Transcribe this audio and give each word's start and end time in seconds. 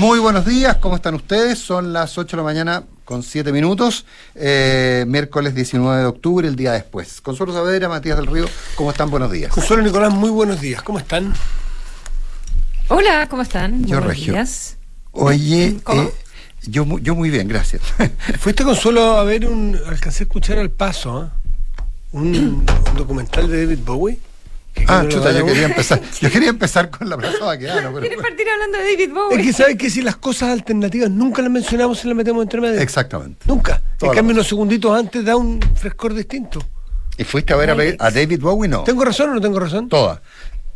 Muy 0.00 0.18
buenos 0.18 0.46
días, 0.46 0.76
¿cómo 0.76 0.96
están 0.96 1.14
ustedes? 1.14 1.58
Son 1.58 1.92
las 1.92 2.16
8 2.16 2.34
de 2.34 2.36
la 2.38 2.44
mañana 2.44 2.84
con 3.04 3.22
7 3.22 3.52
minutos, 3.52 4.06
eh, 4.34 5.04
miércoles 5.06 5.54
19 5.54 6.00
de 6.00 6.06
octubre, 6.06 6.48
el 6.48 6.56
día 6.56 6.72
después. 6.72 7.20
Consuelo 7.20 7.52
Saavedra, 7.52 7.90
Matías 7.90 8.16
del 8.16 8.26
Río, 8.26 8.46
¿cómo 8.76 8.92
están? 8.92 9.10
Buenos 9.10 9.30
días. 9.30 9.52
Consuelo 9.52 9.82
Nicolás, 9.82 10.10
muy 10.14 10.30
buenos 10.30 10.58
días, 10.58 10.80
¿cómo 10.82 10.98
están? 10.98 11.34
Hola, 12.88 13.28
¿cómo 13.28 13.42
están? 13.42 13.82
Yo, 13.84 13.96
Buenos 13.98 14.06
Regio. 14.16 14.32
días. 14.32 14.78
Oye, 15.12 15.76
¿Cómo? 15.84 16.02
eh, 16.02 16.14
yo, 16.62 16.86
mu- 16.86 16.98
yo 16.98 17.14
muy 17.14 17.28
bien, 17.28 17.46
gracias. 17.46 17.82
Fuiste 18.40 18.64
Consuelo 18.64 19.18
a 19.18 19.24
ver 19.24 19.46
un. 19.46 19.78
alcancé 19.86 20.22
a 20.22 20.24
escuchar 20.24 20.58
al 20.58 20.70
paso, 20.70 21.30
un, 22.12 22.34
un 22.34 22.96
documental 22.96 23.50
de 23.50 23.66
David 23.66 23.80
Bowie. 23.84 24.18
Que 24.86 24.92
ah, 24.92 25.02
que 25.02 25.14
chuta, 25.14 25.32
yo 25.32 25.46
quería 25.46 25.66
empezar, 25.66 26.00
yo 26.20 26.30
quería 26.30 26.48
empezar 26.48 26.90
con 26.90 27.08
la 27.08 27.16
plaza 27.16 27.44
Baquedano, 27.44 27.90
pero 27.92 28.00
¿Quieres 28.00 28.20
partir 28.20 28.48
hablando 28.48 28.78
de 28.78 28.84
David 28.84 29.12
Bowie? 29.12 29.40
Es 29.40 29.46
que 29.46 29.52
sabes 29.52 29.76
que 29.76 29.90
si 29.90 30.02
las 30.02 30.16
cosas 30.16 30.50
alternativas 30.50 31.10
nunca 31.10 31.42
las 31.42 31.50
mencionamos 31.50 32.04
y 32.04 32.08
las 32.08 32.16
metemos 32.16 32.42
entre 32.42 32.60
medio. 32.60 32.80
Exactamente. 32.80 33.44
Nunca. 33.46 33.82
Toda 33.98 34.12
En 34.12 34.16
cambio, 34.16 34.34
unos 34.34 34.48
segunditos 34.48 34.98
antes 34.98 35.24
da 35.24 35.36
un 35.36 35.60
frescor 35.74 36.14
distinto. 36.14 36.60
¿Y 37.16 37.24
fuiste 37.24 37.52
a 37.52 37.56
ver 37.56 37.70
a, 37.70 38.10
David 38.10 38.40
Bowie? 38.40 38.68
No. 38.68 38.84
¿Tengo 38.84 39.04
razón 39.04 39.30
o 39.30 39.34
no 39.34 39.40
tengo 39.40 39.60
razón? 39.60 39.88
Toda. 39.88 40.22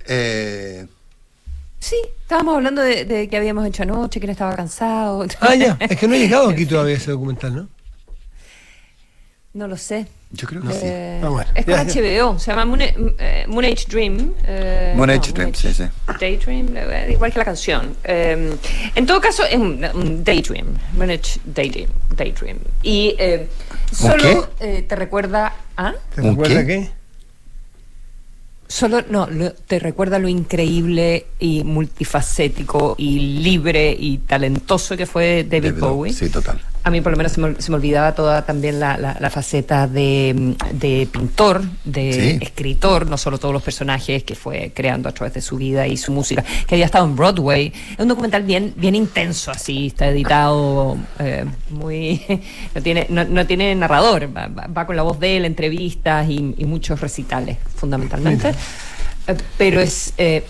Eh, 0.06 0.86
Sí, 1.84 1.96
estábamos 2.22 2.56
hablando 2.56 2.80
de, 2.80 3.04
de 3.04 3.28
que 3.28 3.36
habíamos 3.36 3.66
hecho 3.66 3.82
anoche, 3.82 4.18
que 4.18 4.24
él 4.24 4.30
estaba 4.30 4.56
cansado. 4.56 5.26
Ah, 5.40 5.54
ya. 5.54 5.76
Es 5.78 5.98
que 5.98 6.08
no 6.08 6.14
he 6.14 6.18
llegado 6.18 6.48
aquí 6.50 6.64
todavía 6.64 6.96
ese 6.96 7.10
documental, 7.10 7.54
¿no? 7.54 7.68
No 9.52 9.68
lo 9.68 9.76
sé. 9.76 10.06
Yo 10.36 10.46
creo 10.48 10.62
que 10.62 10.72
sí. 10.72 10.80
Eh, 10.82 11.20
Ah, 11.22 11.28
bueno. 11.28 11.50
es 11.54 11.64
con 11.64 11.74
Ya, 11.74 11.82
ya. 11.84 12.00
HBO, 12.24 12.38
se 12.38 12.50
llama 12.50 12.64
Moon, 12.64 12.80
eh, 12.82 13.44
Moon 13.48 13.64
Age 13.64 13.84
Dream. 13.88 14.32
eh, 14.46 14.92
Moon 14.96 15.06
no, 15.08 15.12
Age 15.14 15.32
Dream, 15.32 15.54
sí, 15.54 15.72
sí. 15.72 15.84
Daydream, 16.20 16.68
igual 17.10 17.32
que 17.32 17.38
la 17.38 17.44
canción. 17.44 17.96
Eh, 18.04 18.54
en 18.94 19.06
todo 19.06 19.20
caso, 19.20 19.44
es 19.44 19.56
un, 19.56 19.84
un 19.94 20.24
Daydream. 20.24 20.66
Moon 20.96 21.10
Age 21.10 21.40
Daydream. 21.44 21.90
daydream. 22.16 22.58
Y 22.82 23.14
eh, 23.18 23.48
solo 23.92 24.50
eh, 24.60 24.84
te 24.88 24.96
recuerda. 24.96 25.54
¿Ah? 25.76 25.92
¿Te 26.14 26.20
¿Un 26.20 26.30
recuerdas 26.30 26.64
qué? 26.64 26.90
Solo, 28.66 29.02
no, 29.10 29.26
lo- 29.28 29.52
te 29.52 29.78
recuerda 29.78 30.18
lo 30.18 30.26
increíble 30.28 31.26
y 31.38 31.62
multifacético 31.64 32.94
y 32.98 33.40
libre 33.40 33.94
y 33.96 34.18
talentoso 34.18 34.96
que 34.96 35.06
fue 35.06 35.44
David, 35.48 35.74
Bowie. 35.78 36.12
Sí, 36.12 36.28
total. 36.30 36.60
A 36.86 36.90
mí 36.90 37.00
por 37.00 37.12
lo 37.12 37.16
menos 37.16 37.32
se 37.32 37.40
me, 37.40 37.54
se 37.62 37.70
me 37.70 37.76
olvidaba 37.76 38.14
toda 38.14 38.44
también 38.44 38.78
la, 38.78 38.98
la- 38.98 39.16
la 39.18 39.30
faceta 39.30 39.86
de, 39.88 40.54
de 40.72 41.08
pintor, 41.10 41.62
de 41.82 42.12
Sí. 42.12 42.38
escritor, 42.44 43.06
no 43.08 43.16
solo 43.16 43.38
todos 43.38 43.54
los 43.54 43.62
personajes 43.62 44.22
que 44.22 44.34
fue 44.34 44.70
creando 44.74 45.08
a 45.08 45.12
través 45.12 45.32
de 45.32 45.40
su 45.40 45.56
vida 45.56 45.86
y 45.86 45.96
su 45.96 46.12
música, 46.12 46.44
que 46.66 46.74
había 46.74 46.84
estado 46.84 47.06
en 47.06 47.16
Broadway. 47.16 47.72
Es 47.92 47.98
un 48.00 48.08
documental 48.08 48.42
bien, 48.42 48.74
bien 48.76 48.94
intenso, 48.94 49.50
así, 49.50 49.86
está 49.86 50.08
editado 50.08 50.98
eh, 51.20 51.46
muy... 51.70 52.20
no, 52.74 52.82
tiene, 52.82 53.06
no, 53.08 53.24
no 53.24 53.46
tiene 53.46 53.74
narrador, 53.74 54.28
va, 54.36 54.84
con 54.86 54.94
la 54.94 55.02
voz 55.02 55.18
de 55.18 55.38
él, 55.38 55.46
entrevistas 55.46 56.28
y, 56.28 56.54
y 56.58 56.64
muchos 56.66 57.00
recitales, 57.00 57.56
fundamentalmente. 57.76 58.50
Eh, 59.26 59.36
pero 59.56 59.80
es 59.80 60.12
eh, 60.18 60.44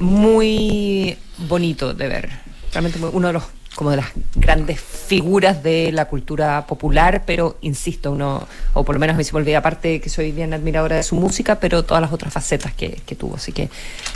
muy 0.00 1.16
bonito 1.48 1.94
de 1.94 2.08
ver. 2.08 2.28
Realmente 2.72 2.98
muy- 2.98 3.10
uno 3.12 3.28
de 3.28 3.32
los 3.32 3.44
como 3.78 3.90
de 3.92 3.98
las 3.98 4.08
grandes 4.34 4.80
figuras 4.80 5.62
de 5.62 5.92
la 5.92 6.06
cultura 6.06 6.66
popular, 6.66 7.22
pero 7.24 7.58
insisto, 7.60 8.10
uno, 8.10 8.44
o 8.74 8.84
por 8.84 8.96
lo 8.96 8.98
menos 8.98 9.14
a 9.14 9.18
mí 9.18 9.22
se 9.22 9.32
me 9.34 9.38
olvida, 9.38 9.58
aparte 9.58 10.00
que 10.00 10.08
soy 10.10 10.32
bien 10.32 10.52
admiradora 10.52 10.96
de 10.96 11.04
su 11.04 11.14
música, 11.14 11.60
pero 11.60 11.84
todas 11.84 12.00
las 12.00 12.12
otras 12.12 12.32
facetas 12.32 12.72
que, 12.74 13.00
que 13.06 13.14
tuvo. 13.14 13.36
Así 13.36 13.52
que 13.52 13.70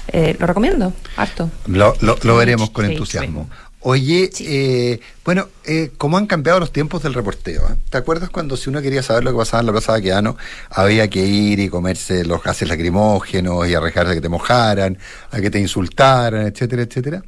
eh, 0.08 0.34
lo 0.36 0.48
recomiendo, 0.48 0.92
harto. 1.16 1.48
Lo, 1.66 1.94
lo- 2.00 2.18
lo 2.24 2.36
veremos 2.36 2.70
con 2.70 2.86
Sí, 2.86 2.92
entusiasmo. 2.92 3.46
sí. 3.48 3.56
Oye, 3.84 4.30
Sí. 4.32 4.44
eh, 4.48 5.00
bueno, 5.24 5.48
eh, 5.64 5.90
¿cómo 5.96 6.16
han 6.16 6.26
cambiado 6.26 6.58
los 6.60 6.72
tiempos 6.72 7.02
del 7.04 7.14
reporteo? 7.14 7.62
eh? 7.68 7.74
¿Te 7.90 7.98
acuerdas 7.98 8.30
cuando 8.30 8.56
si 8.56 8.68
uno 8.68 8.80
quería 8.82 9.02
saber 9.04 9.22
lo 9.22 9.30
que 9.32 9.38
pasaba 9.38 9.60
en 9.60 9.66
la 9.66 9.72
Plaza 9.72 9.92
Baquedano, 9.92 10.36
había 10.70 11.08
que 11.08 11.20
ir 11.24 11.58
y 11.60 11.68
comerse 11.68 12.24
los 12.24 12.42
gases 12.42 12.68
lacrimógenos 12.68 13.68
y 13.68 13.74
arriesgarse 13.74 14.12
a 14.12 14.14
que 14.14 14.20
te 14.20 14.28
mojaran, 14.28 14.98
a 15.30 15.40
que 15.40 15.50
te 15.50 15.58
insultaran, 15.60 16.46
etcétera, 16.48 16.82
etcétera? 16.82 17.22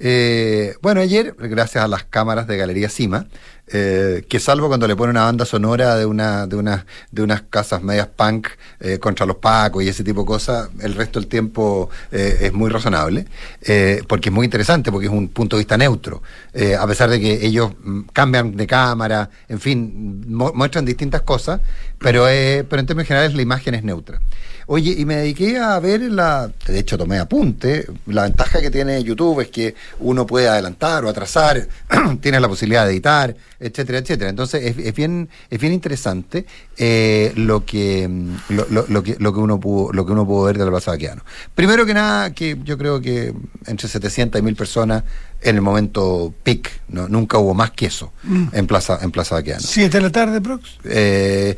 Eh, 0.00 0.74
bueno, 0.80 1.00
ayer, 1.00 1.34
gracias 1.38 1.82
a 1.84 1.88
las 1.88 2.04
cámaras 2.04 2.46
de 2.46 2.56
Galería 2.56 2.88
Cima, 2.88 3.26
eh, 3.70 4.24
que 4.28 4.40
salvo 4.40 4.68
cuando 4.68 4.86
le 4.88 4.96
pone 4.96 5.10
una 5.10 5.24
banda 5.24 5.44
sonora 5.44 5.96
de 5.96 6.06
una 6.06 6.46
de 6.46 6.56
unas 6.56 6.86
de 7.10 7.22
unas 7.22 7.42
casas 7.42 7.82
medias 7.82 8.06
punk 8.06 8.46
eh, 8.80 8.98
contra 8.98 9.26
los 9.26 9.36
pacos 9.36 9.82
y 9.82 9.88
ese 9.88 10.04
tipo 10.04 10.20
de 10.20 10.26
cosas, 10.26 10.70
el 10.80 10.94
resto 10.94 11.20
del 11.20 11.28
tiempo 11.28 11.90
eh, 12.12 12.38
es 12.42 12.52
muy 12.52 12.70
razonable, 12.70 13.26
eh, 13.62 14.02
porque 14.08 14.30
es 14.30 14.34
muy 14.34 14.44
interesante, 14.46 14.90
porque 14.90 15.08
es 15.08 15.12
un 15.12 15.28
punto 15.28 15.56
de 15.56 15.60
vista 15.62 15.76
neutro, 15.76 16.22
a 16.78 16.86
pesar 16.86 17.10
de 17.10 17.20
que 17.20 17.44
ellos 17.46 17.72
mm, 17.82 18.00
cambian 18.12 18.56
de 18.56 18.66
cámara, 18.66 19.28
en 19.48 19.60
fin, 19.60 20.24
mu- 20.28 20.52
muestran 20.54 20.84
distintas 20.84 21.22
cosas, 21.22 21.60
pero 21.98 22.24
pero 22.68 22.80
en 22.80 22.86
términos 22.86 23.08
generales 23.08 23.34
la 23.34 23.42
imagen 23.42 23.74
es 23.74 23.82
neutra. 23.82 24.20
Oye, 24.70 24.94
y 24.98 25.06
me 25.06 25.16
dediqué 25.16 25.56
a 25.56 25.80
ver 25.80 26.02
la, 26.02 26.52
de 26.66 26.78
hecho 26.78 26.98
tomé 26.98 27.18
apunte, 27.18 27.86
la 28.04 28.24
ventaja 28.24 28.60
que 28.60 28.70
tiene 28.70 29.02
YouTube 29.02 29.40
es 29.40 29.48
que 29.48 29.74
uno 29.98 30.26
puede 30.26 30.46
adelantar 30.46 31.06
o 31.06 31.08
atrasar, 31.08 31.66
tiene 32.20 32.38
la 32.38 32.48
posibilidad 32.48 32.84
de 32.84 32.92
editar, 32.92 33.34
etcétera, 33.58 33.96
etcétera. 34.00 34.28
Entonces 34.28 34.76
es, 34.76 34.94
bien, 34.94 35.30
es 35.48 35.58
bien 35.58 35.72
interesante 35.72 36.44
eh, 36.76 37.32
lo 37.34 37.64
que 37.64 38.06
mm, 38.08 38.36
lo, 38.90 39.02
que 39.02 39.16
lo 39.18 39.32
que 39.32 39.40
uno 39.40 39.58
pudo, 39.58 39.90
lo 39.94 40.04
que 40.04 40.12
uno 40.12 40.26
pudo 40.26 40.44
ver 40.44 40.58
de 40.58 40.66
la 40.66 40.70
Plaza 40.70 40.90
Baquedano. 40.90 41.24
Primero 41.54 41.86
que 41.86 41.94
nada, 41.94 42.34
que 42.34 42.58
yo 42.62 42.76
creo 42.76 43.00
que 43.00 43.32
entre 43.64 43.88
700 43.88 44.38
y 44.38 44.42
1000 44.42 44.54
personas 44.54 45.02
en 45.40 45.54
el 45.56 45.62
momento 45.62 46.34
peak, 46.42 46.80
¿no? 46.88 47.08
nunca 47.08 47.38
hubo 47.38 47.54
más 47.54 47.70
que 47.70 47.86
eso 47.86 48.12
en 48.52 48.66
Plaza, 48.66 48.98
en 49.02 49.10
Plaza 49.12 49.36
Baquedano. 49.36 49.62
¿Siete 49.64 49.98
de 49.98 50.02
la 50.02 50.10
tarde, 50.10 50.40
Prox? 50.40 50.68
Eh, 50.84 51.56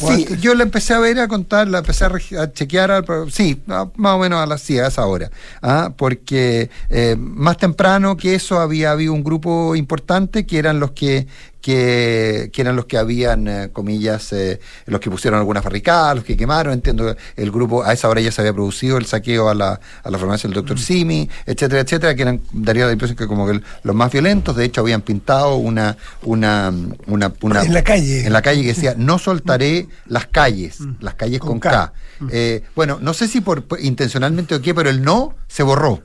¿O 0.00 0.08
sí, 0.08 0.22
antes? 0.24 0.40
yo 0.40 0.54
la 0.54 0.62
empecé 0.64 0.92
a 0.92 0.98
ver, 0.98 1.18
a 1.18 1.28
contar, 1.28 1.66
la 1.68 1.78
empecé 1.78 2.04
a, 2.04 2.12
a 2.42 2.52
chequear, 2.52 2.90
al- 2.90 3.04
pero 3.04 3.30
sí, 3.30 3.60
a- 3.68 3.88
más 3.96 4.14
o 4.14 4.18
menos 4.18 4.38
a 4.40 4.46
las 4.46 4.60
sí, 4.60 4.78
a 4.78 4.86
esa 4.88 5.06
hora. 5.06 5.30
¿ah? 5.62 5.92
Porque 5.96 6.68
eh, 6.90 7.16
más 7.18 7.56
temprano 7.56 8.16
que 8.18 8.34
eso 8.34 8.60
había 8.60 8.90
habido 8.90 9.14
un 9.14 9.24
grupo 9.24 9.74
importante 9.76 10.44
que 10.46 10.58
eran 10.58 10.78
los 10.78 10.90
que 10.92 11.26
que, 11.62 12.50
que 12.52 12.60
eran 12.60 12.76
los 12.76 12.84
que 12.84 12.98
habían, 12.98 13.48
eh, 13.48 13.70
comillas, 13.72 14.32
eh, 14.34 14.60
los 14.86 15.00
que 15.00 15.08
pusieron 15.10 15.38
algunas 15.38 15.64
barricadas, 15.64 16.16
los 16.16 16.24
que 16.24 16.36
quemaron, 16.36 16.74
entiendo, 16.74 17.16
el 17.36 17.50
grupo, 17.50 17.84
a 17.84 17.92
esa 17.94 18.08
hora 18.08 18.20
ya 18.20 18.30
se 18.32 18.42
había 18.42 18.52
producido 18.52 18.98
el 18.98 19.06
saqueo 19.06 19.48
a 19.48 19.54
la, 19.54 19.80
a 20.02 20.10
la 20.10 20.18
farmacia 20.18 20.48
del 20.48 20.52
Mm. 20.56 20.60
doctor 20.60 20.78
Simi, 20.78 21.30
etcétera, 21.46 21.80
etcétera, 21.80 22.14
que 22.14 22.22
eran, 22.22 22.40
daría 22.52 22.84
la 22.86 22.92
impresión 22.92 23.16
que 23.16 23.26
como 23.26 23.46
que 23.46 23.60
los 23.84 23.96
más 23.96 24.12
violentos, 24.12 24.56
de 24.56 24.64
hecho 24.66 24.82
habían 24.82 25.00
pintado 25.02 25.56
una, 25.56 25.96
una, 26.22 26.72
una, 27.06 27.32
una 27.40 27.62
En 27.62 27.72
la 27.72 27.82
calle. 27.84 28.26
en 28.26 28.32
la 28.32 28.42
calle 28.42 28.62
que 28.62 28.68
decía 28.68 28.94
no 28.98 29.18
soltaré 29.18 29.86
las 30.06 30.26
calles, 30.26 30.78
las 31.00 31.14
calles 31.14 31.38
con, 31.40 31.52
Con 31.52 31.60
K. 31.60 31.70
K. 31.70 31.92
Eh, 32.30 32.62
bueno, 32.74 32.98
no 33.00 33.14
sé 33.14 33.28
si 33.28 33.40
por 33.40 33.64
intencionalmente 33.80 34.54
o 34.56 34.60
qué, 34.60 34.74
pero 34.74 34.90
el 34.90 35.02
no 35.02 35.34
se 35.48 35.62
borró. 35.62 36.02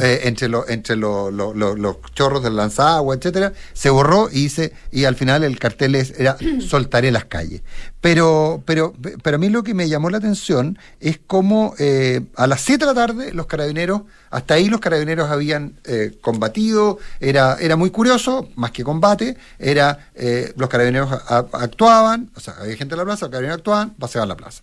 Eh, 0.00 0.20
entre 0.24 0.48
los 0.48 0.68
entre 0.70 0.96
lo- 0.96 1.30
lo- 1.30 1.52
lo- 1.52 1.76
los 1.76 1.96
chorros 2.14 2.42
del 2.42 2.56
lanzagua, 2.56 3.14
etcétera, 3.14 3.52
se 3.74 3.90
borró 3.90 4.28
y 4.30 4.44
dice 4.44 4.72
y 4.90 5.04
al 5.04 5.14
final 5.14 5.44
el 5.44 5.58
cartel 5.58 5.94
es- 5.94 6.14
era 6.18 6.36
soltaré 6.66 7.10
las 7.10 7.26
calles. 7.26 7.62
Pero 8.00 8.62
pero 8.64 8.94
pero 9.22 9.36
a 9.36 9.38
mí 9.38 9.48
lo 9.48 9.62
que 9.62 9.74
me 9.74 9.88
llamó 9.88 10.10
la 10.10 10.18
atención 10.18 10.78
es 11.00 11.18
cómo 11.26 11.74
eh, 11.78 12.22
a 12.36 12.46
las 12.46 12.60
7 12.62 12.84
de 12.86 12.92
la 12.92 12.94
tarde 12.94 13.32
los 13.32 13.46
carabineros 13.46 14.02
hasta 14.30 14.54
ahí 14.54 14.68
los 14.68 14.80
carabineros 14.80 15.30
habían 15.30 15.74
eh, 15.84 16.16
combatido, 16.20 16.98
era 17.20 17.56
era 17.60 17.76
muy 17.76 17.90
curioso, 17.90 18.48
más 18.56 18.70
que 18.72 18.84
combate, 18.84 19.36
era 19.58 20.10
eh, 20.14 20.52
los 20.56 20.68
carabineros 20.68 21.12
a- 21.12 21.22
a- 21.38 21.62
actuaban, 21.62 22.30
o 22.36 22.40
sea, 22.40 22.54
había 22.60 22.76
gente 22.76 22.94
en 22.94 22.98
la 22.98 23.04
plaza, 23.04 23.26
los 23.26 23.30
carabineros 23.30 23.58
actuaban, 23.58 23.90
paseaban 23.94 24.28
la 24.28 24.36
plaza. 24.36 24.62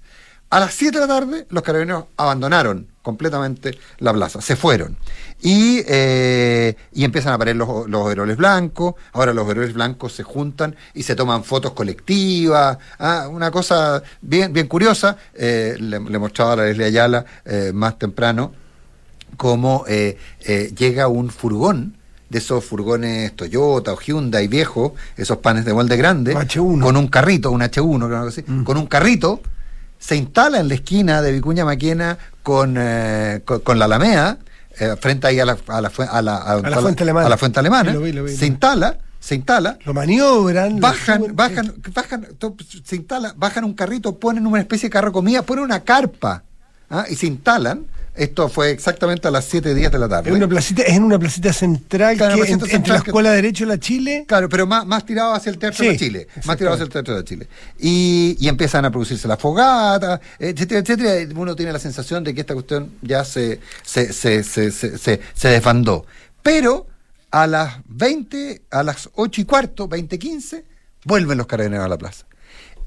A 0.49 0.59
las 0.59 0.73
7 0.73 0.99
de 0.99 1.07
la 1.07 1.13
tarde, 1.13 1.45
los 1.49 1.63
carabineros 1.63 2.05
abandonaron 2.17 2.87
completamente 3.01 3.77
la 3.99 4.13
plaza, 4.13 4.41
se 4.41 4.55
fueron. 4.55 4.97
Y, 5.41 5.81
eh, 5.87 6.75
y 6.93 7.03
empiezan 7.03 7.31
a 7.31 7.35
aparecer 7.35 7.57
los, 7.57 7.87
los 7.89 8.05
overoles 8.05 8.37
blancos. 8.37 8.95
Ahora 9.13 9.33
los 9.33 9.45
overoles 9.45 9.73
blancos 9.73 10.13
se 10.13 10.23
juntan 10.23 10.75
y 10.93 11.03
se 11.03 11.15
toman 11.15 11.43
fotos 11.43 11.73
colectivas. 11.73 12.77
Ah, 12.99 13.27
una 13.29 13.51
cosa 13.51 14.01
bien, 14.21 14.53
bien 14.53 14.67
curiosa. 14.67 15.17
Eh, 15.33 15.75
le, 15.79 15.99
le 15.99 16.19
mostraba 16.19 16.53
a 16.53 16.55
la 16.57 16.63
Leslie 16.65 16.85
Ayala 16.85 17.25
eh, 17.45 17.71
más 17.73 17.97
temprano 17.97 18.53
cómo 19.37 19.85
llega 19.87 21.07
un 21.07 21.29
furgón 21.29 21.95
de 22.31 22.37
esos 22.37 22.63
furgones 22.63 23.35
Toyota 23.35 23.91
o 23.91 23.99
Hyundai 23.99 24.47
viejos, 24.47 24.93
esos 25.17 25.37
panes 25.37 25.65
de 25.65 25.73
molde 25.73 25.97
grande, 25.97 26.33
H1. 26.33 26.81
con 26.81 26.95
un 26.95 27.07
carrito, 27.09 27.51
un 27.51 27.59
H1, 27.59 28.07
creo 28.07 28.25
que 28.25 28.31
sí, 28.31 28.43
con 28.63 28.77
un 28.77 28.85
carrito, 28.87 29.41
se 29.99 30.15
instala 30.15 30.61
en 30.61 30.69
la 30.69 30.75
esquina 30.75 31.21
de 31.21 31.33
Vicuña 31.33 31.65
Maquena 31.65 32.17
con, 32.43 32.75
eh, 32.77 33.41
con, 33.45 33.59
con 33.61 33.79
la 33.79 33.85
Alameda, 33.85 34.37
eh, 34.79 34.95
frente 34.99 35.27
ahí 35.27 35.39
a 35.39 35.45
la, 35.45 35.57
a 35.67 35.81
la, 35.81 35.89
a 36.09 36.21
la, 36.21 36.37
a- 36.37 36.55
la 36.61 36.79
fuente 36.81 37.03
alemana. 37.03 37.25
a 37.27 37.29
la 37.29 37.37
fuente 37.37 37.59
alemana, 37.59 37.91
Sí, 37.91 37.95
lo 37.97 38.01
vi, 38.03 38.11
lo 38.13 38.23
vi, 38.23 38.35
se 38.35 38.45
instala, 38.47 38.97
se 39.19 39.35
instala, 39.35 39.77
Lo 39.85 39.93
maniobran. 39.93 40.79
bajan, 40.79 41.35
bajan, 41.35 41.73
bajan, 41.93 42.27
to- 42.39 42.55
se 42.83 42.95
instala, 42.95 43.33
bajan 43.37 43.63
un 43.65 43.73
carrito, 43.73 44.17
ponen 44.17 44.47
una 44.47 44.59
especie 44.61 44.87
de 44.89 44.93
carro 44.93 45.07
de 45.09 45.13
comida, 45.13 45.41
ponen 45.43 45.63
una 45.65 45.81
carpa 45.81 46.43
¿ah? 46.89 47.05
y 47.09 47.15
se 47.15 47.27
instalan 47.27 47.85
Esto 48.13 48.49
fue 48.49 48.71
exactamente 48.71 49.27
a 49.29 49.31
las 49.31 49.45
7 49.45 49.73
días 49.73 49.89
de 49.91 49.97
la 49.97 50.09
tarde. 50.09 50.29
Es, 50.31 50.35
una 50.35 50.47
placita, 50.47 50.81
es 50.83 50.95
en 50.97 51.03
una 51.03 51.17
placita 51.17 51.53
central, 51.53 52.17
Claro, 52.17 52.35
que, 52.35 52.41
placita 52.41 52.65
en- 52.65 52.71
central 52.71 52.75
entre 52.81 52.91
la 52.93 52.97
Escuela 52.99 53.29
de 53.29 53.35
Derecho 53.37 53.63
de 53.63 53.67
la 53.69 53.79
Chile. 53.79 54.25
Claro, 54.27 54.49
pero 54.49 54.67
más, 54.67 54.85
más 54.85 55.05
tirado 55.05 55.33
hacia 55.33 55.49
el 55.49 55.57
Teatro 55.57 55.79
Sí, 55.83 55.87
de 55.91 55.97
Chile. 55.97 56.27
Más 56.45 56.57
tirado 56.57 56.73
hacia 56.73 56.83
el 56.83 56.89
Teatro 56.89 57.15
de 57.15 57.23
Chile. 57.23 57.47
Y, 57.79 58.35
y 58.39 58.49
empiezan 58.49 58.83
a 58.83 58.91
producirse 58.91 59.27
las 59.29 59.39
fogatas, 59.39 60.19
etcétera, 60.37 60.81
etcétera. 60.81 61.21
y 61.21 61.33
Uno 61.33 61.55
tiene 61.55 61.71
la 61.71 61.79
sensación 61.79 62.23
de 62.25 62.33
que 62.35 62.41
esta 62.41 62.53
cuestión 62.53 62.91
ya 63.01 63.23
se, 63.23 63.59
se, 63.83 64.11
se, 64.11 64.43
se, 64.43 64.71
se, 64.71 64.97
se-. 64.97 65.21
Pero 66.43 66.87
a 67.31 67.47
las 67.47 67.75
20, 67.87 68.61
a 68.71 68.83
las 68.83 69.09
8 69.15 69.41
y 69.41 69.45
cuarto, 69.45 69.87
20, 69.87 70.19
15, 70.19 70.65
vuelven 71.05 71.37
los 71.37 71.47
carabineros 71.47 71.85
a 71.85 71.89
la 71.89 71.97
plaza. 71.97 72.25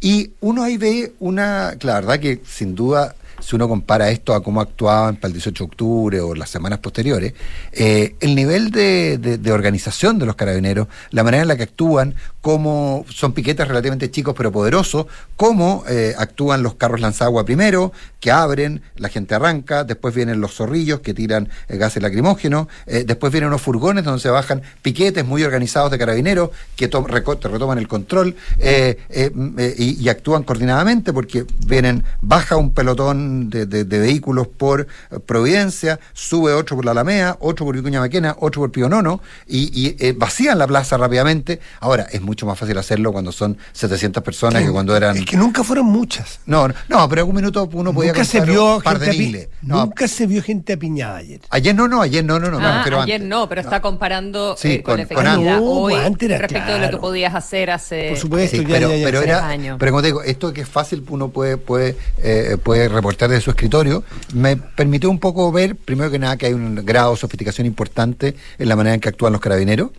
Y 0.01 0.33
uno 0.41 0.63
ahí 0.63 0.77
ve 0.77 1.15
una, 1.19 1.75
la 1.81 1.95
verdad 1.95 2.21
que 2.21 2.43
sin 2.47 2.75
duda, 2.75 3.15
si 3.45 3.57
uno 3.57 3.69
compara 3.69 4.09
esto 4.11 4.35
a 4.35 4.43
cómo 4.43 4.61
actuaban 4.61 5.17
para 5.17 5.29
el 5.29 5.35
18 5.35 5.65
de 5.65 5.69
octubre 5.69 6.21
o 6.21 6.35
las 6.35 6.49
semanas 6.49 6.79
posteriores, 6.79 7.35
eh, 7.73 8.17
el 8.21 8.35
nivel 8.35 8.71
de, 8.71 9.39
organización 9.53 10.19
de 10.19 10.27
los 10.27 10.35
carabineros, 10.35 10.89
la 11.11 11.23
manera 11.23 11.43
en 11.43 11.49
la 11.49 11.57
que 11.57 11.65
actúan, 11.65 12.15
cómo 12.41 13.05
son 13.09 13.33
piquetes 13.33 13.69
relativamente 13.69 14.11
chicos 14.11 14.35
pero 14.37 14.51
poderosos, 14.51 15.07
cómo 15.37 15.85
eh, 15.89 16.15
actúan 16.17 16.63
los 16.63 16.75
carros 16.75 17.01
lanzagua 17.01 17.45
primero, 17.45 17.93
que 18.25 18.31
abren, 18.31 18.81
la 18.97 19.11
gente 19.11 19.35
arranca, 19.35 19.85
después 19.85 20.15
vienen 20.15 20.41
los 20.41 20.55
zorrillos 20.55 21.01
que 21.01 21.13
tiran 21.13 21.51
eh, 21.69 21.77
gases 21.77 22.03
lacrimógenos, 22.03 22.69
eh, 22.87 23.05
después 23.07 23.31
vienen 23.31 23.49
unos 23.49 23.61
furgones 23.61 24.03
donde 24.03 24.21
se 24.21 24.31
bajan 24.31 24.63
piquetes 24.81 25.27
muy 25.27 25.43
organizados 25.43 25.91
de 25.91 25.99
carabineros 25.99 26.49
que 26.75 26.87
retoman 26.87 27.77
el 27.77 27.87
control 27.87 28.35
eh, 28.59 29.31
mm, 29.35 29.59
y, 29.77 30.03
y 30.03 30.09
actúan 30.09 30.43
coordinadamente 30.43 31.13
porque 31.13 31.45
vienen, 31.67 32.03
baja 32.23 32.57
un 32.57 32.73
pelotón 32.73 33.34
de, 33.51 33.67
de- 33.67 33.85
de 33.85 33.99
vehículos 33.99 34.49
por 34.49 34.87
Providencia, 35.27 35.99
sube 36.13 36.53
otro 36.53 36.77
por 36.77 36.85
la 36.85 36.91
Alameda, 36.93 37.37
otro 37.41 37.65
por 37.67 37.75
Vicuña 37.75 38.01
Maquena, 38.01 38.37
otro 38.41 38.63
por 38.63 38.71
Pío 38.71 38.89
Nono 38.89 39.21
y, 39.47 39.71
y, 39.73 39.97
eh, 39.99 40.15
vacían 40.17 40.59
la 40.59 40.67
plaza 40.67 40.97
rápidamente. 40.97 41.61
Ahora, 41.81 42.07
es 42.13 42.21
mucho 42.23 42.47
más 42.47 42.59
fácil 42.59 42.77
hacerlo 42.79 43.13
cuando 43.13 43.33
son 43.33 43.57
700 43.73 44.23
personas 44.23 44.63
que 44.63 44.71
cuando 44.71 44.97
eran... 44.97 45.17
Es 45.17 45.25
que 45.27 45.37
nunca 45.37 45.65
fueron 45.65 45.87
muchas. 45.87 46.41
No, 46.47 46.69
no, 46.69 46.75
no, 46.89 47.09
pero 47.09 47.21
en 47.21 47.25
algún 47.25 47.37
minuto 47.37 47.69
uno 47.73 47.93
podía 47.93 48.13
Nunca 48.13 48.25
se 48.25 48.41
vio 48.43 48.77
un 48.77 48.83
par 48.83 48.99
de 48.99 49.07
gente 49.07 49.17
api- 49.23 49.27
miles. 49.27 49.49
No, 49.63 49.87
Nunca 49.87 50.07
se 50.09 50.27
vio 50.27 50.43
gente 50.43 50.73
apiñada 50.75 51.17
ayer. 51.17 51.41
Ayer 51.51 51.75
no, 51.75 51.89
no, 51.89 52.03
ayer 52.03 52.25
no, 52.25 52.39
no, 52.39 52.51
no, 52.51 52.59
Ah, 52.61 52.83
ayer 52.85 52.95
antes. 53.17 53.21
no, 53.23 53.49
pero 53.49 53.61
está 53.61 53.81
comparando 53.81 54.57
Sí, 54.59 54.73
eh, 54.75 54.83
con, 54.83 54.95
con- 54.95 55.01
efectividad 55.01 55.59
hoy 55.63 55.95
No, 55.95 56.01
antes 56.01 56.29
era 56.29 56.39
respecto 56.39 56.73
de 56.73 56.79
lo 56.79 56.91
que 56.91 56.97
podías 56.99 57.35
hacer 57.35 57.71
hace 57.71 58.09
Por 58.11 58.19
supuesto, 58.19 58.57
Sí, 58.57 58.63
ya, 58.63 58.69
pero, 58.69 58.91
ya, 58.91 58.97
ya. 58.97 59.05
pero 59.07 59.23
era, 59.23 59.49
años. 59.49 59.77
pero 59.79 59.93
como 59.93 60.03
te 60.03 60.09
digo, 60.09 60.23
esto 60.23 60.53
que 60.53 60.61
es 60.63 60.69
fácil, 60.69 61.05
uno 61.09 61.29
puede, 61.29 61.57
puede, 61.57 61.97
eh, 62.19 62.57
puede 62.63 62.89
reportar 62.89 63.24
de 63.31 63.41
su 63.41 63.51
escritorio, 63.51 64.05
me 64.33 64.57
permitió 64.57 65.11
un 65.11 65.19
poco 65.21 65.51
ver, 65.53 65.77
primero 65.77 66.11
que 66.11 66.19
nada, 66.19 66.37
que 66.37 66.47
hay 66.47 66.53
un 66.55 66.75
grado 66.85 67.13
de 67.13 67.17
sofisticación 67.17 67.67
importante 67.67 68.35
en 68.59 68.69
la 68.69 68.77
manera 68.77 68.95
en 68.95 69.01
que 69.01 69.09
actúan 69.09 69.33
los 69.33 69.41
carabineros. 69.41 69.91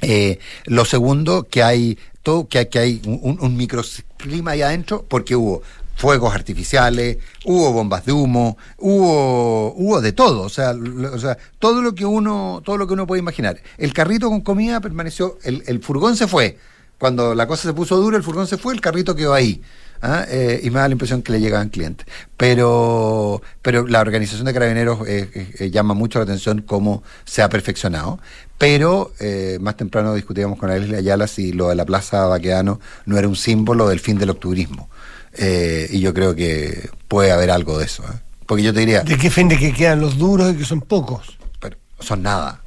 Eh, 0.00 0.38
lo 0.66 0.84
segundo, 0.84 1.44
que 1.48 1.62
hay 1.62 1.98
todo, 2.22 2.48
que 2.48 2.58
hay, 2.58 2.66
que 2.66 2.78
hay 2.78 3.02
un, 3.06 3.38
un- 3.40 3.56
microclima 3.56 4.52
ahí 4.52 4.62
adentro, 4.62 5.04
porque 5.08 5.36
hubo 5.36 5.62
fuegos 5.94 6.34
artificiales, 6.34 7.18
hubo 7.44 7.72
bombas 7.72 8.04
de 8.06 8.12
humo, 8.12 8.56
hubo, 8.78 9.72
hubo 9.74 10.00
de 10.00 10.12
todo, 10.12 10.42
o 10.42 10.48
sea, 10.48 10.72
o 11.12 11.18
sea, 11.18 11.36
todo 11.58 11.82
lo 11.82 11.94
que 11.94 12.04
uno, 12.04 12.62
todo 12.64 12.76
lo 12.78 12.86
que 12.86 12.94
uno 12.94 13.06
puede 13.06 13.20
imaginar. 13.20 13.58
El 13.78 13.92
carrito 13.92 14.28
con 14.28 14.40
comida 14.40 14.80
permaneció, 14.80 15.38
el, 15.44 15.62
el 15.66 15.80
furgón 15.82 16.16
se 16.16 16.26
fue. 16.26 16.58
Cuando 16.98 17.34
la 17.34 17.46
cosa 17.48 17.64
se 17.68 17.74
puso 17.74 17.96
dura, 17.96 18.16
el 18.16 18.22
furgón 18.22 18.46
se 18.46 18.58
fue, 18.58 18.74
el 18.74 18.80
carrito 18.80 19.14
quedó 19.14 19.34
ahí. 19.34 19.60
¿Ah? 20.02 20.26
Eh, 20.28 20.60
y 20.62 20.70
me 20.70 20.80
da 20.80 20.88
la 20.88 20.92
impresión 20.92 21.22
que 21.22 21.32
le 21.32 21.40
llegaban 21.40 21.68
clientes. 21.70 22.06
Pero, 22.36 23.40
pero 23.62 23.86
la 23.86 24.00
organización 24.00 24.44
de 24.44 24.52
carabineros 24.52 25.06
eh, 25.08 25.30
eh, 25.32 25.54
eh, 25.58 25.70
llama 25.70 25.94
mucho 25.94 26.18
la 26.18 26.24
atención 26.24 26.62
cómo 26.62 27.02
se 27.24 27.42
ha 27.42 27.48
perfeccionado. 27.48 28.18
Pero 28.58 29.12
más 29.60 29.76
temprano 29.76 30.14
discutíamos 30.14 30.56
con 30.56 30.70
Leslie 30.70 30.96
Ayala 30.96 31.26
si 31.26 31.52
lo 31.52 31.70
de 31.70 31.74
la 31.74 31.84
Plaza 31.84 32.26
Baquedano 32.26 32.78
no 33.06 33.18
era 33.18 33.26
un 33.26 33.34
símbolo 33.34 33.88
del 33.88 33.98
fin 33.98 34.18
del 34.18 34.30
octubrismo. 34.30 34.88
Y 35.36 35.98
yo 35.98 36.14
creo 36.14 36.36
que 36.36 36.88
puede 37.08 37.32
haber 37.32 37.50
algo 37.50 37.78
de 37.78 37.86
eso. 37.86 38.04
Porque 38.46 38.62
yo 38.62 38.72
te 38.72 38.80
diría, 38.80 39.00
¿De 39.00 39.16
qué 39.16 39.30
fin 39.30 39.48
de 39.48 39.58
que 39.58 39.72
quedan 39.72 40.00
los 40.00 40.16
duros 40.16 40.52
y 40.52 40.58
que 40.58 40.64
son 40.64 40.80
pocos? 40.80 41.38
pero 41.58 41.76
son 41.98 42.22
nada. 42.22 42.62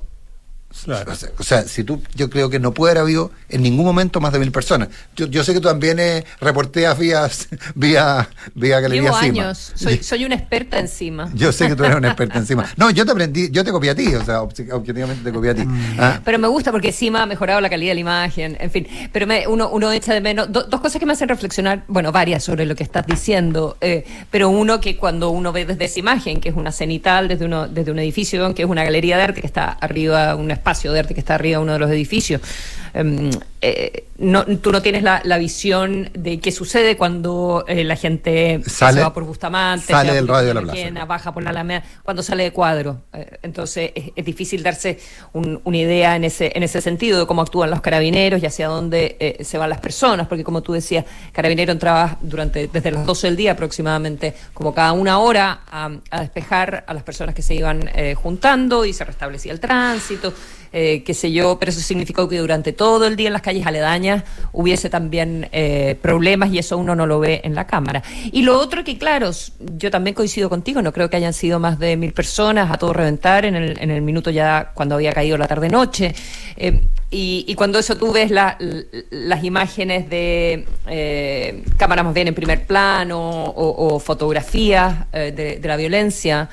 Claro. 0.84 1.12
O 1.12 1.16
sea, 1.16 1.30
o 1.40 1.44
sea, 1.44 1.62
si 1.64 1.84
tú, 1.84 2.02
yo 2.16 2.30
creo 2.30 2.50
que 2.50 2.60
no 2.60 2.74
puede 2.74 2.92
haber 2.92 3.02
habido 3.04 3.32
en 3.50 3.64
ningún 3.64 3.86
momento 3.86 4.20
más 4.20 4.34
de 4.34 4.40
mil 4.40 4.52
personas. 4.52 4.90
Yo, 5.16 5.26
yo 5.28 5.44
sé 5.44 5.54
que 5.54 5.60
tú 5.60 5.68
también 5.68 5.98
eh, 6.00 6.24
reporteas 6.42 6.98
vía, 7.00 7.28
vía, 7.76 8.30
vía 8.54 8.80
Galería 8.80 9.04
Llevo 9.04 9.20
Cima. 9.20 9.44
años, 9.46 9.72
soy, 9.76 9.98
soy 10.04 10.26
una 10.26 10.36
experta 10.36 10.80
encima. 10.80 11.30
Yo 11.34 11.52
sé 11.52 11.68
que 11.68 11.76
tú 11.76 11.84
eres 11.84 11.98
una 11.98 12.10
experta 12.10 12.38
encima. 12.40 12.66
No, 12.78 12.90
yo 12.92 13.06
te 13.06 13.12
aprendí, 13.12 13.50
yo 13.52 13.64
te 13.64 13.72
copié 13.72 13.92
a 13.92 13.96
ti, 13.96 14.14
o 14.16 14.24
sea, 14.24 14.42
obje- 14.42 14.72
objetivamente 14.72 15.24
te 15.24 15.32
copié 15.32 15.52
a 15.52 15.56
ti. 15.56 15.64
Ah, 15.98 16.20
Pero 16.26 16.38
me 16.40 16.48
gusta 16.48 16.72
porque 16.72 16.90
encima 16.90 17.24
ha 17.24 17.26
mejorado 17.26 17.62
la 17.62 17.70
calidad 17.70 17.92
de 17.92 17.96
la 17.96 18.02
imagen, 18.02 18.58
en 18.60 18.70
fin. 18.70 18.88
Pero 19.12 19.26
me- 19.28 19.48
uno, 19.48 19.70
uno 19.70 19.92
echa 19.92 20.14
de 20.14 20.22
menos. 20.22 20.52
do- 20.52 20.64
dos 20.64 20.82
cosas 20.82 21.00
que 21.00 21.06
me 21.06 21.14
hacen 21.14 21.30
reflexionar, 21.30 21.84
bueno, 21.88 22.12
varias 22.12 22.44
sobre 22.44 22.66
lo 22.66 22.76
que 22.76 22.84
estás 22.84 23.06
diciendo. 23.08 23.78
eh, 23.82 24.06
pero 24.30 24.50
uno 24.50 24.80
que 24.82 24.98
cuando 24.98 25.30
uno 25.30 25.52
ve 25.52 25.66
desde 25.66 25.86
esa 25.86 26.00
imagen, 26.00 26.42
que 26.42 26.50
es 26.50 26.56
una 26.56 26.72
cenital 26.72 27.28
desde, 27.28 27.46
uno, 27.46 27.68
desde 27.68 27.92
un 27.92 28.00
edificio, 28.00 28.54
que 28.54 28.64
es 28.64 28.70
una 28.70 28.84
galería 28.84 29.18
de 29.18 29.24
arte 29.24 29.42
que 29.42 29.48
está 29.48 29.70
arriba, 29.72 30.36
un 30.36 30.52
espacio 30.66 30.92
de 30.92 31.00
arte 31.00 31.14
que 31.14 31.20
está 31.20 31.36
arriba 31.36 31.60
de 31.60 31.64
uno 31.64 31.74
de 31.74 31.80
los 31.80 31.92
edificios. 31.92 32.42
Em, 32.96 33.30
eh, 33.62 34.06
no, 34.18 34.46
tú 34.46 34.72
no 34.72 34.82
tienes 34.82 35.04
la, 35.04 35.22
la 35.26 35.38
visión 35.38 36.10
de 36.14 36.40
qué 36.40 36.52
sucede 36.52 36.96
cuando 36.96 37.66
eh, 37.68 37.84
la 37.84 37.96
gente 37.98 38.62
Sale- 38.66 39.00
se 39.00 39.04
va 39.04 39.14
por 39.14 39.24
Bustamante, 39.26 39.88
sale 39.92 40.14
del 40.14 40.28
radio 40.28 40.48
de 40.50 40.54
la 40.54 40.62
plaza. 40.62 41.06
baja 41.06 41.34
por 41.34 41.44
la 41.44 41.50
Alameda, 41.50 41.84
cuando 42.04 42.24
sale 42.24 42.44
de 42.44 42.52
cuadro. 42.52 43.02
Eh, 43.14 43.38
Entonces 43.42 43.92
es, 43.94 44.06
es 44.16 44.24
difícil 44.26 44.64
darse 44.64 45.00
un- 45.34 45.60
una 45.66 45.78
idea 45.78 46.16
en 46.16 46.24
ese, 46.24 46.52
en 46.56 46.64
ese 46.64 46.80
sentido 46.80 47.20
de 47.20 47.26
cómo 47.28 47.42
actúan 47.42 47.70
los 47.70 47.82
carabineros 47.82 48.42
y 48.42 48.46
hacia 48.46 48.68
dónde 48.68 49.18
eh, 49.20 49.44
se 49.44 49.58
van 49.58 49.70
las 49.70 49.80
personas, 49.82 50.28
porque 50.28 50.44
como 50.46 50.62
tú 50.62 50.72
decías, 50.74 51.04
carabinero 51.34 51.72
entraba 51.74 52.18
durante 52.22 52.68
desde 52.68 52.92
las 52.92 53.06
12 53.06 53.28
del 53.28 53.36
día 53.36 53.52
aproximadamente, 53.54 54.34
como 54.54 54.74
cada 54.74 54.94
una 54.94 55.20
hora, 55.20 55.62
a, 55.70 55.90
a 56.12 56.22
despejar 56.22 56.86
a 56.88 56.94
las 56.94 57.04
personas 57.04 57.36
que 57.36 57.42
se 57.42 57.56
iban 57.56 57.90
eh, 57.94 58.14
juntando 58.16 58.86
y 58.86 58.94
se 58.94 59.04
restablecía 59.04 59.52
el 59.52 59.60
tránsito. 59.60 60.34
Eh, 60.78 61.04
qué 61.06 61.14
sé 61.14 61.32
yo, 61.32 61.58
pero 61.58 61.70
eso 61.70 61.80
significó 61.80 62.28
que 62.28 62.38
durante 62.38 62.74
todo 62.74 63.08
el 63.08 63.16
día 63.16 63.28
en 63.28 63.34
las 63.34 63.42
calles 63.42 63.66
aledañas 63.66 64.26
hubiese 64.52 64.90
también 64.90 65.48
eh, 65.54 65.98
problemas 66.02 66.52
y 66.52 66.60
eso 66.60 66.78
uno 66.78 66.96
no 66.96 67.08
lo 67.08 67.22
ve 67.22 67.40
en 67.46 67.56
la 67.56 67.66
cámara. 67.66 68.04
Y 68.34 68.42
lo 68.42 68.60
otro 68.60 68.84
que, 68.84 68.98
claro, 68.98 69.32
yo 69.78 69.90
también 69.90 70.14
coincido 70.14 70.50
contigo, 70.50 70.82
no 70.82 70.92
creo 70.92 71.10
que 71.10 71.16
hayan 71.16 71.32
sido 71.32 71.62
más 71.62 71.80
de 71.80 71.96
mil 71.96 72.12
personas 72.12 72.70
a 72.70 72.78
todo 72.78 72.92
reventar 72.92 73.46
en 73.46 73.56
el, 73.56 73.80
en 73.80 73.90
el 73.90 74.02
minuto 74.02 74.32
ya 74.32 74.74
cuando 74.74 74.96
había 74.96 75.14
caído 75.14 75.38
la 75.38 75.48
tarde-noche. 75.48 76.14
Eh, 76.58 76.82
y, 77.10 77.46
y 77.48 77.56
cuando 77.56 77.80
eso 77.80 77.96
tú 77.96 78.12
ves 78.12 78.30
las 78.30 79.44
imágenes 79.46 80.10
de 80.10 80.66
eh, 80.88 81.64
cámaras 81.78 82.04
más 82.04 82.14
bien 82.14 82.28
en 82.28 82.36
primer 82.36 82.66
plano 82.66 83.46
o, 83.56 83.98
fotografías 84.02 85.10
de 85.14 85.62
la 85.64 85.78
violencia, 85.78 86.50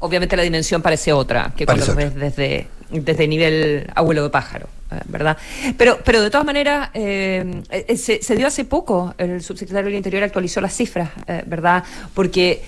obviamente 0.00 0.36
la 0.36 0.42
dimensión 0.42 0.82
parece 0.82 1.12
otra 1.12 1.52
que 1.56 1.66
cuando 1.66 1.94
ves 1.94 2.14
desde, 2.14 2.66
desde 2.90 3.28
nivel 3.28 3.90
abuelo 3.94 4.22
de 4.22 4.30
pájaro, 4.30 4.68
eh, 4.90 5.00
¿verdad? 5.06 5.36
Pero, 5.76 5.98
pero 6.04 6.22
de 6.22 6.30
todas 6.30 6.46
maneras, 6.46 6.90
eh, 6.94 7.62
eh, 7.70 7.96
se, 7.96 8.22
se 8.22 8.36
dio 8.36 8.46
hace 8.46 8.64
poco, 8.64 9.14
el 9.18 9.42
subsecretario 9.42 9.86
del 9.86 9.96
Interior 9.96 10.22
actualizó 10.22 10.60
las 10.60 10.74
cifras, 10.74 11.10
eh, 11.26 11.42
¿verdad? 11.46 11.84
Porque 12.14 12.62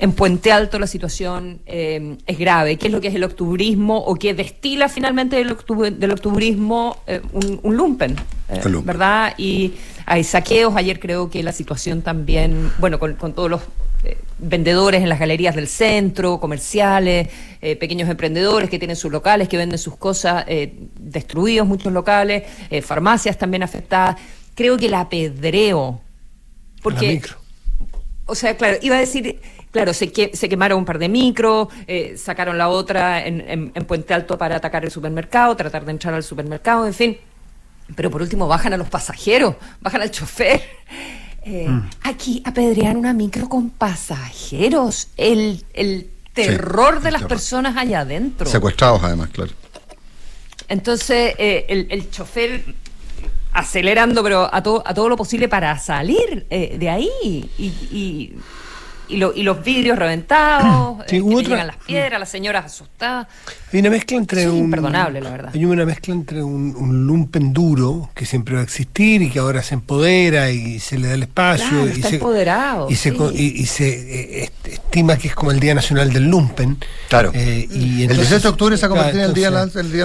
en 0.00 0.12
Puente 0.12 0.52
Alto 0.52 0.78
la 0.78 0.86
situación 0.86 1.58
eh, 1.66 2.16
es 2.26 2.38
grave. 2.38 2.76
¿Qué 2.76 2.86
es 2.86 2.92
lo 2.92 3.00
que 3.00 3.08
es 3.08 3.14
el 3.14 3.24
octubrismo 3.24 3.98
o 3.98 4.14
qué 4.14 4.32
destila 4.32 4.88
finalmente 4.88 5.36
del, 5.36 5.50
octubrismo 5.50 6.98
un, 7.32 7.60
un 7.62 7.76
lumpen? 7.76 8.14
lumpen. 8.62 8.86
¿Verdad? 8.86 9.34
Y 9.38 9.74
hay 10.06 10.22
saqueos. 10.22 10.76
Ayer 10.76 11.00
creo 11.00 11.30
que 11.30 11.42
la 11.42 11.50
situación 11.50 12.02
también, 12.02 12.70
bueno, 12.78 13.00
con, 13.00 13.14
con 13.14 13.32
todos 13.32 13.50
los 13.50 13.62
vendedores 14.38 15.02
en 15.02 15.08
las 15.08 15.18
galerías 15.18 15.54
del 15.56 15.66
centro, 15.68 16.38
comerciales, 16.40 17.28
eh, 17.60 17.76
pequeños 17.76 18.08
emprendedores 18.08 18.70
que 18.70 18.78
tienen 18.78 18.96
sus 18.96 19.10
locales, 19.10 19.48
que 19.48 19.56
venden 19.56 19.78
sus 19.78 19.96
cosas, 19.96 20.44
eh, 20.46 20.74
destruidos 20.98 21.66
muchos 21.66 21.92
locales, 21.92 22.44
eh, 22.70 22.82
farmacias 22.82 23.36
también 23.36 23.62
afectadas. 23.62 24.16
Creo 24.54 24.76
que 24.76 24.86
el 24.86 24.94
apedreo. 24.94 26.00
Porque, 26.82 27.06
La 27.06 27.12
micro. 27.12 27.36
o 28.26 28.34
sea, 28.34 28.56
claro, 28.56 28.76
iba 28.82 28.96
a 28.96 29.00
decir, 29.00 29.40
claro, 29.72 29.92
se, 29.92 30.12
que- 30.12 30.30
se 30.34 30.48
quemaron 30.48 30.78
un 30.78 30.84
par 30.84 30.98
de 30.98 31.08
micros, 31.08 31.68
eh, 31.88 32.14
sacaron 32.16 32.56
la 32.58 32.68
otra 32.68 33.26
en, 33.26 33.40
en- 33.40 33.72
en 33.74 33.84
Puente 33.84 34.14
Alto 34.14 34.38
para 34.38 34.56
atacar 34.56 34.84
el 34.84 34.90
supermercado, 34.92 35.56
tratar 35.56 35.84
de 35.84 35.90
entrar 35.90 36.14
al 36.14 36.22
supermercado, 36.22 36.86
en 36.86 36.94
fin. 36.94 37.18
Pero 37.96 38.10
por 38.10 38.20
último, 38.22 38.46
bajan 38.46 38.72
a 38.74 38.76
los 38.76 38.88
pasajeros, 38.88 39.56
bajan 39.80 40.02
al 40.02 40.10
chofer. 40.10 40.60
Eh, 41.50 41.80
Aquí 42.02 42.42
apedrean 42.44 42.96
una 42.98 43.12
micro 43.14 43.48
con 43.48 43.70
pasajeros. 43.70 45.08
El, 45.16 45.64
el 45.72 46.10
terror 46.34 47.00
de 47.00 47.10
las 47.10 47.20
terror. 47.22 47.28
personas 47.28 47.76
allá 47.76 48.00
adentro. 48.00 48.46
Secuestrados 48.48 49.02
además, 49.02 49.30
claro. 49.32 49.52
Entonces, 50.68 51.34
eh, 51.38 51.64
el, 51.68 51.86
el 51.90 52.10
chofer 52.10 52.62
acelerando, 53.52 54.22
pero 54.22 54.54
a 54.54 54.62
todo, 54.62 54.82
a 54.86 54.92
todo 54.92 55.08
lo 55.08 55.16
posible 55.16 55.48
para 55.48 55.78
salir 55.78 56.46
eh, 56.50 56.76
de 56.78 56.90
ahí. 56.90 57.08
Y, 57.22 57.64
y 57.66 58.34
y, 59.08 59.16
lo- 59.16 59.32
y 59.34 59.42
los 59.42 59.62
vidrios 59.64 59.98
reventados, 59.98 60.98
Sí, 61.08 61.16
eh, 61.16 61.22
que 61.22 61.34
otra- 61.34 61.48
llegan 61.48 61.66
las 61.68 61.76
piedras, 61.76 62.20
las 62.20 62.28
señoras 62.28 62.64
asustadas. 62.66 63.26
Hay 63.72 63.80
una 63.80 63.90
mezcla 63.90 64.16
entre 64.16 64.42
Sí, 64.42 64.48
un. 64.48 64.56
imperdonable, 64.58 65.20
la 65.20 65.30
verdad. 65.30 65.50
Hay 65.54 65.64
una 65.64 65.84
mezcla 65.84 66.14
entre 66.14 66.42
un, 66.42 66.74
un 66.76 67.06
lumpen 67.06 67.52
duro 67.52 68.10
que 68.14 68.24
siempre 68.24 68.54
va 68.54 68.60
a 68.60 68.64
existir 68.64 69.20
y 69.20 69.30
que 69.30 69.38
ahora 69.40 69.62
se 69.62 69.74
empodera 69.74 70.50
y 70.50 70.78
se 70.80 70.96
le 70.98 71.08
da 71.08 71.14
el 71.14 71.22
espacio. 71.24 71.68
Claro, 71.68 71.86
y 71.88 71.90
está 71.92 72.08
se, 72.08 72.14
empoderado, 72.16 72.90
Y 72.90 72.94
se, 72.96 73.10
sí. 73.10 73.16
co- 73.16 73.30
y, 73.30 73.36
y 73.60 73.66
se 73.66 73.88
eh, 73.88 74.44
est- 74.44 74.68
estima 74.68 75.16
que 75.18 75.28
es 75.28 75.34
como 75.34 75.50
el 75.50 75.60
Día 75.60 75.74
Nacional 75.74 76.12
del 76.12 76.24
Lumpen. 76.30 76.78
Claro. 77.08 77.30
Eh, 77.34 77.68
y 77.70 77.96
el 77.96 78.10
entonces- 78.10 78.28
18 78.30 78.42
de 78.42 78.48
octubre 78.48 78.76
se 78.78 78.86
ha 78.86 78.88
convertido 78.88 79.22
en 79.24 79.28
el 79.28 79.34
día, 79.34 79.48
el 79.48 79.54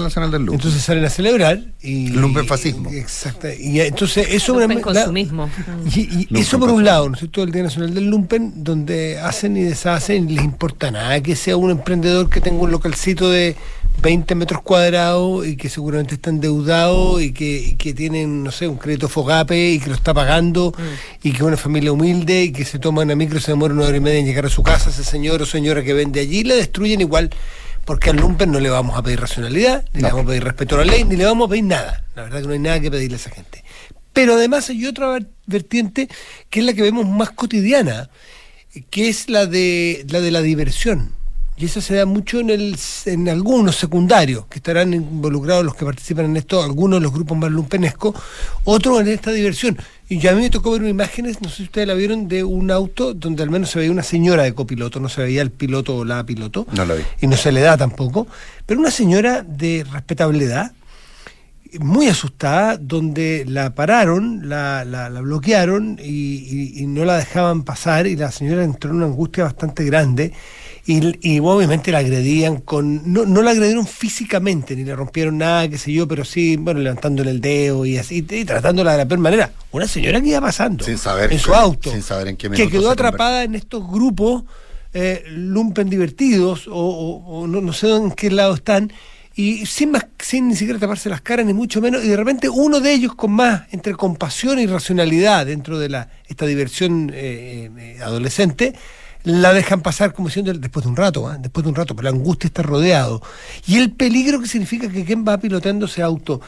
Nacional 0.04 0.32
del 0.32 0.42
Lumpen. 0.42 0.56
Entonces 0.60 0.82
salen 0.82 1.06
a 1.06 1.10
celebrar 1.10 1.60
y. 1.82 2.08
El 2.08 2.20
lumpenfascismo. 2.22 2.92
y- 2.92 2.98
Exacto. 2.98 3.48
Y 3.58 3.80
entonces 3.80 4.28
eso 4.30 4.60
Lumpen 4.60 4.78
la- 4.78 4.84
consumismo. 4.84 5.50
Y, 5.96 6.00
y 6.02 6.06
Lumpen 6.26 6.38
eso 6.42 6.60
por 6.60 6.70
un 6.70 6.84
lado, 6.84 7.08
¿no 7.08 7.14
es 7.14 7.20
cierto? 7.20 7.44
El 7.44 7.52
Día 7.52 7.64
Nacional 7.64 7.94
del 7.94 8.10
Lumpen, 8.10 8.64
donde 8.64 8.93
hacen 9.22 9.58
y 9.58 9.64
deshacen, 9.64 10.30
y 10.30 10.36
les 10.36 10.44
importa 10.46 10.92
nada 10.92 11.22
que 11.22 11.36
sea 11.36 11.58
un 11.58 11.72
emprendedor 11.72 12.30
que 12.30 12.42
tenga 12.42 12.62
un 12.64 12.72
localcito 12.72 13.30
de 13.30 13.56
20 14.02 14.36
metros 14.36 14.62
cuadrados 14.62 15.46
y 15.48 15.56
que 15.56 15.70
seguramente 15.70 16.16
está 16.16 16.30
endeudado 16.30 17.22
y 17.22 17.32
que, 17.32 17.60
y 17.60 17.74
que 17.76 17.94
tienen, 17.94 18.44
no 18.44 18.52
sé, 18.52 18.68
un 18.68 18.78
crédito 18.78 19.08
Fogape 19.08 19.72
y 19.72 19.80
que 19.80 19.90
lo 19.90 19.96
está 19.96 20.14
pagando 20.14 20.74
y 21.22 21.32
que 21.32 21.38
es 21.38 21.44
una 21.44 21.58
familia 21.58 21.92
humilde 21.92 22.44
y 22.44 22.52
que 22.52 22.66
se 22.66 22.80
toma 22.80 23.04
una 23.04 23.16
micro 23.16 23.38
y 23.38 23.42
se 23.42 23.52
demora 23.52 23.74
una 23.74 23.86
hora 23.86 23.98
y 23.98 24.00
media 24.00 24.20
en 24.20 24.26
llegar 24.26 24.46
a 24.46 24.50
su 24.50 24.64
casa, 24.64 24.90
ese 24.90 25.04
señor 25.04 25.42
o 25.42 25.46
señora 25.46 25.84
que 25.84 25.94
vende 25.94 26.20
allí, 26.20 26.44
le 26.44 26.56
destruyen 26.56 27.02
igual. 27.02 27.30
Porque 27.86 28.12
al 28.12 28.16
Lumpen 28.16 28.50
no 28.50 28.62
le 28.62 28.70
vamos 28.70 28.98
a 28.98 29.04
pedir 29.04 29.20
racionalidad, 29.20 29.84
ni 29.94 30.02
le 30.02 30.08
vamos 30.08 30.24
a 30.24 30.28
pedir 30.30 30.44
respeto 30.46 30.76
a 30.76 30.78
la 30.80 30.86
ley, 30.86 31.04
ni 31.04 31.18
le 31.18 31.26
vamos 31.26 31.48
a 31.48 31.50
pedir 31.50 31.66
nada. 31.66 32.06
La 32.16 32.24
verdad 32.24 32.40
que 32.40 32.48
no 32.48 32.54
hay 32.54 32.60
nada 32.60 32.80
que 32.80 32.90
pedirle 32.90 33.16
a 33.18 33.20
esa 33.20 33.30
gente. 33.30 33.62
Pero 34.14 34.36
además 34.36 34.70
hay 34.70 34.86
otra 34.86 35.10
ver- 35.10 35.28
vertiente 35.48 36.08
que 36.50 36.62
es 36.62 36.66
la 36.66 36.72
que 36.74 36.82
vemos 36.82 37.06
más 37.06 37.32
cotidiana, 37.32 38.10
que 38.90 39.10
es 39.10 39.30
la 39.30 39.46
de 39.46 40.06
la 40.10 40.22
de 40.22 40.32
la 40.32 40.42
diversión. 40.42 41.12
Y 41.56 41.66
eso 41.66 41.82
se 41.82 41.94
da 41.94 42.08
mucho 42.08 42.40
en, 42.40 42.50
el, 42.50 42.76
en 43.06 43.30
algunos 43.30 43.76
secundarios, 43.76 44.48
que 44.48 44.58
estarán 44.58 44.92
involucrados 44.92 45.64
los 45.64 45.76
que 45.76 45.86
participan 45.86 46.26
en 46.26 46.38
esto, 46.38 46.64
algunos 46.64 47.00
de 47.00 47.04
los 47.04 47.14
grupos 47.14 47.38
más 47.38 47.52
lumpenescos, 47.52 48.16
otros 48.64 49.02
en 49.02 49.08
esta 49.10 49.32
diversión. 49.32 49.78
Y 50.10 50.18
ya 50.18 50.32
a 50.32 50.34
mí 50.34 50.42
me 50.42 50.50
tocó 50.50 50.72
ver 50.72 50.84
imágenes, 50.84 51.42
no 51.42 51.50
sé 51.50 51.58
si 51.58 51.64
ustedes 51.64 51.88
la 51.88 51.94
vieron, 51.94 52.28
de 52.28 52.44
un 52.44 52.72
auto 52.72 53.14
donde 53.14 53.44
al 53.44 53.52
menos 53.52 53.70
se 53.70 53.78
veía 53.78 53.92
una 53.92 54.02
señora 54.02 54.44
de 54.44 54.54
copiloto, 54.54 55.00
no 55.00 55.10
se 55.10 55.22
veía 55.22 55.44
el 55.44 55.52
piloto 55.52 55.98
o 55.98 56.06
la 56.06 56.26
piloto. 56.26 56.66
No 56.74 56.86
lo 56.86 56.96
vi. 56.96 57.04
Y 57.22 57.28
no 57.28 57.38
se 57.38 57.52
le 57.52 57.62
da 57.62 57.78
tampoco. 57.78 58.26
Pero 58.66 58.80
una 58.80 58.92
señora 58.92 59.44
de 59.44 59.86
respetable 59.92 60.46
edad, 60.46 60.72
muy 61.80 62.08
asustada, 62.08 62.78
donde 62.78 63.46
la 63.48 63.74
pararon, 63.76 64.48
la, 64.50 64.86
la, 64.86 65.10
la 65.10 65.22
bloquearon 65.22 66.00
y, 66.04 66.10
y- 66.10 66.74
y 66.84 66.88
no 66.88 67.06
la 67.06 67.18
dejaban 67.18 67.64
pasar 67.64 68.08
y 68.08 68.16
la 68.16 68.32
señora 68.32 68.64
entró 68.64 68.90
en 68.92 68.98
una 68.98 69.06
angustia 69.06 69.44
bastante 69.46 69.84
grande 69.84 70.34
y, 70.86 71.18
y 71.36 71.40
obviamente 71.40 71.92
la 71.92 72.00
agredían 72.00 72.58
con... 72.58 73.14
No, 73.14 73.26
no 73.26 73.42
la 73.42 73.52
agredieron 73.52 73.88
físicamente, 73.88 74.76
ni 74.76 74.84
le 74.84 74.96
rompieron 74.96 75.38
nada, 75.38 75.68
qué 75.70 75.78
sé 75.78 75.94
yo, 75.94 76.08
pero 76.08 76.26
sí, 76.26 76.58
bueno, 76.58 76.82
levantándole 76.82 77.32
el 77.32 77.40
dedo 77.42 77.86
y 77.86 77.98
así, 77.98 78.26
y 78.30 78.46
tratándola 78.46 78.92
de 78.92 78.98
la 79.00 79.06
peor 79.08 79.20
manera. 79.22 79.52
Una 79.72 79.88
señora 79.88 80.20
que 80.22 80.28
iba 80.30 80.42
pasando 80.42 80.84
Sin 80.84 80.98
saber 80.98 81.32
en 81.32 81.40
su 81.40 81.54
auto, 81.56 81.90
sin 81.92 82.02
saber 82.02 82.28
en 82.28 82.36
qué 82.38 82.50
que 82.50 82.70
quedó 82.70 82.92
atrapada 82.92 83.44
en 83.44 83.56
estos 83.56 83.90
grupos 83.90 84.44
eh, 84.94 85.24
lumpen 85.30 85.90
divertidos 85.90 86.68
o, 86.68 86.74
o- 86.76 87.40
o 87.44 87.48
no, 87.48 87.62
no 87.62 87.74
sé 87.74 87.90
en 87.96 88.12
qué 88.12 88.30
lado 88.30 88.54
están 88.54 88.92
y 89.36 89.66
sin 89.66 89.92
más 89.92 90.06
sin 90.20 90.48
ni 90.48 90.56
siquiera 90.56 90.80
taparse 90.80 91.10
las 91.10 91.22
caras 91.22 91.46
ni 91.46 91.54
mucho 91.54 91.82
menos 91.82 92.04
y 92.04 92.08
de 92.08 92.16
repente 92.18 92.50
uno 92.50 92.80
de 92.80 92.94
ellos 92.94 93.16
con 93.16 93.32
más 93.32 93.64
entre 93.72 93.94
compasión 93.96 94.60
y 94.60 94.68
racionalidad 94.68 95.46
dentro 95.46 95.80
de 95.80 95.90
la 95.90 96.10
esta 96.28 96.46
diversión 96.46 97.12
eh, 97.14 97.70
eh, 97.78 98.00
adolescente 98.02 98.74
la 99.24 99.54
dejan 99.54 99.82
pasar 99.82 100.14
como 100.14 100.28
diciendo 100.28 100.54
después 100.54 100.84
de 100.84 100.90
un 100.90 100.98
rato, 100.98 101.28
¿ah? 101.28 101.38
después 101.40 101.64
de 101.64 101.70
un 101.70 101.76
rato, 101.76 101.96
pero 101.96 102.04
la 102.04 102.10
angustia 102.10 102.48
está 102.48 102.62
rodeado. 102.62 103.22
Y 103.66 103.78
el 103.78 103.92
peligro 103.92 104.42
que 104.42 104.48
significa 104.48 104.90
que 104.90 105.06
quien 105.06 105.26
va 105.26 105.38
pilotando 105.38 105.86
ese 105.86 106.02
auto 106.02 106.42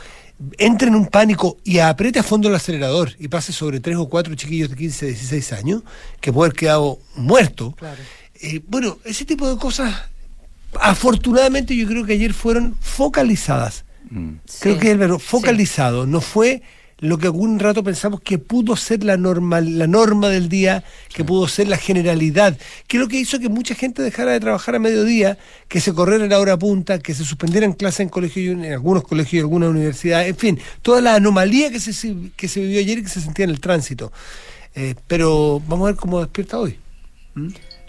entre 0.58 0.90
en 0.90 0.96
un 0.96 1.08
pánico 1.08 1.58
y 1.64 1.80
apriete 1.80 2.20
a 2.20 2.24
fondo 2.24 2.50
el 2.50 2.56
acelerador 2.56 3.12
y 3.20 3.30
pase 3.30 3.54
sobre 3.54 3.80
tres 3.80 3.96
o 3.96 4.10
cuatro 4.10 4.36
chiquillos 4.36 4.70
de 4.70 4.76
15, 4.76 5.06
16 5.08 5.54
años, 5.54 5.84
que 6.20 6.34
puede 6.34 6.50
haber 6.50 6.60
quedado 6.60 7.00
muerto. 7.16 7.74
Claro. 7.78 8.02
Eh, 8.42 8.62
bueno, 8.68 8.98
ese 9.06 9.24
tipo 9.24 9.50
de 9.50 9.58
cosas, 9.58 9.96
afortunadamente 10.82 11.76
yo 11.76 11.88
creo 11.88 12.06
que 12.06 12.14
ayer 12.14 12.34
fueron 12.34 12.76
focalizadas. 12.80 13.86
Mm. 14.10 14.34
Creo 14.60 14.76
Sí, 14.76 14.80
que 14.80 14.88
es 14.88 14.92
el 14.94 14.98
verbo, 15.00 15.20
sí. 15.20 15.26
focalizado. 15.26 16.06
No 16.06 16.22
fue 16.22 16.62
lo 17.00 17.18
que 17.18 17.26
algún 17.28 17.60
rato 17.60 17.84
pensamos 17.84 18.22
que 18.22 18.38
pudo 18.40 18.76
ser 18.78 19.04
la 19.04 19.18
normal, 19.18 19.78
la 19.78 19.86
norma 19.88 20.30
del 20.30 20.48
día, 20.48 20.84
que 21.14 21.26
pudo 21.26 21.48
ser 21.48 21.68
la 21.68 21.78
generalidad, 21.78 22.58
que 22.88 22.98
es 22.98 23.02
lo 23.02 23.10
que 23.10 23.20
hizo 23.20 23.38
que 23.40 23.50
mucha 23.50 23.76
gente 23.76 24.02
dejara 24.02 24.32
de 24.32 24.40
trabajar 24.40 24.76
a 24.76 24.80
mediodía, 24.80 25.38
que 25.68 25.82
se 25.82 25.94
corriera 25.94 26.26
la 26.28 26.40
hora 26.40 26.58
punta, 26.58 27.00
que 27.00 27.14
se 27.14 27.26
suspendieran 27.26 27.74
clases 27.74 28.02
en 28.02 28.10
colegios, 28.10 28.46
y 28.46 28.66
en 28.66 28.72
algunos 28.72 29.04
colegios 29.04 29.34
y 29.34 29.40
algunas 29.40 29.70
universidades, 29.72 30.30
en 30.30 30.38
fin, 30.38 30.60
toda 30.82 31.02
la 31.02 31.16
anomalía 31.16 31.70
que 31.70 31.80
se, 31.82 32.16
que 32.38 32.48
se 32.48 32.62
vivió 32.62 32.80
ayer 32.80 33.00
y 33.00 33.04
que 33.04 33.10
se 33.10 33.22
sentía 33.22 33.44
en 33.46 33.52
el 33.52 33.60
tránsito. 33.60 34.12
Eh, 34.74 34.96
pero 35.08 35.62
vamos 35.68 35.88
a 35.88 35.92
ver 35.92 35.96
cómo 35.98 36.20
despierta 36.22 36.60
hoy. 36.60 36.80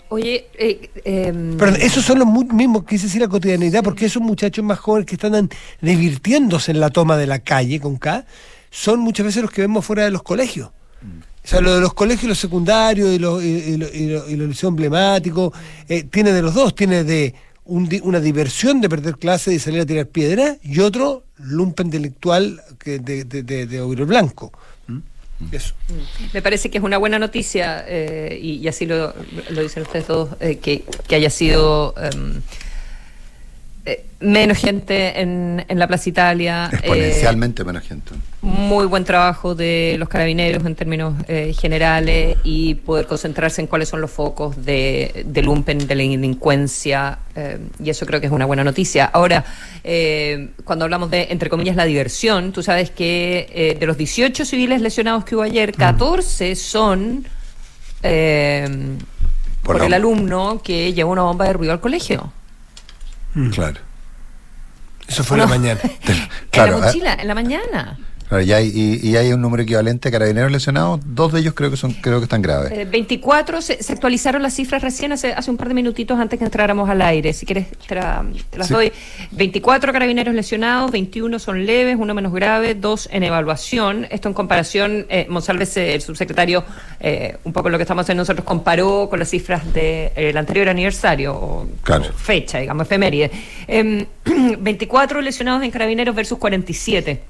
Oye, 0.09 0.47
eh, 0.59 0.91
em, 1.05 1.57
Pero 1.57 1.75
esos 1.77 2.05
son 2.05 2.19
los 2.21 2.29
mismos 2.29 2.85
que 2.85 2.95
dice 2.95 3.07
decir 3.07 3.21
la 3.21 3.29
cotidianidad, 3.29 3.83
porque 3.83 4.07
esos 4.07 4.23
muchachos 4.23 4.65
más 4.65 4.79
jóvenes 4.79 5.07
que 5.07 5.15
están 5.17 5.49
divirtiéndose 5.81 6.71
en 6.73 6.81
la 6.81 6.91
toma 6.91 7.17
de 7.17 7.27
la 7.27 7.39
calle 7.41 7.81
con 7.81 7.97
K, 7.97 8.25
son 8.71 9.01
muchas 9.01 9.27
veces 9.27 9.43
los 9.43 9.51
que 9.51 9.63
vemos 9.63 9.85
fuera 9.85 10.05
de 10.05 10.11
los 10.11 10.23
colegios. 10.23 10.71
O 11.45 11.49
sea, 11.49 11.61
lo 11.61 11.75
de 11.77 11.81
los 11.81 11.95
colegios, 11.95 12.29
los 12.29 12.39
secundarios 12.39 13.11
y 13.15 13.19
los, 13.19 13.43
y, 13.43 13.47
y 13.47 13.77
los- 13.77 13.95
y 13.95 14.07
los- 14.09 14.31
y 14.31 14.37
los 14.37 14.49
liceos 14.49 14.71
emblemáticos, 14.71 15.53
eh, 15.89 16.03
tiene 16.05 16.33
de 16.33 16.43
los 16.43 16.55
dos, 16.55 16.75
tiene 16.75 17.05
de 17.05 17.35
un 17.65 17.89
di- 17.89 18.01
una 18.03 18.21
diversión 18.21 18.81
de 18.81 18.89
perder 18.89 19.17
clases 19.17 19.55
y 19.55 19.59
salir 19.61 19.81
a 19.81 19.87
tirar 19.87 20.07
piedras, 20.07 20.59
y 20.63 20.81
otro 20.81 21.25
lumpen 21.39 21.87
intelectual 21.87 22.61
que 22.79 22.99
de, 22.99 23.25
de, 23.25 23.43
de, 23.43 24.05
blanco. 24.05 24.53
¿Mm? 25.39 25.55
Me 26.33 26.43
parece 26.43 26.71
que 26.71 26.79
es 26.79 26.85
una 26.85 26.99
buena 26.99 27.19
noticia, 27.19 27.85
eh, 27.87 28.39
y, 28.41 28.67
así 28.69 28.87
lo, 28.87 29.15
lo 29.51 29.63
dicen 29.63 29.83
ustedes 29.83 30.07
todos, 30.07 30.31
eh, 30.41 30.59
que, 30.59 30.85
que 31.07 31.15
haya 31.15 31.31
sido 31.31 31.95
em, 31.99 32.41
eh, 33.87 34.05
menos 34.21 34.59
gente 34.59 35.21
en, 35.21 35.65
en 35.69 35.79
la 35.79 35.87
Plaza 35.87 36.09
Italia. 36.09 36.69
eh, 36.73 36.77
Exponencialmente 36.77 37.65
menos 37.65 37.85
gente. 37.85 38.13
muy 38.43 38.87
buen 38.87 39.05
trabajo 39.05 39.55
de 39.55 39.97
los 39.99 40.09
carabineros 40.09 40.65
en 40.67 40.75
términos 40.75 41.15
eh, 41.29 41.55
generales 41.59 42.37
y 42.45 42.75
poder 42.75 43.07
concentrarse 43.07 43.61
en 43.61 43.67
cuáles 43.69 43.89
son 43.89 44.01
los 44.01 44.11
focos 44.11 44.65
de, 44.65 45.25
del 45.27 45.45
lumpen, 45.47 45.79
de 45.87 45.95
la 45.95 46.03
delincuencia, 46.03 47.19
eh, 47.35 47.59
y 47.83 47.91
eso 47.91 48.05
creo 48.07 48.21
que 48.21 48.27
es 48.27 48.33
una 48.33 48.45
buena 48.47 48.65
noticia. 48.65 49.05
Ahora, 49.07 49.45
eh, 49.85 50.51
cuando 50.65 50.85
hablamos 50.85 51.11
de, 51.11 51.29
entre 51.31 51.49
comillas, 51.49 51.77
la 51.77 51.85
diversión, 51.85 52.53
tú 52.53 52.63
sabes 52.63 52.91
que 52.91 53.47
eh, 53.53 53.77
de 53.79 53.87
los 53.87 53.97
18 53.97 54.45
civiles 54.45 54.81
lesionados 54.81 55.25
que 55.25 55.35
hubo 55.37 55.43
ayer, 55.43 55.73
14 55.73 56.55
son 56.57 57.27
eh, 58.03 58.69
Por 59.63 59.77
por, 59.77 59.81
la- 59.81 59.87
el 59.87 59.95
alumno 59.95 60.61
que 60.63 60.93
llevó 60.93 61.13
una 61.13 61.23
bomba 61.23 61.47
de 61.47 61.53
ruido 61.53 61.73
al 61.73 61.81
colegio. 61.81 62.33
Claro. 63.53 63.81
Eso 65.07 65.23
fue 65.25 65.37
en 65.37 65.41
la 65.41 65.47
No. 65.47 65.51
mañana. 65.51 65.81
Claro, 66.51 66.77
en 66.77 66.81
la 66.81 66.87
¿eh? 66.87 66.89
mochila, 66.89 67.15
en 67.15 67.29
la 67.29 67.35
mañana. 67.35 67.99
Claro, 68.29 68.43
y, 68.43 68.53
hay, 68.53 68.73
y, 68.75 69.09
y 69.09 69.17
hay 69.17 69.33
un 69.33 69.41
número 69.41 69.63
equivalente 69.63 70.09
de 70.09 70.13
carabineros 70.13 70.51
lesionados. 70.51 71.01
Dos 71.07 71.33
de 71.33 71.41
ellos 71.41 71.55
creo 71.55 71.71
que 71.71 71.77
son 71.77 71.93
creo 71.93 72.19
que 72.19 72.25
están 72.25 72.43
graves. 72.43 72.73
Eh, 72.73 72.85
24, 72.85 73.63
se, 73.63 73.83
se 73.83 73.93
actualizaron 73.93 74.43
las 74.43 74.55
cifras 74.55 74.83
recién 74.83 75.13
hace, 75.13 75.33
hace 75.33 75.51
un 75.51 75.57
par 75.57 75.69
de 75.69 75.75
minutitos 75.75 76.19
antes 76.19 76.39
que 76.39 76.45
entráramos 76.45 76.91
al 76.91 77.03
aire. 77.03 77.33
Si 77.33 77.47
quieres, 77.47 77.67
te, 77.87 77.95
la- 77.95 78.25
te 78.51 78.59
las 78.59 78.67
Sí. 78.67 78.75
doy. 78.75 78.93
24 79.31 79.93
carabineros 79.93 80.35
lesionados, 80.35 80.91
21 80.91 81.39
son 81.39 81.65
leves, 81.67 81.97
uno 81.99 82.15
menos 82.15 82.33
grave, 82.33 82.75
dos 82.75 83.09
en 83.13 83.23
evaluación. 83.23 84.07
Esto 84.11 84.29
en 84.29 84.35
comparación, 84.35 85.07
eh, 85.09 85.27
Monsalves, 85.29 85.77
eh, 85.77 85.95
el 85.95 86.03
subsecretario, 86.03 86.65
eh, 86.99 87.37
un 87.45 87.53
poco 87.53 87.69
lo 87.71 87.79
que 87.79 87.83
estamos 87.83 88.03
haciendo 88.03 88.23
nosotros, 88.23 88.45
comparó 88.45 89.09
con 89.09 89.21
las 89.21 89.31
cifras 89.31 89.63
del 89.73 90.37
anterior 90.37 90.69
aniversario, 90.69 91.33
o, 91.35 91.69
Claro. 91.83 92.05
fecha, 92.17 92.59
digamos, 92.59 92.87
efeméride. 92.87 93.31
Em, 93.69 94.05
24 94.59 95.21
lesionados 95.21 95.63
en 95.63 95.71
carabineros 95.71 96.15
versus 96.15 96.39
47 96.39 97.21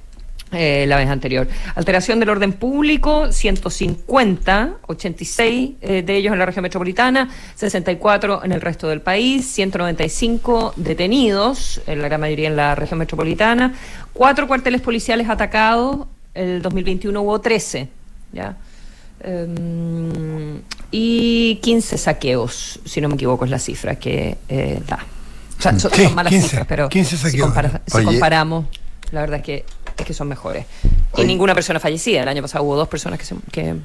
eh, 0.51 0.85
la 0.87 0.97
vez 0.97 1.09
anterior. 1.09 1.47
Alteración 1.75 2.19
del 2.19 2.29
orden 2.29 2.53
público, 2.53 3.31
150, 3.31 4.75
86 4.87 5.71
eh, 5.81 6.01
de 6.03 6.15
ellos 6.15 6.31
en 6.33 6.39
la 6.39 6.45
región 6.45 6.63
metropolitana, 6.63 7.29
64 7.55 8.43
en 8.45 8.51
el 8.53 8.61
resto 8.61 8.87
del 8.87 9.01
país, 9.01 9.45
195 9.47 10.73
detenidos, 10.77 11.81
en 11.87 12.01
la 12.01 12.07
gran 12.07 12.21
mayoría 12.21 12.47
en 12.47 12.55
la 12.55 12.75
región 12.75 12.99
metropolitana, 12.99 13.73
cuatro 14.13 14.47
cuarteles 14.47 14.81
policiales 14.81 15.29
atacados, 15.29 16.07
el 16.33 16.61
2021 16.61 17.21
hubo 17.21 17.41
13, 17.41 17.89
¿ya? 18.31 18.55
Em, 19.19 20.61
y 20.91 21.55
15 21.61 21.97
saqueos, 21.97 22.79
si 22.85 23.01
no 23.01 23.09
me 23.09 23.15
equivoco 23.15 23.45
es 23.45 23.51
la 23.51 23.59
cifra 23.59 23.95
que 23.95 24.37
eh, 24.47 24.79
da. 24.87 24.99
O 25.57 25.61
sea, 25.61 25.77
son, 25.79 25.91
Sí, 25.91 26.03
son 26.03 26.15
malas 26.15 26.31
15, 26.31 26.47
cifras, 26.49 26.67
pero 26.67 26.89
15 26.89 27.17
si, 27.17 27.23
saqueos. 27.23 27.47
compara- 27.49 27.81
si 27.87 27.97
Oye. 27.97 28.05
comparamos, 28.05 28.65
la 29.11 29.21
verdad 29.21 29.37
es 29.39 29.43
que, 29.45 29.65
es 29.97 30.05
que 30.05 30.13
son 30.13 30.27
mejores. 30.27 30.65
Y 31.17 31.23
ninguna 31.25 31.53
persona 31.55 31.79
fallecida. 31.79 32.23
El 32.23 32.27
año 32.29 32.41
pasado 32.41 32.63
hubo 32.63 32.75
dos 32.75 32.87
personas 32.87 33.19
que, 33.19 33.25
se- 33.25 33.35
que 33.51 33.75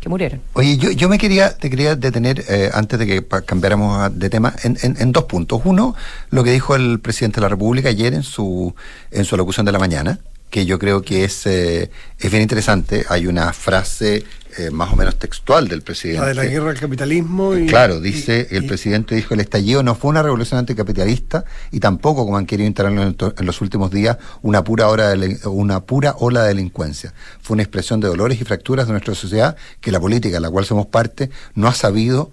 que 0.00 0.08
murieron. 0.08 0.40
Oye, 0.54 0.76
yo, 0.78 0.90
yo 0.90 1.08
me 1.08 1.16
quería, 1.16 1.56
te 1.56 1.70
quería 1.70 1.94
detener, 1.94 2.44
eh, 2.48 2.70
antes 2.74 2.98
de 2.98 3.06
que 3.06 3.24
cambiáramos 3.46 4.18
de 4.18 4.28
tema, 4.30 4.52
en, 4.64 4.76
en, 4.82 5.12
dos 5.12 5.26
puntos. 5.26 5.60
Uno, 5.64 5.94
lo 6.30 6.42
que 6.42 6.50
dijo 6.50 6.74
el 6.74 6.98
presidente 6.98 7.36
de 7.36 7.42
la 7.42 7.48
República 7.48 7.88
ayer 7.90 8.12
en 8.12 8.24
su, 8.24 8.74
en 9.12 9.24
su 9.24 9.36
locución 9.36 9.64
de 9.64 9.70
la 9.70 9.78
mañana, 9.78 10.18
que 10.52 10.66
yo 10.66 10.78
creo 10.78 11.00
que 11.00 11.24
es, 11.24 11.46
eh, 11.46 11.90
es 12.18 12.30
bien 12.30 12.42
interesante. 12.42 13.06
Hay 13.08 13.26
una 13.26 13.54
frase 13.54 14.22
eh, 14.58 14.70
más 14.70 14.92
o 14.92 14.96
menos 14.96 15.18
textual 15.18 15.66
del 15.66 15.80
presidente. 15.80 16.20
La 16.20 16.26
de 16.26 16.34
la 16.34 16.44
guerra 16.44 16.70
al 16.72 16.78
capitalismo. 16.78 17.56
Y, 17.56 17.64
claro, 17.64 18.00
dice, 18.00 18.48
el 18.50 18.66
presidente 18.66 19.14
dijo, 19.14 19.32
el 19.32 19.40
estallido 19.40 19.82
no 19.82 19.94
fue 19.94 20.10
una 20.10 20.22
revolución 20.22 20.58
anticapitalista 20.58 21.46
y 21.70 21.80
tampoco, 21.80 22.26
como 22.26 22.36
han 22.36 22.44
querido 22.44 22.66
instalarlo 22.66 23.02
en, 23.02 23.46
los 23.46 23.62
últimos 23.62 23.90
días, 23.90 24.18
una 24.42 24.62
pura, 24.62 24.88
hora 24.88 25.08
de, 25.16 25.38
una 25.46 25.80
pura 25.80 26.16
ola 26.18 26.42
de 26.42 26.48
delincuencia. 26.48 27.14
Fue 27.40 27.54
una 27.54 27.62
expresión 27.62 28.00
de 28.00 28.08
dolores 28.08 28.38
y 28.38 28.44
fracturas 28.44 28.86
de 28.86 28.92
nuestra 28.92 29.14
sociedad 29.14 29.56
que 29.80 29.90
la 29.90 30.00
política, 30.00 30.36
en 30.36 30.42
la 30.42 30.50
cual 30.50 30.66
somos 30.66 30.84
parte, 30.84 31.30
no 31.54 31.66
ha 31.66 31.74
sabido 31.74 32.30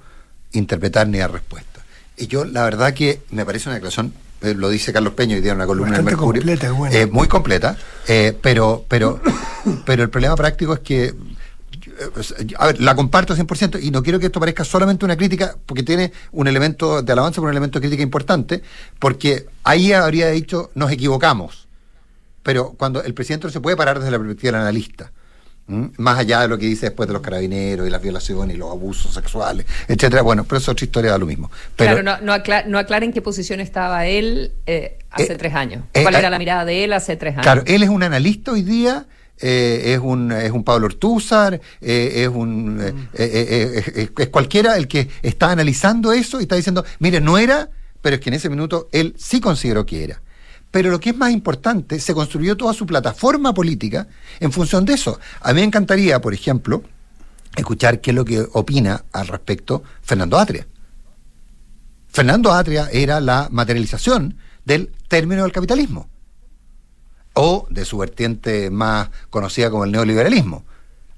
interpretar 0.52 1.08
ni 1.08 1.20
dar 1.20 1.32
respuesta. 1.32 1.86
Y 2.18 2.28
yo, 2.28 2.44
la 2.44 2.66
verdad 2.66 2.94
que 2.94 3.22
me 3.32 3.46
parece 3.46 3.70
una 3.70 3.76
declaración 3.76 4.12
lo 4.42 4.70
dice 4.70 4.94
Carlos 4.94 5.14
Peño 5.14 5.38
y 5.38 5.42
tiene 5.42 5.56
una 5.56 5.68
columna 5.68 5.98
en 5.98 6.06
Mercurio. 6.06 6.42
Completa, 6.42 6.74
eh, 6.92 7.06
muy 7.06 7.28
completa, 7.28 7.78
pero, 8.42 8.86
pero, 8.88 9.22
pero 9.86 10.04
el 10.04 10.10
problema 10.10 10.36
práctico 10.36 10.74
es 10.74 10.80
que 10.80 11.14
a 12.58 12.68
ver, 12.68 12.82
la 12.82 12.96
comparto 12.96 13.36
100% 13.36 13.82
y 13.82 13.92
no 13.92 14.04
quiero 14.04 14.20
que 14.20 14.28
esto 14.28 14.40
parezca 14.40 14.64
solamente 14.64 15.06
una 15.06 15.18
crítica, 15.18 15.56
porque 15.66 15.84
tiene 15.84 16.12
un 16.32 16.48
elemento 16.48 17.02
de 17.02 17.12
alabanza, 17.12 17.36
pero 17.36 17.48
un 17.48 17.52
elemento 17.52 17.80
de 17.80 17.84
crítica 17.84 18.04
importante, 18.04 18.62
porque 19.00 19.48
ahí 19.64 19.92
habría 19.92 20.30
dicho, 20.30 20.72
nos 20.76 20.92
equivocamos. 20.92 21.68
Pero 22.44 22.72
cuando 22.78 23.04
el 23.04 23.14
presidente 23.14 23.48
no 23.48 23.52
se 23.52 23.60
puede 23.60 23.76
parar 23.76 24.00
desde 24.00 24.12
la 24.12 24.18
perspectiva 24.18 24.54
del 24.54 24.62
analista, 24.62 25.12
más 25.98 26.20
allá 26.20 26.42
de 26.42 26.48
lo 26.48 26.58
que 26.58 26.66
dice 26.66 26.88
después 26.88 27.08
de 27.08 27.14
los 27.14 27.22
carabineros 27.22 27.88
y 27.88 27.90
las 27.90 28.02
violaciones 28.02 28.56
y 28.56 28.60
los 28.60 28.72
abusos 28.72 29.14
sexuales, 29.14 29.66
etcétera, 29.88 30.22
bueno, 30.22 30.44
pero 30.44 30.58
eso 30.58 30.72
es 30.72 30.74
otra 30.74 30.86
historia, 30.86 31.12
da 31.12 31.18
lo 31.18 31.26
mismo. 31.26 31.52
Pero, 31.76 32.02
claro, 32.02 32.22
no, 32.22 32.34
no, 32.68 32.78
aclara 32.78 33.06
en 33.06 33.14
qué 33.14 33.22
posición 33.22 33.60
estaba 33.60 34.06
él 34.08 34.52
eh, 34.66 35.00
hace 35.12 35.34
eh, 35.34 35.38
tres 35.38 35.54
años. 35.54 35.84
Eh, 35.94 36.04
¿Cuál 36.04 36.16
era 36.16 36.30
la 36.30 36.40
mirada 36.40 36.66
de 36.66 36.84
él 36.84 36.94
hace 36.94 37.16
tres 37.16 37.34
años? 37.34 37.44
Claro, 37.44 37.64
él 37.66 37.84
es 37.84 37.90
un 37.90 38.04
analista 38.04 38.52
hoy 38.52 38.64
día 38.64 39.06
eh, 39.42 39.94
es, 39.94 40.00
un, 40.00 40.34
es 40.34 40.52
un 40.52 40.66
Pablo 40.66 40.88
Ortúzar, 40.88 41.62
eh, 41.80 42.12
es, 42.16 42.28
un, 42.28 42.76
mm. 42.76 43.10
eh, 43.14 44.12
es, 44.18 44.30
cualquiera 44.30 44.76
el 44.76 44.88
que 44.90 45.08
está 45.22 45.52
analizando 45.52 46.12
eso 46.12 46.40
y 46.40 46.44
está 46.44 46.56
diciendo, 46.56 46.84
mire, 47.00 47.22
no 47.22 47.38
era, 47.38 47.70
pero 48.02 48.16
es 48.16 48.22
que 48.22 48.30
en 48.30 48.34
ese 48.34 48.50
minuto 48.50 48.90
él 48.92 49.16
sí 49.18 49.40
consideró 49.40 49.86
que 49.86 50.04
era. 50.04 50.22
Pero 50.72 50.92
lo 50.92 51.00
que 51.00 51.12
es 51.12 51.18
más 51.18 51.32
importante, 51.32 52.00
se 52.00 52.14
construyó 52.14 52.56
toda 52.56 52.74
su 52.74 52.86
plataforma 52.86 53.54
política 53.54 54.08
en 54.40 54.52
función 54.52 54.86
de 54.86 54.94
eso. 54.94 55.20
A 55.42 55.54
mí 55.54 55.62
me 55.62 55.66
encantaría, 55.66 56.22
por 56.22 56.34
ejemplo, 56.34 56.84
escuchar 57.56 58.02
qué 58.02 58.12
es 58.12 58.16
lo 58.16 58.26
que 58.26 58.46
opina 58.54 59.04
al 59.12 59.28
respecto 59.28 59.84
Fernando 60.02 60.38
Atria. 60.38 60.68
Fernando 62.12 62.52
Atria 62.52 62.90
era 62.92 63.20
la 63.20 63.48
materialización 63.52 64.38
del 64.66 64.92
término 65.08 65.44
del 65.44 65.52
capitalismo 65.52 66.08
o 67.34 67.68
de 67.70 67.86
su 67.86 67.98
vertiente 67.98 68.70
más 68.70 69.10
conocida 69.30 69.70
como 69.70 69.86
el 69.86 69.92
neoliberalismo. 69.92 70.66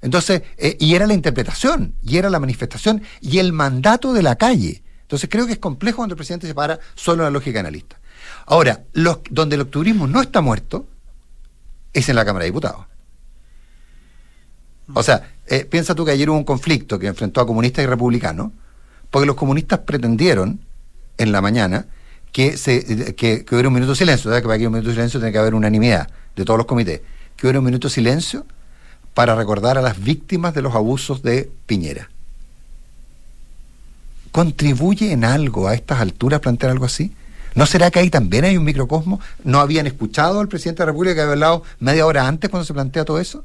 Entonces, 0.02 0.42
eh, 0.56 0.76
y 0.80 0.94
era 0.94 1.06
la 1.06 1.14
interpretación, 1.14 1.94
y 2.02 2.16
era 2.16 2.28
la 2.28 2.40
manifestación, 2.40 3.02
y 3.20 3.38
el 3.38 3.52
mandato 3.52 4.12
de 4.12 4.22
la 4.22 4.36
calle. 4.36 4.82
Entonces 5.02 5.28
creo 5.30 5.46
que 5.46 5.52
es 5.52 5.58
complejo 5.58 5.98
cuando 5.98 6.14
el 6.14 6.16
presidente 6.16 6.46
se 6.46 6.54
para 6.54 6.80
solo 6.94 7.22
en 7.22 7.26
la 7.26 7.30
lógica 7.30 7.60
analista. 7.60 7.98
Ahora, 8.46 8.82
los, 8.92 9.18
donde 9.30 9.56
el 9.56 9.62
octubrismo 9.62 10.06
no 10.06 10.20
está 10.20 10.40
muerto 10.40 10.86
es 11.92 12.08
en 12.08 12.16
la 12.16 12.24
Cámara 12.24 12.44
de 12.44 12.50
Diputados. 12.50 12.86
O 14.94 15.02
sea, 15.02 15.30
eh, 15.46 15.64
piensa 15.64 15.94
tú 15.94 16.04
que 16.04 16.10
ayer 16.10 16.28
hubo 16.28 16.36
un 16.36 16.44
conflicto 16.44 16.98
que 16.98 17.06
enfrentó 17.06 17.40
a 17.40 17.46
comunistas 17.46 17.84
y 17.84 17.86
republicanos, 17.86 18.52
porque 19.10 19.26
los 19.26 19.36
comunistas 19.36 19.80
pretendieron 19.80 20.60
en 21.18 21.32
la 21.32 21.40
mañana 21.40 21.86
que, 22.32 22.56
se, 22.56 23.14
que, 23.14 23.44
hubiera 23.50 23.68
un 23.68 23.74
minuto 23.74 23.92
de 23.92 23.96
silencio, 23.96 24.30
que 24.30 24.40
para 24.40 24.48
que 24.48 24.52
haya 24.54 24.68
un 24.68 24.74
minuto 24.74 24.88
de 24.88 24.94
silencio 24.94 25.20
tiene 25.20 25.32
que 25.32 25.38
haber 25.38 25.54
unanimidad 25.54 26.08
de 26.34 26.44
todos 26.44 26.58
los 26.58 26.66
comités, 26.66 27.02
que 27.36 27.46
hubiera 27.46 27.58
un 27.58 27.66
minuto 27.66 27.88
de 27.88 27.94
silencio 27.94 28.46
para 29.14 29.34
recordar 29.34 29.76
a 29.76 29.82
las 29.82 30.02
víctimas 30.02 30.54
de 30.54 30.62
los 30.62 30.74
abusos 30.74 31.22
de 31.22 31.50
Piñera. 31.66 32.08
¿Contribuye 34.30 35.12
en 35.12 35.24
algo 35.24 35.68
a 35.68 35.74
estas 35.74 36.00
alturas 36.00 36.40
plantear 36.40 36.72
algo 36.72 36.86
así? 36.86 37.12
¿No 37.54 37.66
será 37.66 37.90
que 37.90 37.98
ahí 37.98 38.10
también 38.10 38.44
hay 38.44 38.56
un 38.56 38.64
microcosmo? 38.64 39.20
¿No 39.44 39.60
habían 39.60 39.86
escuchado 39.86 40.40
al 40.40 40.48
presidente 40.48 40.82
de 40.82 40.86
la 40.86 40.92
República 40.92 41.14
que 41.14 41.20
había 41.20 41.32
hablado 41.32 41.62
media 41.80 42.06
hora 42.06 42.26
antes 42.26 42.50
cuando 42.50 42.64
se 42.64 42.72
plantea 42.72 43.04
todo 43.04 43.18
eso? 43.18 43.44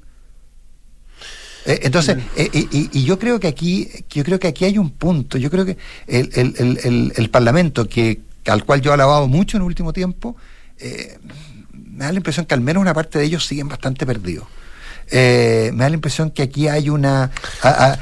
Eh, 1.65 1.81
entonces, 1.83 2.17
eh, 2.37 2.49
y, 2.53 3.03
yo 3.03 3.19
creo 3.19 3.39
que 3.39 3.47
aquí, 3.47 3.89
yo 4.09 4.23
creo 4.23 4.39
que 4.39 4.47
aquí 4.47 4.65
hay 4.65 4.77
un 4.77 4.89
punto. 4.91 5.37
Yo 5.37 5.51
creo 5.51 5.65
que 5.65 5.77
el, 6.07 6.29
el, 6.33 7.11
el 7.15 7.29
Parlamento 7.29 7.87
que 7.89 8.21
al 8.47 8.63
cual 8.63 8.81
yo 8.81 8.91
he 8.91 8.93
alabado 8.93 9.27
mucho 9.27 9.57
en 9.57 9.63
el 9.63 9.67
último 9.67 9.93
tiempo, 9.93 10.35
eh, 10.79 11.17
me 11.73 12.05
da 12.05 12.11
la 12.11 12.17
impresión 12.17 12.45
que 12.45 12.53
al 12.53 12.61
menos 12.61 12.81
una 12.81 12.93
parte 12.93 13.19
de 13.19 13.25
ellos 13.25 13.45
siguen 13.45 13.67
bastante 13.67 14.05
perdidos. 14.05 14.47
Eh, 15.09 15.71
me 15.73 15.83
da 15.83 15.89
la 15.89 15.95
impresión 15.95 16.31
que 16.31 16.43
aquí 16.43 16.67
hay 16.67 16.89
una. 16.89 17.31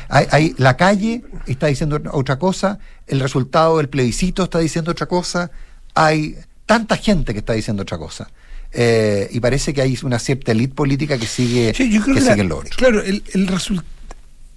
hay, 0.09 0.55
la 0.57 0.75
calle 0.75 1.23
está 1.45 1.67
diciendo 1.67 2.01
otra 2.11 2.39
cosa, 2.39 2.79
el 3.07 3.19
resultado 3.19 3.77
del 3.77 3.89
plebiscito 3.89 4.43
está 4.43 4.59
diciendo 4.59 4.91
otra 4.91 5.05
cosa, 5.05 5.51
hay 5.95 6.35
tanta 6.65 6.97
gente 6.97 7.33
que 7.33 7.39
está 7.39 7.53
diciendo 7.53 7.83
otra 7.83 7.97
cosa. 7.97 8.29
Eh, 8.71 9.29
y 9.31 9.39
parece 9.39 9.73
que 9.73 9.81
hay 9.81 9.97
una 10.03 10.19
cierta 10.19 10.51
élite 10.51 10.75
política 10.75 11.17
que 11.17 11.27
sigue, 11.27 11.71
que, 11.71 11.83
sigue 11.85 12.41
el 12.41 12.47
logro. 12.47 12.69
Claro, 12.75 13.01
el, 13.01 13.23
el 13.33 13.49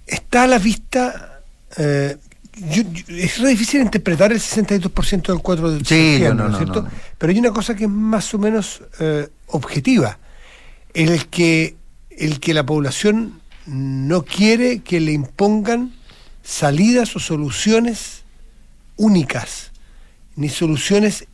está 0.05 0.43
a 0.43 0.47
la 0.47 0.59
vista 0.59 1.41
es 1.77 3.37
re 3.39 3.49
difícil 3.49 3.81
interpretar 3.81 4.31
el 4.31 4.39
62% 4.39 5.27
del 5.27 5.39
4 5.39 5.71
de 5.71 5.85
sí, 5.85 6.19
no, 6.21 6.33
no, 6.33 6.57
¿cierto? 6.57 6.87
Pero 7.17 7.31
hay 7.31 7.39
una 7.39 7.51
cosa 7.51 7.75
que 7.75 7.85
es 7.85 7.89
más 7.89 8.33
o 8.33 8.37
menos 8.37 8.81
eh, 8.99 9.27
objetiva. 9.47 10.17
El 10.93 11.27
que, 11.27 11.75
el 12.09 12.39
que 12.39 12.53
la 12.53 12.65
población 12.65 13.39
no 13.65 14.23
quiere 14.23 14.79
que 14.79 14.99
le 14.99 15.13
impongan 15.13 15.93
salidas 16.43 17.15
o 17.15 17.19
soluciones 17.19 18.23
únicas, 18.97 19.71
ni 20.35 20.49
soluciones 20.49 21.25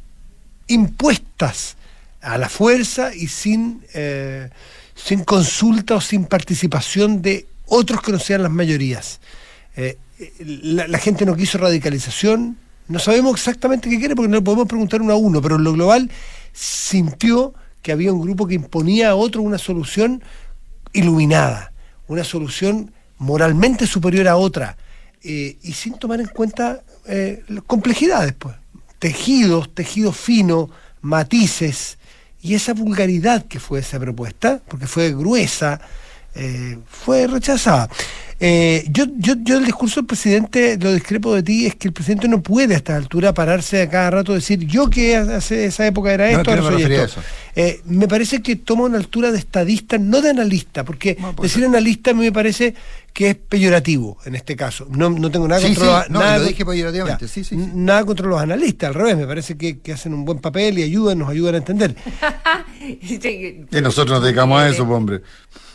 impuestas 0.67 1.75
a 2.21 2.37
la 2.37 2.49
fuerza 2.49 3.13
y 3.13 3.27
sin, 3.27 3.83
eh, 3.93 4.49
sin 4.95 5.23
consulta 5.23 5.95
o 5.95 6.01
sin 6.01 6.25
participación 6.25 7.21
de 7.21 7.45
otros 7.67 8.01
que 8.01 8.11
no 8.11 8.19
sean 8.19 8.43
las 8.43 8.51
mayorías. 8.51 9.19
Eh, 9.75 9.97
la, 10.39 10.97
gente 10.97 11.25
no 11.25 11.35
quiso 11.35 11.57
radicalización, 11.57 12.57
no 12.87 12.99
sabemos 12.99 13.33
exactamente 13.33 13.89
qué 13.89 13.99
quiere 13.99 14.15
porque 14.15 14.29
no 14.29 14.37
le 14.37 14.41
podemos 14.41 14.67
preguntar 14.67 15.01
uno 15.01 15.13
a 15.13 15.17
uno, 15.17 15.41
pero 15.41 15.57
en 15.57 15.63
lo 15.63 15.73
global 15.73 16.09
sintió 16.53 17.53
que 17.81 17.91
había 17.91 18.11
un 18.11 18.21
grupo 18.21 18.47
que 18.47 18.55
imponía 18.55 19.09
a 19.09 19.15
otro 19.15 19.41
una 19.41 19.57
solución 19.57 20.23
iluminada, 20.93 21.73
una 22.07 22.23
solución 22.23 22.91
moralmente 23.17 23.85
superior 23.85 24.27
a 24.27 24.37
otra, 24.37 24.77
eh, 25.23 25.57
y 25.61 25.73
sin 25.73 25.93
tomar 25.99 26.19
en 26.21 26.27
cuenta 26.27 26.81
complejidades, 27.67 28.33
pues, 28.33 28.55
tejidos, 28.99 29.73
tejido 29.73 30.11
fino, 30.11 30.69
matices, 31.01 31.97
y 32.41 32.53
esa 32.53 32.73
vulgaridad 32.73 33.45
que 33.45 33.59
fue 33.59 33.79
esa 33.79 33.99
propuesta, 33.99 34.61
porque 34.67 34.87
fue 34.87 35.11
gruesa, 35.11 35.81
eh, 36.35 36.77
fue 36.87 37.27
rechazada. 37.27 37.89
Eh, 38.37 38.83
yo, 38.89 39.05
yo, 39.17 39.35
yo 39.41 39.57
el 39.57 39.65
discurso 39.65 40.01
del 40.01 40.07
presidente, 40.07 40.77
lo 40.77 40.93
discrepo 40.93 41.33
de 41.33 41.41
ti, 41.41 41.65
es 41.65 41.75
que 41.75 41.87
el 41.87 41.93
presidente 41.93 42.27
no 42.27 42.41
puede 42.41 42.73
a 42.73 42.77
esta 42.77 42.95
altura 42.95 43.33
pararse 43.33 43.81
a 43.81 43.89
cada 43.89 44.11
rato 44.11 44.33
decir 44.33 44.59
yo 44.59 44.89
que 44.89 45.15
hace 45.15 45.65
esa 45.65 45.87
época 45.87 46.13
era 46.13 46.29
esto, 46.29 46.51
ahora 46.51 46.63
soy 46.63 46.83
esto. 46.83 47.21
Eh, 47.55 47.79
me 47.85 48.09
parece 48.09 48.41
que 48.41 48.57
toma 48.57 48.83
una 48.83 48.97
altura 48.97 49.31
de 49.31 49.39
estadista, 49.39 49.97
no 49.97 50.21
de 50.21 50.31
analista, 50.31 50.83
porque 50.83 51.17
decir 51.41 51.63
analista 51.63 52.11
a 52.11 52.13
mí 52.13 52.25
me 52.25 52.33
parece 52.33 52.75
que 53.15 53.29
es 53.29 53.35
peyorativo 53.35 54.17
en 54.25 54.35
este 54.35 54.57
caso. 54.57 54.85
No, 54.89 55.09
no 55.09 55.31
tengo 55.31 55.47
nada 55.47 55.61
contra 55.61 55.85
los, 55.85 56.09
nada 56.09 58.05
contra 58.05 58.27
los 58.27 58.41
analistas, 58.41 58.89
al 58.89 58.93
revés, 58.93 59.15
me 59.15 59.25
parece 59.25 59.57
que, 59.57 59.79
hacen 59.93 60.13
un 60.13 60.25
buen 60.25 60.39
papel 60.39 60.77
y 60.79 60.83
ayudan, 60.83 61.19
nos 61.19 61.29
ayudan 61.29 61.55
a 61.55 61.57
entender. 61.59 61.95
y 62.81 63.81
nosotros 63.81 64.17
nos 64.17 64.23
dedicamos 64.23 64.61
a 64.61 64.67
eso, 64.67 64.83
hombre. 64.83 65.21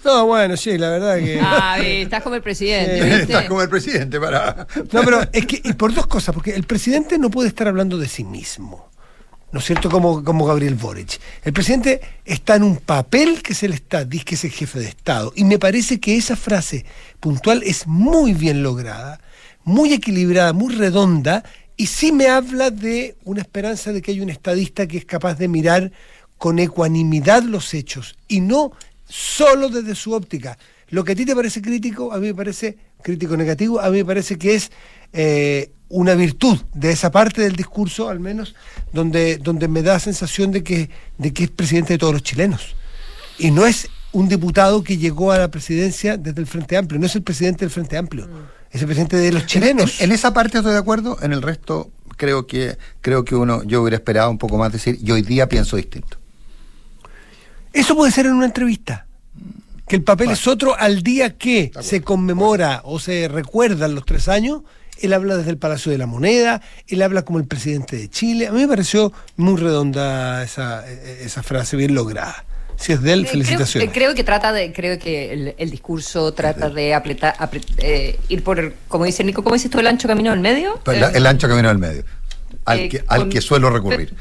No, 0.04 0.26
bueno, 0.26 0.54
sí, 0.58 0.76
la 0.76 0.90
verdad 0.90 1.16
que. 1.16 1.40
Ah, 1.42 1.78
estás 1.80 2.22
como 2.22 2.36
el 2.36 2.42
presidente. 2.42 3.22
Estás 3.22 3.46
como 3.46 3.62
el 3.62 3.70
presidente 3.70 4.20
para. 4.20 4.66
No, 4.92 5.02
pero 5.02 5.22
es 5.32 5.46
que, 5.46 5.62
y 5.64 5.72
por 5.72 5.94
dos 5.94 6.06
cosas, 6.06 6.34
porque 6.34 6.54
el 6.54 6.64
presidente 6.64 7.18
no 7.18 7.30
puede 7.30 7.48
estar 7.48 7.68
hablando 7.68 7.96
de 7.96 8.06
sí 8.06 8.22
mismo. 8.22 8.90
¿No 9.52 9.58
es 9.58 9.64
cierto? 9.64 9.90
Como, 9.90 10.22
como 10.22 10.46
Gabriel 10.46 10.76
Boric. 10.76 11.20
El 11.42 11.52
presidente 11.52 12.00
está 12.24 12.54
en 12.54 12.62
un 12.62 12.76
papel 12.76 13.42
que 13.42 13.54
se 13.54 13.68
le 13.68 13.74
está, 13.74 14.04
dice 14.04 14.24
que 14.24 14.34
es 14.36 14.44
el 14.44 14.50
jefe 14.52 14.78
de 14.78 14.88
Estado. 14.88 15.32
Y 15.34 15.44
me 15.44 15.58
parece 15.58 15.98
que 15.98 16.16
esa 16.16 16.36
frase 16.36 16.84
puntual 17.18 17.62
es 17.64 17.86
muy 17.86 18.32
bien 18.32 18.62
lograda, 18.62 19.20
muy 19.64 19.92
equilibrada, 19.92 20.52
muy 20.52 20.74
redonda, 20.74 21.42
y 21.76 21.86
sí 21.86 22.12
me 22.12 22.28
habla 22.28 22.70
de 22.70 23.16
una 23.24 23.40
esperanza 23.40 23.92
de 23.92 24.02
que 24.02 24.12
hay 24.12 24.20
un 24.20 24.30
estadista 24.30 24.86
que 24.86 24.98
es 24.98 25.04
capaz 25.04 25.34
de 25.34 25.48
mirar 25.48 25.90
con 26.38 26.58
ecuanimidad 26.58 27.42
los 27.42 27.74
hechos 27.74 28.16
y 28.28 28.40
no 28.40 28.72
solo 29.08 29.68
desde 29.68 29.94
su 29.94 30.12
óptica. 30.12 30.58
Lo 30.90 31.04
que 31.04 31.12
a 31.12 31.14
ti 31.14 31.24
te 31.24 31.34
parece 31.34 31.60
crítico, 31.60 32.12
a 32.12 32.18
mí 32.18 32.28
me 32.28 32.34
parece 32.34 32.76
crítico 33.02 33.36
negativo, 33.36 33.80
a 33.80 33.90
mí 33.90 33.98
me 33.98 34.04
parece 34.04 34.36
que 34.38 34.54
es 34.54 34.70
eh, 35.12 35.72
una 35.90 36.14
virtud 36.14 36.58
de 36.72 36.92
esa 36.92 37.10
parte 37.10 37.42
del 37.42 37.56
discurso, 37.56 38.08
al 38.08 38.20
menos, 38.20 38.54
donde, 38.92 39.36
donde 39.36 39.68
me 39.68 39.82
da 39.82 39.94
la 39.94 40.00
sensación 40.00 40.52
de 40.52 40.62
que, 40.62 40.88
de 41.18 41.32
que 41.32 41.44
es 41.44 41.50
presidente 41.50 41.94
de 41.94 41.98
todos 41.98 42.14
los 42.14 42.22
chilenos. 42.22 42.74
Y 43.38 43.50
no 43.50 43.66
es 43.66 43.88
un 44.12 44.28
diputado 44.28 44.82
que 44.82 44.96
llegó 44.96 45.32
a 45.32 45.38
la 45.38 45.50
presidencia 45.50 46.16
desde 46.16 46.40
el 46.40 46.46
Frente 46.46 46.76
Amplio, 46.76 46.98
no 46.98 47.06
es 47.06 47.16
el 47.16 47.22
presidente 47.22 47.64
del 47.64 47.70
Frente 47.70 47.96
Amplio, 47.96 48.26
mm. 48.26 48.30
es 48.70 48.80
el 48.80 48.86
presidente 48.86 49.16
de 49.16 49.32
los 49.32 49.46
chilenos. 49.46 50.00
En, 50.00 50.12
esa 50.12 50.32
parte 50.32 50.58
estoy 50.58 50.72
de 50.72 50.78
acuerdo, 50.78 51.18
en 51.22 51.32
el 51.32 51.42
resto 51.42 51.90
creo 52.16 52.46
que, 52.46 52.76
creo 53.00 53.24
que 53.24 53.34
uno, 53.34 53.62
yo 53.64 53.82
hubiera 53.82 53.96
esperado 53.96 54.30
un 54.30 54.38
poco 54.38 54.58
más 54.58 54.72
decir, 54.72 54.98
y 55.02 55.10
hoy 55.10 55.22
día 55.22 55.48
pienso 55.48 55.76
distinto. 55.76 56.18
Eso 57.72 57.96
puede 57.96 58.12
ser 58.12 58.26
en 58.26 58.34
una 58.34 58.46
entrevista. 58.46 59.06
Que 59.88 59.96
el 59.96 60.02
papel 60.02 60.30
es 60.30 60.46
otro 60.46 60.76
al 60.78 61.02
día 61.02 61.36
que 61.36 61.72
se 61.80 62.00
conmemora 62.02 62.82
o 62.84 63.00
se 63.00 63.26
recuerdan 63.26 63.94
los 63.96 64.04
tres 64.04 64.28
años. 64.28 64.62
Él 65.00 65.12
habla 65.12 65.36
desde 65.36 65.50
el 65.50 65.58
Palacio 65.58 65.92
de 65.92 65.98
la 65.98 66.06
Moneda, 66.06 66.60
él 66.86 67.02
habla 67.02 67.22
como 67.22 67.38
el 67.38 67.46
presidente 67.46 67.96
de 67.96 68.08
Chile. 68.08 68.46
A 68.48 68.52
mí 68.52 68.60
me 68.60 68.68
pareció 68.68 69.12
muy 69.36 69.56
redonda 69.58 70.42
esa, 70.42 70.88
esa 70.88 71.42
frase, 71.42 71.76
bien 71.76 71.94
lograda. 71.94 72.44
Si 72.76 72.92
es 72.92 73.02
de 73.02 73.12
él, 73.12 73.26
felicitaciones. 73.26 73.90
Creo, 73.92 74.14
que 74.14 74.24
trata 74.24 74.52
de, 74.52 74.72
creo 74.72 74.98
que 74.98 75.54
el, 75.58 75.70
discurso 75.70 76.32
trata 76.32 76.70
de 76.70 76.94
apretar, 76.94 77.34
eh, 77.76 78.18
ir 78.30 78.42
por, 78.42 78.72
como 78.88 79.04
dice 79.04 79.22
Nico, 79.22 79.44
¿cómo 79.44 79.54
dices 79.54 79.70
tú, 79.70 79.80
el 79.80 79.86
ancho 79.86 80.08
camino 80.08 80.30
del 80.30 80.40
medio? 80.40 80.80
el 80.86 81.26
ancho 81.26 81.46
camino 81.46 81.68
del 81.68 81.76
medio 81.76 82.04
al, 82.70 82.78
eh, 82.80 82.88
que, 82.88 83.04
al 83.06 83.28
que 83.28 83.40
suelo 83.40 83.70
recurrir. 83.70 84.14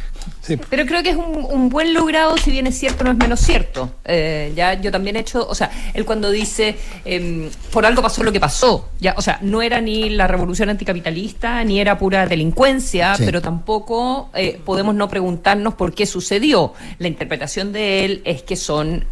Pero, 0.69 0.85
creo 0.87 1.03
que 1.03 1.11
es 1.11 1.15
un, 1.15 1.69
buen 1.69 1.93
logrado, 1.93 2.35
si 2.37 2.49
bien 2.49 2.65
es 2.65 2.77
cierto, 2.77 3.03
no 3.03 3.11
es 3.11 3.17
menos 3.17 3.39
cierto. 3.39 3.93
Eh, 4.03 4.51
ya 4.55 4.73
yo 4.81 4.91
también 4.91 5.15
he 5.15 5.19
hecho, 5.19 5.47
o 5.47 5.53
sea, 5.53 5.69
él 5.93 6.05
cuando 6.05 6.31
dice, 6.31 6.75
em, 7.05 7.49
por 7.71 7.85
algo 7.85 8.01
pasó 8.01 8.23
lo 8.23 8.31
que 8.31 8.39
pasó, 8.39 8.89
ya, 8.99 9.13
o 9.15 9.21
sea, 9.21 9.37
no 9.43 9.61
era 9.61 9.79
ni 9.79 10.09
la 10.09 10.25
revolución 10.25 10.69
anticapitalista, 10.69 11.63
ni 11.63 11.79
era 11.79 11.99
pura 11.99 12.25
delincuencia, 12.25 13.13
pero 13.19 13.41
tampoco 13.41 14.31
eh, 14.33 14.59
podemos 14.65 14.95
no 14.95 15.07
preguntarnos 15.07 15.75
por 15.75 15.93
qué 15.93 16.07
sucedió. 16.07 16.73
La 16.97 17.07
interpretación 17.07 17.71
de 17.71 18.05
él 18.05 18.21
es 18.25 18.41
que 18.41 18.55
son 18.55 19.05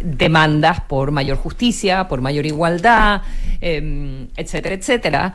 demandas 0.00 0.80
por 0.82 1.10
mayor 1.10 1.38
justicia, 1.38 2.06
por 2.06 2.20
mayor 2.20 2.46
igualdad, 2.46 3.22
em, 3.60 4.28
etcétera, 4.36 4.74
etcétera 4.76 5.34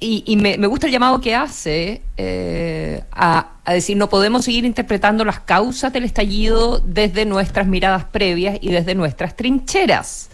y, 0.00 0.36
me, 0.36 0.56
gusta 0.66 0.86
el 0.86 0.92
llamado 0.92 1.20
que 1.20 1.34
hace 1.34 2.02
eh, 2.18 3.02
a, 3.10 3.52
decir, 3.66 3.96
no 3.96 4.10
podemos 4.10 4.44
seguir 4.44 4.66
interpretando 4.66 5.24
las 5.24 5.40
causas 5.40 5.92
del 5.92 6.04
estallido 6.04 6.80
desde 6.80 7.24
nuestras 7.24 7.66
miradas 7.66 8.04
previas 8.04 8.58
y 8.60 8.70
desde 8.70 8.94
nuestras 8.94 9.34
trincheras. 9.34 10.28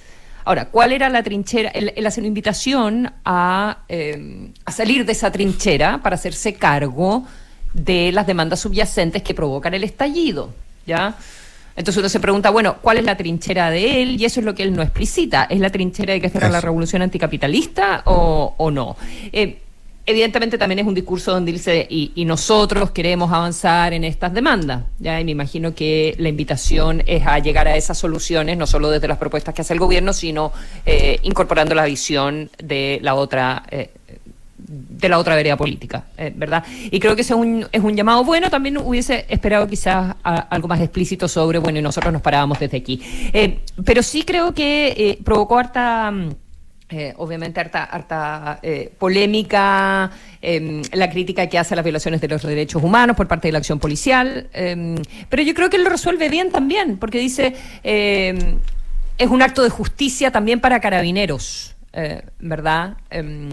Ahora, 0.45 0.71
¿cuál 0.71 0.93
era 0.93 1.09
la 1.09 1.23
trinchera? 1.23 1.69
Él, 1.71 2.05
hace 2.05 2.21
una 2.21 2.27
invitación 2.27 3.13
a, 3.25 3.79
eh, 3.89 4.51
a 4.65 4.73
salir 4.73 5.05
de 5.05 5.13
esa 5.13 5.31
trinchera 5.31 6.01
para 6.03 6.17
hacerse 6.17 6.55
cargo 6.55 7.25
de 7.73 8.11
las 8.11 8.27
demandas 8.27 8.61
subyacentes 8.61 9.23
que 9.23 9.35
provocan 9.35 9.75
el 9.75 9.85
estallido. 9.85 10.53
¿Ya? 10.87 11.15
Entonces 11.81 11.99
uno 11.99 12.11
se 12.11 12.21
pregunta, 12.21 12.51
bueno, 12.51 12.77
¿cuál 12.83 12.99
es 12.99 13.05
la 13.05 13.17
trinchera 13.17 13.71
de 13.71 14.03
él? 14.03 14.21
Y 14.21 14.27
eso 14.27 14.41
es 14.41 14.47
lo 14.47 14.55
que 14.55 14.63
él 14.63 14.77
no 14.77 14.83
explicita. 14.83 15.45
¿Es 15.45 15.59
la 15.61 15.71
trinchera 15.71 16.13
de 16.13 16.21
que 16.21 16.29
será 16.29 16.51
la 16.51 16.61
revolución 16.61 17.01
anticapitalista 17.01 18.03
o, 18.05 18.71
no? 18.71 18.99
Eh, 19.33 19.63
evidentemente 20.05 20.59
también 20.59 20.81
es 20.81 20.87
un 20.87 20.95
discurso 20.95 21.33
donde 21.33 21.53
dice, 21.53 21.87
y, 21.89 22.23
nosotros 22.27 22.91
queremos 22.91 23.33
avanzar 23.33 23.95
en 23.95 24.05
estas 24.05 24.35
demandas. 24.35 24.85
¿ya? 24.99 25.19
Y 25.23 25.25
me 25.25 25.31
imagino 25.31 25.75
que 25.75 26.15
la 26.19 26.29
invitación 26.29 27.03
es 27.07 27.27
a 27.27 27.39
llegar 27.39 27.67
a 27.67 27.75
esas 27.77 27.97
soluciones, 27.97 28.59
no 28.59 28.67
solo 28.67 28.91
desde 28.91 29.09
las 29.09 29.17
propuestas 29.17 29.55
que 29.55 29.63
hace 29.63 29.73
el 29.73 29.79
gobierno, 29.79 30.13
sino 30.13 30.53
eh, 30.85 31.19
incorporando 31.23 31.75
la 31.75 31.87
visión 31.87 32.51
de 32.63 32.99
la 33.01 33.15
otra. 33.15 33.63
Eh, 33.71 33.91
de 34.71 35.09
la 35.09 35.19
otra 35.19 35.35
vereda 35.35 35.57
política, 35.57 36.05
eh, 36.17 36.33
¿verdad? 36.35 36.65
Y 36.91 37.01
creo 37.01 37.17
que 37.17 37.23
ese 37.23 37.33
es 37.33 37.39
un, 37.39 37.67
es 37.73 37.83
un 37.83 37.97
llamado 37.97 38.23
bueno. 38.23 38.51
También 38.51 38.79
hubiese 38.79 39.27
esperado 39.29 39.67
quizás 39.67 40.15
algo 40.23 40.69
más 40.69 40.81
explícito 40.81 41.27
sobre, 41.27 41.59
bueno, 41.59 41.81
y 41.81 41.83
nosotros 41.83 42.13
nos 42.13 42.23
parábamos 42.23 42.61
desde 42.61 42.77
aquí. 42.77 43.03
Eh, 43.33 43.61
pero 43.85 44.03
sí 44.03 44.23
creo 44.23 44.55
que 44.55 44.95
eh, 44.97 45.19
provocó 45.25 45.59
harta... 45.59 46.13
obviamente 47.17 47.61
harta, 47.61 47.85
harta 47.85 48.61
polémica 48.99 50.11
em, 50.43 50.83
la 50.93 51.09
crítica 51.09 51.47
que 51.47 51.57
hace 51.57 51.75
a 51.75 51.77
las 51.77 51.85
violaciones 51.85 52.21
de 52.21 52.27
los 52.27 52.43
derechos 52.43 52.83
humanos 52.83 53.17
por 53.17 53.29
parte 53.29 53.47
de 53.47 53.53
la 53.53 53.59
acción 53.59 53.79
policial, 53.79 54.49
em, 54.53 54.97
pero 55.29 55.43
yo 55.43 55.55
creo 55.55 55.71
que 55.71 55.79
lo 55.79 55.89
resuelve 55.89 56.29
bien 56.29 56.51
también, 56.51 56.99
porque 56.99 57.19
dice 57.21 57.55
em, 57.85 58.59
es 59.19 59.29
un 59.29 59.41
acto 59.41 59.63
de 59.63 59.71
justicia 59.71 60.33
también 60.33 60.61
para 60.61 60.81
carabineros. 60.81 61.77
Eh, 61.93 62.23
¿verdad? 62.39 62.99
Em, 63.11 63.51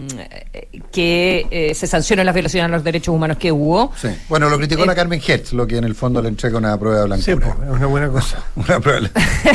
que 0.92 1.48
eh, 1.50 1.74
se 1.74 1.88
sancionen 1.88 2.24
las 2.24 2.32
violaciones 2.32 2.70
a 2.70 2.72
los 2.72 2.84
derechos 2.84 3.12
humanos 3.12 3.36
que 3.36 3.50
hubo. 3.50 3.92
Sí. 3.96 4.10
Bueno, 4.28 4.48
lo 4.48 4.56
criticó 4.58 4.86
la 4.86 4.92
eh, 4.92 4.96
Carmen 4.96 5.20
Hertz, 5.26 5.52
lo 5.54 5.66
que 5.66 5.76
en 5.76 5.82
el 5.82 5.96
fondo 5.96 6.22
le 6.22 6.28
entrega 6.28 6.56
una 6.56 6.78
prueba 6.78 7.04
blanca. 7.04 7.24
Sí, 7.24 7.34
pues, 7.34 7.48
es 7.48 7.68
una 7.68 7.86
buena 7.86 8.08
cosa. 8.08 8.44
una 8.56 8.78
prueba. 8.78 9.08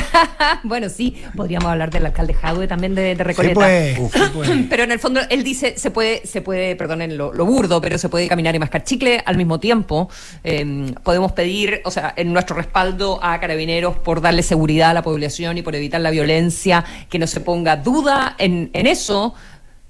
bueno, 0.64 0.90
sí, 0.90 1.24
podríamos 1.34 1.70
hablar 1.70 1.92
del 1.92 2.08
alcalde 2.08 2.34
Jadwe 2.34 2.68
también 2.68 2.94
de, 2.94 3.16
Recoleta. 3.16 3.54
Pues, 3.54 3.98
pues. 4.34 4.50
pero 4.70 4.84
en 4.84 4.92
el 4.92 5.00
fondo 5.00 5.22
él 5.30 5.46
dice, 5.46 5.76
se 5.78 5.90
puede, 5.90 6.28
se 6.28 6.42
puede, 6.42 6.76
perdonen 6.76 7.18
lo, 7.18 7.32
burdo, 7.46 7.80
pero 7.80 7.98
se 7.98 8.10
puede 8.10 8.28
caminar 8.28 8.54
y 8.54 8.60
mascar 8.60 8.84
chicle 8.84 9.24
al 9.26 9.38
mismo 9.38 9.62
tiempo. 9.62 10.10
Em, 10.44 10.94
podemos 10.94 11.32
pedir, 11.32 11.82
o 11.86 11.92
sea, 11.92 12.14
en 12.18 12.34
nuestro 12.34 12.58
respaldo 12.58 13.24
a 13.24 13.40
carabineros 13.40 13.96
por 13.96 14.20
darle 14.20 14.44
seguridad 14.44 14.90
a 14.90 14.94
la 14.94 15.04
población 15.04 15.58
y 15.58 15.62
por 15.62 15.74
evitar 15.74 16.02
la 16.02 16.12
violencia, 16.12 16.84
que 17.10 17.18
no 17.18 17.28
se 17.28 17.40
ponga 17.40 17.78
duda 17.78 18.36
en 18.38 18.73
en 18.74 18.88
eso, 18.88 19.34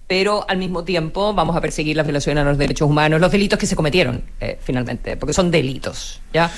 pero 0.08 0.46
al 0.48 0.58
mismo 0.58 0.84
tiempo 0.84 1.34
vamos 1.34 1.56
a 1.56 1.62
perseguir 1.62 1.96
las 1.98 2.06
violaciones 2.06 2.44
a 2.44 2.46
los 2.46 2.58
derechos 2.58 2.90
humanos, 2.90 3.20
los 3.20 3.32
delitos 3.32 3.58
que 3.58 3.66
se 3.66 3.76
cometieron 3.76 4.24
eh, 4.40 4.60
finalmente, 4.62 5.18
porque 5.18 5.34
son 5.34 5.50
delitos, 5.50 6.22
¿ya? 6.34 6.52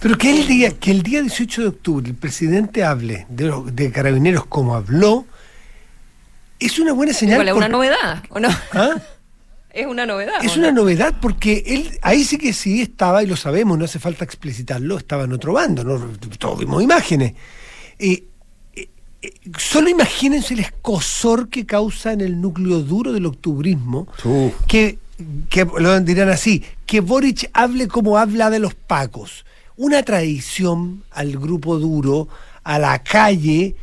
Pero 0.00 0.18
que 0.18 0.30
el 0.30 0.48
día, 0.48 0.70
que 0.70 0.90
el 0.90 1.02
día 1.02 1.20
18 1.20 1.62
de 1.62 1.68
octubre 1.68 2.08
el 2.08 2.16
presidente 2.16 2.82
hable 2.82 3.26
de, 3.28 3.52
de 3.72 3.92
carabineros 3.92 4.46
como 4.46 4.74
habló, 4.74 5.26
es 6.58 6.78
una 6.78 6.92
buena 6.92 7.12
señal. 7.12 7.46
Es 7.46 7.54
una 7.54 7.68
novedad, 7.68 8.22
¿o 8.30 8.40
no? 8.40 8.48
¿Ah? 8.72 8.96
Es 9.72 9.86
una 9.86 10.04
novedad. 10.04 10.34
Es 10.44 10.58
una 10.58 10.70
novedad 10.70 11.14
porque 11.18 11.62
él 11.66 11.98
ahí 12.02 12.24
sí 12.24 12.36
que 12.36 12.52
sí 12.52 12.82
estaba, 12.82 13.22
y 13.22 13.26
lo 13.26 13.36
sabemos, 13.36 13.78
no 13.78 13.86
hace 13.86 13.98
falta 13.98 14.22
explicitarlo, 14.22 14.98
estaba 14.98 15.24
en 15.24 15.32
otro 15.32 15.54
bando, 15.54 15.82
¿no? 15.82 15.98
todos 16.38 16.58
vimos 16.58 16.82
imágenes. 16.82 17.32
Eh, 17.98 18.24
solo 19.58 19.88
imagínense 19.88 20.54
el 20.54 20.60
escosor 20.60 21.48
que 21.48 21.66
causa 21.66 22.12
en 22.12 22.20
el 22.20 22.40
núcleo 22.40 22.80
duro 22.80 23.12
del 23.12 23.26
octubrismo, 23.26 24.08
que, 24.66 24.98
que 25.48 25.64
lo 25.64 26.00
dirán 26.00 26.28
así, 26.28 26.64
que 26.86 27.00
Boric 27.00 27.50
hable 27.52 27.88
como 27.88 28.18
habla 28.18 28.50
de 28.50 28.58
los 28.58 28.74
pacos. 28.74 29.44
Una 29.76 30.02
traición 30.02 31.02
al 31.10 31.38
grupo 31.38 31.78
duro, 31.78 32.28
a 32.64 32.78
la 32.78 33.02
calle, 33.02 33.74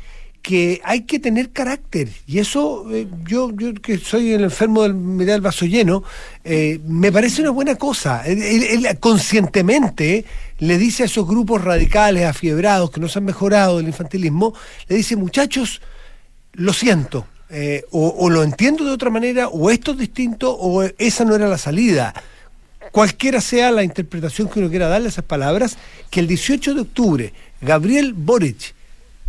que 0.41 0.81
hay 0.83 1.01
que 1.01 1.19
tener 1.19 1.51
carácter. 1.51 2.09
Y 2.25 2.39
eso, 2.39 2.85
eh, 2.91 3.07
yo, 3.25 3.51
yo 3.51 3.73
que 3.73 3.97
soy 3.97 4.33
el 4.33 4.43
enfermo 4.43 4.83
del 4.83 4.93
mirar 4.93 5.35
el 5.35 5.41
vaso 5.41 5.65
lleno, 5.65 6.03
eh, 6.43 6.79
me 6.87 7.11
parece 7.11 7.41
una 7.41 7.51
buena 7.51 7.75
cosa. 7.75 8.23
Él, 8.25 8.87
conscientemente 8.99 10.25
le 10.59 10.77
dice 10.77 11.03
a 11.03 11.05
esos 11.05 11.27
grupos 11.27 11.63
radicales, 11.63 12.25
afiebrados, 12.25 12.91
que 12.91 12.99
no 12.99 13.07
se 13.07 13.19
han 13.19 13.25
mejorado 13.25 13.77
del 13.77 13.87
infantilismo, 13.87 14.53
le 14.87 14.95
dice, 14.95 15.15
muchachos, 15.15 15.81
lo 16.53 16.73
siento, 16.73 17.27
eh, 17.49 17.85
o, 17.91 18.09
o, 18.09 18.29
lo 18.29 18.43
entiendo 18.43 18.83
de 18.83 18.91
otra 18.91 19.09
manera, 19.09 19.47
o 19.47 19.69
esto 19.69 19.91
es 19.91 19.97
distinto, 19.97 20.55
o 20.55 20.83
esa 20.97 21.25
no 21.25 21.35
era 21.35 21.47
la 21.47 21.57
salida. 21.57 22.13
Cualquiera 22.91 23.39
sea 23.39 23.71
la 23.71 23.83
interpretación 23.83 24.49
que 24.49 24.59
uno 24.59 24.69
quiera 24.69 24.87
darle 24.87 25.07
a 25.07 25.09
esas 25.09 25.25
palabras, 25.25 25.77
que 26.09 26.19
el 26.19 26.27
18 26.27 26.73
de 26.73 26.81
octubre 26.81 27.33
Gabriel 27.61 28.13
Boric 28.13 28.73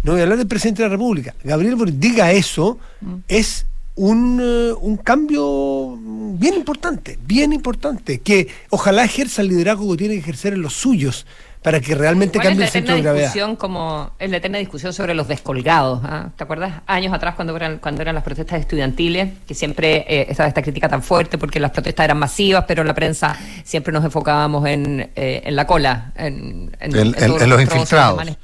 no 0.03 0.13
voy 0.13 0.21
a 0.21 0.25
hablar 0.25 0.39
del 0.39 0.47
presidente 0.47 0.83
de 0.83 0.89
la 0.89 0.93
República, 0.93 1.35
Gabriel 1.45 1.77
Boric 1.77 1.97
diga 1.97 2.33
eso, 2.33 2.79
mm. 3.01 3.15
es 3.29 3.67
un, 3.97 4.41
eh, 4.43 4.73
un, 4.81 4.97
cambio 4.97 5.99
bien 6.39 6.55
importante, 6.55 7.19
bien 7.23 7.53
importante, 7.53 8.21
que 8.21 8.49
ojalá 8.71 9.05
ejerza 9.05 9.43
el 9.43 9.49
liderazgo 9.49 9.91
que 9.91 9.99
tiene 9.99 10.15
que 10.15 10.21
ejercer 10.21 10.55
en 10.55 10.63
los 10.63 10.73
suyos 10.75 11.27
para 11.63 11.81
que 11.81 11.95
realmente 11.95 12.39
cambie 12.39 12.65
el 12.65 12.71
centro 12.71 12.95
de 12.95 13.03
gravedad. 13.03 13.25
Discusión 13.25 13.57
como, 13.57 14.13
es 14.19 14.31
la 14.31 14.39
eterna 14.39 14.57
discusión 14.57 14.95
sobre 14.95 15.13
los 15.13 15.29
descolgados. 15.29 16.01
¿ah? 16.05 16.31
¿Te 16.35 16.45
acuerdas 16.45 16.81
años 16.87 17.13
atrás 17.13 17.35
cuando 17.35 17.55
eran, 17.55 17.79
cuando 17.79 18.01
eran 18.01 18.15
las 18.15 18.25
protestas 18.25 18.61
estudiantiles? 18.61 19.29
Que 19.47 19.53
siempre 19.53 20.07
eh, 20.09 20.27
estaba 20.31 20.49
esta 20.49 20.63
crítica 20.63 20.89
tan 20.89 21.03
fuerte 21.03 21.37
porque 21.37 21.61
las 21.61 21.73
protestas 21.73 22.05
eran 22.05 22.19
masivas, 22.19 22.65
pero 22.67 22.81
en 22.81 22.89
la 22.89 22.95
prensa 22.95 23.37
siempre 23.63 23.93
nos 23.93 24.03
enfocábamos 24.03 24.67
en, 24.67 25.11
eh, 25.15 25.43
en 25.45 25.55
la 25.55 25.67
cola, 25.67 26.13
en, 26.17 26.75
en 26.81 27.51
los 27.51 27.61
infiltrados 27.61 28.39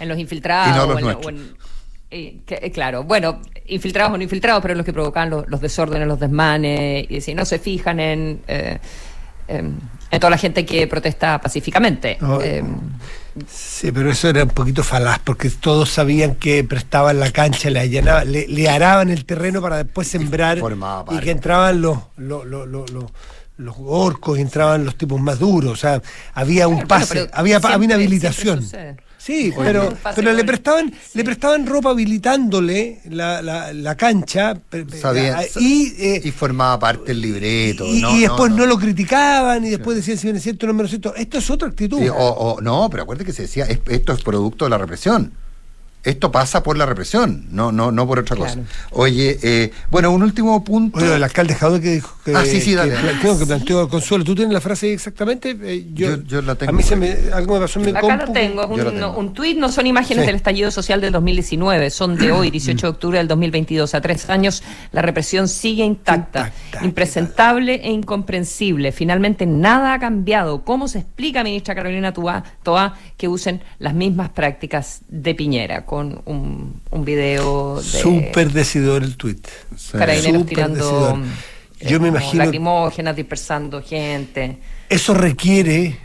en 0.00 0.08
los 0.08 0.18
infiltrados. 0.18 0.88
o 1.24 1.28
en, 1.28 1.54
eh, 2.10 2.38
eh, 2.48 2.70
claro, 2.72 3.04
bueno, 3.04 3.40
infiltrados 3.66 4.12
o 4.12 4.16
no 4.16 4.22
infiltrados, 4.24 4.60
pero 4.62 4.74
los 4.74 4.84
que 4.84 4.92
provocan 4.92 5.30
los, 5.30 5.60
desórdenes, 5.60 6.08
los 6.08 6.18
desmanes, 6.18 7.06
y 7.08 7.20
si 7.20 7.34
no 7.34 7.44
se 7.44 7.58
fijan 7.60 8.00
en, 8.00 8.40
eh, 8.48 8.78
en, 9.46 9.78
toda 10.18 10.30
la 10.30 10.38
gente 10.38 10.66
que 10.66 10.88
protesta 10.88 11.40
pacíficamente. 11.40 12.18
Sí, 13.48 13.92
pero 13.92 14.10
eso 14.10 14.28
era 14.28 14.42
un 14.42 14.50
poquito 14.50 14.82
falaz, 14.82 15.20
porque 15.22 15.50
todos 15.50 15.88
sabían 15.90 16.34
que 16.34 16.64
prestaban 16.64 17.20
la 17.20 17.30
cancha, 17.30 17.70
le, 17.70 17.78
allanaban, 17.78 18.32
le, 18.32 18.48
le 18.48 18.68
araban 18.68 19.08
el 19.10 19.24
terreno 19.24 19.62
para 19.62 19.76
después 19.84 20.08
sembrar 20.08 20.58
y 21.12 21.18
que 21.20 21.30
entraban 21.30 21.80
los, 21.80 21.96
los, 22.16 22.44
los, 22.44 22.66
los, 22.66 22.90
los- 22.90 23.10
los 23.56 23.76
orcos 23.78 24.38
y 24.38 24.40
entraban 24.40 24.86
los 24.86 24.96
tipos 24.96 25.20
más 25.20 25.38
duros. 25.38 25.72
O 25.72 25.76
sea, 25.76 26.00
había 26.32 26.66
un 26.66 26.76
Claro, 26.76 26.88
pase, 26.88 27.14
bueno, 27.14 27.26
pero 27.30 27.38
había, 27.40 27.56
había 27.58 27.76
una 27.76 27.86
siempre- 27.86 27.94
habilitación. 27.94 28.64
Sí, 29.22 29.52
Oye, 29.54 29.66
pero, 29.66 29.94
pero 30.16 30.32
le 30.32 30.44
prestaban, 30.44 30.88
Sí. 30.90 31.18
le 31.18 31.24
prestaban 31.24 31.66
ropa 31.66 31.90
habilitándole 31.90 33.00
la, 33.10 33.42
la, 33.42 33.72
la 33.74 33.94
cancha 33.94 34.54
pe- 34.54 34.86
pe- 34.86 34.98
Sabían- 34.98 35.36
a- 35.38 35.44
y, 35.60 35.94
eh, 35.98 36.20
y 36.24 36.30
formaba 36.30 36.78
parte 36.78 37.04
del 37.08 37.20
libreto. 37.20 37.84
y, 37.86 38.00
no, 38.00 38.16
y 38.16 38.20
después 38.20 38.50
no, 38.50 38.58
no. 38.58 38.66
lo 38.66 38.78
criticaban 38.78 39.64
y 39.66 39.70
después 39.70 39.96
decían 39.96 40.16
si 40.16 40.26
bien 40.26 40.36
es 40.36 40.42
cierto 40.42 40.64
o 40.64 40.68
no 40.68 40.74
menos 40.74 40.90
cierto. 40.90 41.14
Esto 41.14 41.36
es 41.38 41.50
otra 41.50 41.68
actitud. 41.68 41.98
Sí, 41.98 42.08
o, 42.08 42.14
o- 42.16 42.60
no, 42.62 42.88
pero 42.90 43.02
acuérdate 43.02 43.26
que 43.26 43.32
se 43.34 43.42
decía, 43.42 43.64
es- 43.66 43.80
esto 43.88 44.12
es 44.14 44.22
producto 44.22 44.64
de 44.64 44.70
la 44.70 44.78
represión. 44.78 45.32
Esto 46.02 46.32
pasa 46.32 46.62
por 46.62 46.78
la 46.78 46.86
represión, 46.86 47.46
no, 47.50 47.72
no, 47.72 47.92
no 47.92 48.06
por 48.06 48.20
otra 48.20 48.34
Claro. 48.34 48.54
cosa. 48.54 48.64
Oye, 48.92 49.38
eh, 49.42 49.70
bueno, 49.90 50.10
un 50.10 50.22
último 50.22 50.64
punto. 50.64 50.98
Oye, 50.98 51.14
el 51.14 51.22
alcalde 51.22 51.54
Jadwe 51.54 51.80
que 51.80 51.90
dijo 51.94 52.16
que, 52.24 52.34
Ah, 52.34 52.44
sí, 52.46 52.60
sí, 52.60 52.74
dale, 52.74 52.94
que 52.94 53.00
planteó, 53.02 53.38
que 53.38 53.46
planteó 53.46 53.88
Consuelo. 53.88 54.24
¿Tú 54.24 54.34
tienes 54.34 54.54
la 54.54 54.60
frase 54.62 54.92
exactamente? 54.94 55.56
Eh, 55.62 55.86
yo, 55.92 56.16
Yo- 56.16 56.22
yo 56.22 56.42
la 56.42 56.54
tengo 56.54 56.70
A 56.70 56.72
mí 56.72 56.82
se 56.82 56.96
me, 56.96 57.14
algo 57.34 57.54
me 57.54 57.60
pasó 57.60 57.80
en 57.80 57.84
mi 57.86 57.90
Acá 57.90 58.00
compu. 58.00 58.26
lo 58.26 58.32
tengo, 58.32 58.66
un, 58.66 59.02
un 59.04 59.34
tuit, 59.34 59.58
no 59.58 59.70
son 59.70 59.86
imágenes 59.86 60.22
Sí. 60.22 60.26
del 60.26 60.36
estallido 60.36 60.70
social 60.70 61.00
del 61.02 61.12
2019, 61.12 61.90
son 61.90 62.16
de 62.16 62.32
hoy, 62.32 62.50
18 62.50 62.86
de 62.86 62.90
octubre 62.90 63.18
del 63.18 63.28
2022. 63.28 63.94
A 63.94 64.00
tres 64.00 64.30
años 64.30 64.62
la 64.92 65.02
represión 65.02 65.48
sigue 65.48 65.84
intacta, 65.84 66.46
Intacta. 66.70 66.84
impresentable 66.86 67.74
e 67.84 67.90
incomprensible. 67.90 68.92
Finalmente 68.92 69.44
nada 69.46 69.92
ha 69.94 69.98
cambiado. 69.98 70.62
¿Cómo 70.64 70.88
se 70.88 71.00
explica, 71.00 71.42
ministra 71.44 71.74
Carolina 71.74 72.12
Toa, 72.14 72.94
que 73.16 73.28
usen 73.28 73.62
las 73.78 73.94
mismas 73.94 74.30
prácticas 74.30 75.02
de 75.08 75.34
Piñera 75.34 75.84
con 75.90 76.22
un, 76.24 76.80
un 76.92 77.04
video 77.04 77.82
de 77.82 77.82
Súper 78.00 78.52
decidor 78.52 79.02
el 79.02 79.16
tuit. 79.16 79.44
Sí. 79.76 79.98
carabineros 79.98 80.42
Súper 80.42 80.46
tirando 80.54 80.74
decidor. 80.76 81.18
eh, 81.80 81.88
Yo 81.90 81.98
me 81.98 82.08
imagino- 82.10 82.44
lacrimógenas, 82.44 83.16
dispersando 83.16 83.82
gente? 83.82 84.58
Eso 84.88 85.14
requiere, 85.14 85.98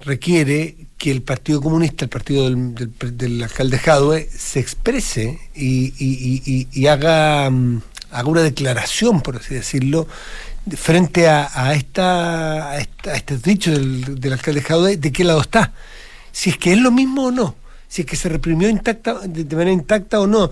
requiere 0.00 0.76
que 0.98 1.10
el 1.10 1.22
Partido 1.22 1.62
Comunista, 1.62 2.04
el 2.04 2.10
partido 2.10 2.44
del, 2.44 2.74
del- 2.74 3.16
del 3.16 3.42
alcalde 3.42 3.78
Jadwe, 3.78 4.28
se 4.30 4.60
exprese 4.60 5.38
y, 5.54 5.94
y- 5.96 5.96
y- 5.98 6.42
y- 6.44 6.68
y 6.70 6.86
haga, 6.88 7.48
mm, 7.48 7.80
haga 8.10 8.28
una 8.28 8.42
declaración, 8.42 9.22
por 9.22 9.36
así 9.36 9.54
decirlo, 9.54 10.06
de- 10.66 10.76
frente 10.76 11.26
a, 11.26 11.48
a 11.54 11.72
esta, 11.74 12.68
a, 12.72 12.78
esta- 12.80 13.12
a 13.12 13.16
este 13.16 13.38
dicho 13.38 13.70
del, 13.70 14.20
del 14.20 14.32
alcalde 14.34 14.60
Jadwe, 14.60 14.98
de 14.98 15.10
qué 15.10 15.24
lado 15.24 15.40
está. 15.40 15.72
Si 16.32 16.50
es 16.50 16.58
que 16.58 16.72
es 16.72 16.78
lo 16.78 16.90
mismo 16.90 17.28
o 17.28 17.30
no, 17.30 17.56
si 17.92 18.00
es 18.00 18.06
que 18.06 18.16
se 18.16 18.30
reprimió 18.30 18.70
intacta, 18.70 19.18
de, 19.26 19.44
manera 19.54 19.70
intacta 19.70 20.18
o 20.18 20.26
no, 20.26 20.48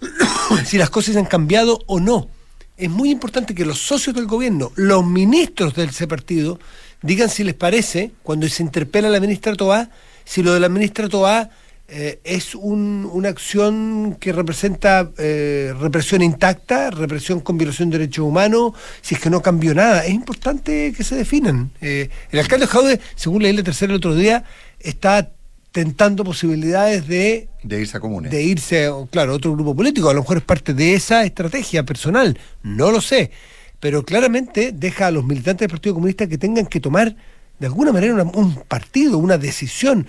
si 0.66 0.76
las 0.76 0.90
cosas 0.90 1.16
han 1.16 1.24
cambiado 1.24 1.80
o 1.86 1.98
no. 1.98 2.28
Es 2.76 2.90
muy 2.90 3.10
importante 3.10 3.54
que 3.54 3.64
los 3.64 3.78
socios 3.78 4.14
del 4.14 4.26
gobierno, 4.26 4.70
los 4.76 5.02
ministros 5.06 5.74
de 5.74 5.84
ese 5.84 6.06
partido, 6.06 6.58
digan 7.00 7.30
si 7.30 7.42
les 7.42 7.54
parece, 7.54 8.10
cuando 8.22 8.46
se 8.50 8.62
interpela 8.62 9.08
a 9.08 9.10
la 9.10 9.18
ministra 9.20 9.54
Toá, 9.54 9.88
si 10.26 10.42
lo 10.42 10.52
de 10.52 10.60
la 10.60 10.68
ministra 10.68 11.08
Toá 11.08 11.48
eh, 11.88 12.20
es 12.22 12.54
un- 12.54 13.08
una 13.10 13.30
acción 13.30 14.18
que 14.20 14.32
representa 14.34 15.10
eh, 15.16 15.72
represión 15.80 16.20
intacta, 16.20 16.90
represión 16.90 17.40
con 17.40 17.56
violación 17.56 17.88
de 17.88 17.98
derechos 17.98 18.26
humanos, 18.26 18.72
si 19.00 19.14
es 19.14 19.22
que 19.22 19.30
no 19.30 19.40
cambió 19.40 19.74
nada. 19.74 20.04
Es 20.04 20.12
importante 20.12 20.92
que 20.94 21.02
se 21.02 21.14
definan. 21.14 21.70
Eh, 21.80 22.10
el 22.30 22.40
alcalde 22.40 22.66
Jaude, 22.66 23.00
según 23.16 23.42
leí 23.42 23.54
la 23.54 23.62
tercera 23.62 23.90
el 23.92 23.96
otro 23.96 24.14
día, 24.14 24.44
está 24.80 25.30
tentando 25.74 26.22
posibilidades 26.22 27.08
de 27.08 27.48
De 27.64 27.80
irse 27.80 27.96
a 27.96 28.00
comunes. 28.00 28.30
de 28.30 28.40
irse, 28.44 28.88
claro, 29.10 29.32
a 29.32 29.34
otro 29.34 29.52
grupo 29.54 29.74
político. 29.74 30.08
A 30.08 30.14
lo 30.14 30.20
mejor 30.20 30.36
es 30.36 30.44
parte 30.44 30.72
de 30.72 30.94
esa 30.94 31.24
estrategia 31.24 31.82
personal, 31.82 32.38
no 32.62 32.92
lo 32.92 33.00
sé. 33.00 33.32
Pero 33.80 34.04
claramente 34.04 34.70
deja 34.72 35.08
a 35.08 35.10
los 35.10 35.24
militantes 35.24 35.66
del 35.66 35.70
Partido 35.70 35.94
Comunista 35.96 36.28
que 36.28 36.38
tengan 36.38 36.66
que 36.66 36.78
tomar, 36.78 37.16
de 37.58 37.66
alguna 37.66 37.90
manera, 37.90 38.14
una- 38.14 38.22
un 38.22 38.54
partido, 38.68 39.18
una 39.18 39.36
decisión. 39.36 40.06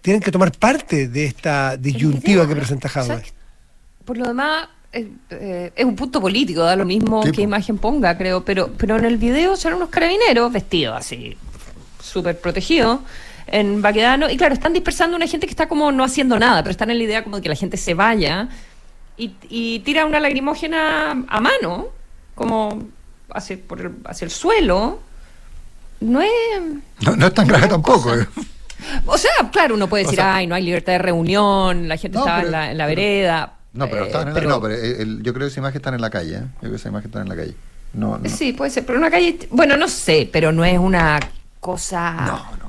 Tienen 0.00 0.22
que 0.22 0.30
tomar 0.30 0.52
parte 0.52 1.08
de 1.08 1.24
esta 1.24 1.76
disyuntiva 1.76 2.46
que 2.46 2.54
presenta 2.54 2.88
Jadwe. 2.88 3.24
Por 4.04 4.16
lo 4.16 4.28
demás, 4.28 4.68
eh, 4.92 5.08
eh, 5.30 5.72
es 5.74 5.84
un 5.84 5.96
punto 5.96 6.20
político, 6.20 6.60
da 6.62 6.76
lo 6.76 6.84
mismo 6.84 7.20
qué 7.24 7.32
po. 7.32 7.40
imagen 7.40 7.78
ponga, 7.78 8.16
creo. 8.16 8.44
Pero, 8.44 8.72
pero 8.78 8.96
en 8.96 9.04
el 9.04 9.16
video 9.16 9.56
son 9.56 9.74
unos 9.74 9.88
carabineros 9.88 10.52
vestidos 10.52 10.96
así, 10.96 11.36
súper 12.00 12.38
protegidos, 12.40 13.00
en 13.50 13.82
Baquedano. 13.82 14.30
Y 14.30 14.36
claro, 14.36 14.54
están 14.54 14.72
dispersando 14.72 15.16
una 15.16 15.26
gente 15.26 15.46
que 15.46 15.50
está 15.52 15.68
como 15.68 15.90
no 15.92 16.04
haciendo 16.04 16.38
nada, 16.38 16.62
pero 16.62 16.70
están 16.70 16.90
en 16.90 16.98
la 16.98 17.04
idea 17.04 17.24
como 17.24 17.36
de 17.36 17.42
que 17.42 17.48
la 17.48 17.54
gente 17.56 17.76
se 17.76 17.94
vaya 17.94 18.48
y, 19.16 19.32
y 19.48 19.80
tira 19.80 20.06
una 20.06 20.20
lacrimógena 20.20 21.10
a 21.28 21.40
mano, 21.40 21.88
como 22.34 22.82
hacia, 23.32 23.58
por 23.58 23.80
el, 23.80 23.92
hacia 24.06 24.24
el 24.24 24.30
suelo. 24.30 25.00
No 26.00 26.22
es. 26.22 26.30
No, 27.02 27.16
no 27.16 27.26
es 27.26 27.34
tan 27.34 27.46
grave 27.46 27.68
tampoco. 27.68 28.14
eh. 28.14 28.26
O 29.04 29.18
sea, 29.18 29.30
claro, 29.52 29.74
uno 29.74 29.88
puede 29.88 30.04
O 30.04 30.06
decir, 30.06 30.18
sea- 30.20 30.36
ay, 30.36 30.46
no 30.46 30.54
hay 30.54 30.62
libertad 30.64 30.92
de 30.94 30.98
reunión, 30.98 31.86
la 31.88 31.96
gente 31.98 32.16
No, 32.16 32.22
estaba 32.24 32.38
pero- 32.38 32.46
en, 32.48 32.52
la, 32.52 32.70
en 32.70 32.78
la 32.78 32.84
pero- 32.86 32.96
vereda. 32.96 33.52
No, 33.72 33.86
pero, 33.88 34.04
eh, 34.06 34.10
en 34.10 34.34
la- 34.34 34.40
no, 34.40 34.60
pero 34.60 34.74
el- 34.74 35.22
yo 35.22 35.32
creo 35.34 35.46
que 35.46 35.50
esa 35.52 35.60
imagen 35.60 35.76
está 35.76 35.90
en 35.94 36.00
la 36.00 36.10
calle. 36.10 36.36
¿eh? 36.36 36.40
Yo 36.40 36.58
creo 36.60 36.70
que 36.72 36.76
esa 36.76 36.88
imagen 36.88 37.08
está 37.10 37.20
en 37.20 37.28
la 37.28 37.36
calle. 37.36 37.54
No, 37.92 38.16
no. 38.18 38.28
Sí, 38.30 38.52
puede 38.52 38.70
ser, 38.70 38.86
pero 38.86 38.98
una 38.98 39.10
calle, 39.10 39.38
bueno, 39.50 39.76
no 39.76 39.86
sé, 39.88 40.28
pero 40.32 40.50
no 40.52 40.64
es 40.64 40.78
una 40.78 41.20
cosa 41.60 42.12
No, 42.24 42.59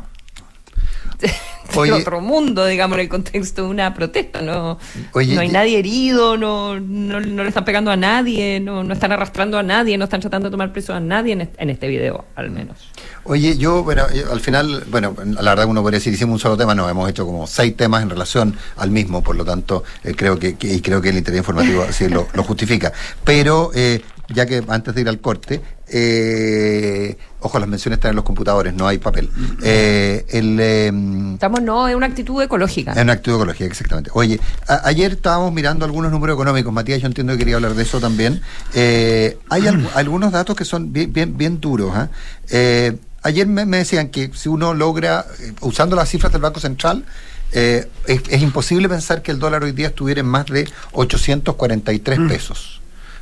Oye. 1.76 1.92
otro 1.92 2.22
mundo, 2.22 2.66
digamos, 2.66 2.96
en 2.98 3.02
el 3.02 3.10
contexto 3.10 3.64
de 3.64 3.70
una 3.70 3.94
protesta, 3.94 4.42
no, 4.42 4.78
Oye, 5.14 5.36
no 5.36 5.42
hay 5.42 5.50
nadie 5.50 5.80
herido, 5.80 6.38
no, 6.38 6.80
no, 6.80 7.20
no 7.20 7.44
le 7.44 7.50
están 7.50 7.66
pegando 7.66 7.92
a 7.92 7.96
nadie, 7.98 8.60
no, 8.60 8.84
no 8.84 8.94
están 8.94 9.12
arrastrando 9.12 9.58
a 9.58 9.64
nadie, 9.64 9.98
no 9.98 10.06
están 10.06 10.20
tratando 10.22 10.50
de 10.50 10.52
tomar 10.52 10.72
preso 10.74 10.94
a 10.94 11.00
nadie 11.00 11.34
en 11.34 11.42
este, 11.42 11.64
en 11.64 11.70
este 11.70 11.88
video, 11.88 12.26
al 12.36 12.50
menos. 12.52 12.78
Oye, 13.24 13.58
yo, 13.58 13.84
bueno, 13.84 14.04
yo, 14.14 14.32
al 14.32 14.40
final, 14.40 14.84
bueno, 14.90 15.16
la 15.26 15.52
verdad 15.52 15.66
uno 15.68 15.82
podría 15.82 16.00
decir, 16.00 16.14
hicimos 16.14 16.34
un 16.34 16.40
solo 16.40 16.58
tema, 16.58 16.74
no, 16.76 16.90
hemos 16.90 17.10
hecho 17.10 17.26
como 17.26 17.46
seis 17.48 17.76
temas 17.78 18.02
en 18.04 18.10
relación 18.10 18.56
al 18.78 18.90
mismo, 18.92 19.24
por 19.24 19.36
lo 19.36 19.46
tanto, 19.46 19.84
eh, 20.04 20.14
creo 20.16 20.38
que, 20.40 20.56
que- 20.56 20.74
y 20.74 20.82
creo 20.82 21.02
que 21.02 21.10
el 21.10 21.18
interés 21.18 21.38
informativo 21.40 21.84
así 21.88 22.08
lo, 22.10 22.28
lo 22.34 22.44
justifica. 22.44 22.92
Pero, 23.24 23.72
eh, 23.76 24.02
ya 24.34 24.46
que 24.46 24.64
antes 24.68 24.94
de 24.96 25.02
ir 25.02 25.10
al 25.10 25.20
corte, 25.20 25.62
eh, 25.88 27.18
ojo, 27.42 27.60
las 27.60 27.68
menciones 27.68 27.98
están 27.98 28.10
en 28.12 28.16
los 28.16 28.26
computadores, 28.26 28.74
no 28.74 28.88
hay 28.88 28.98
papel. 28.98 29.30
Eh, 29.64 30.26
el, 30.30 30.60
em, 30.60 31.34
Estamos, 31.34 31.62
no, 31.62 31.88
es 31.88 31.96
una 31.96 32.06
actitud 32.06 32.42
ecológica. 32.42 32.92
Es 32.94 33.02
una 33.02 33.14
actitud 33.14 33.36
ecológica, 33.36 33.66
exactamente. 33.66 34.12
Oye, 34.14 34.40
a- 34.68 34.88
ayer 34.88 35.12
estábamos 35.14 35.52
mirando 35.54 35.86
algunos 35.86 36.12
números 36.12 36.36
económicos. 36.36 36.72
Matías, 36.74 37.02
yo 37.02 37.08
entiendo 37.08 37.34
que 37.34 37.40
quería 37.40 37.56
hablar 37.56 37.74
de 37.74 37.84
eso 37.84 38.00
también. 38.00 38.42
Eh, 38.74 39.38
hay 39.50 39.68
al- 39.68 39.90
algunos 39.96 40.32
datos 40.32 40.56
que 40.56 40.66
son 40.66 40.92
bien, 40.94 41.12
bien, 41.14 41.38
bien 41.38 41.60
duros. 41.60 41.92
¿ah? 41.96 42.10
Eh, 42.50 42.98
ayer 43.24 43.48
me, 43.48 43.66
me 43.66 43.78
decían 43.78 44.10
que 44.10 44.32
si 44.34 44.50
uno 44.50 44.74
logra, 44.74 45.26
eh, 45.40 45.54
usando 45.62 45.96
las 45.96 46.10
cifras 46.10 46.32
del 46.32 46.42
Banco 46.42 46.60
Central, 46.60 47.06
eh, 47.54 47.88
es, 48.08 48.22
es 48.30 48.42
imposible 48.42 48.88
pensar 48.88 49.22
que 49.22 49.32
el 49.32 49.40
dólar 49.40 49.64
hoy 49.64 49.74
día 49.74 49.88
estuviera 49.88 50.22
en 50.22 50.28
más 50.28 50.46
de 50.46 50.70
843 50.94 52.20
pesos. 52.28 52.81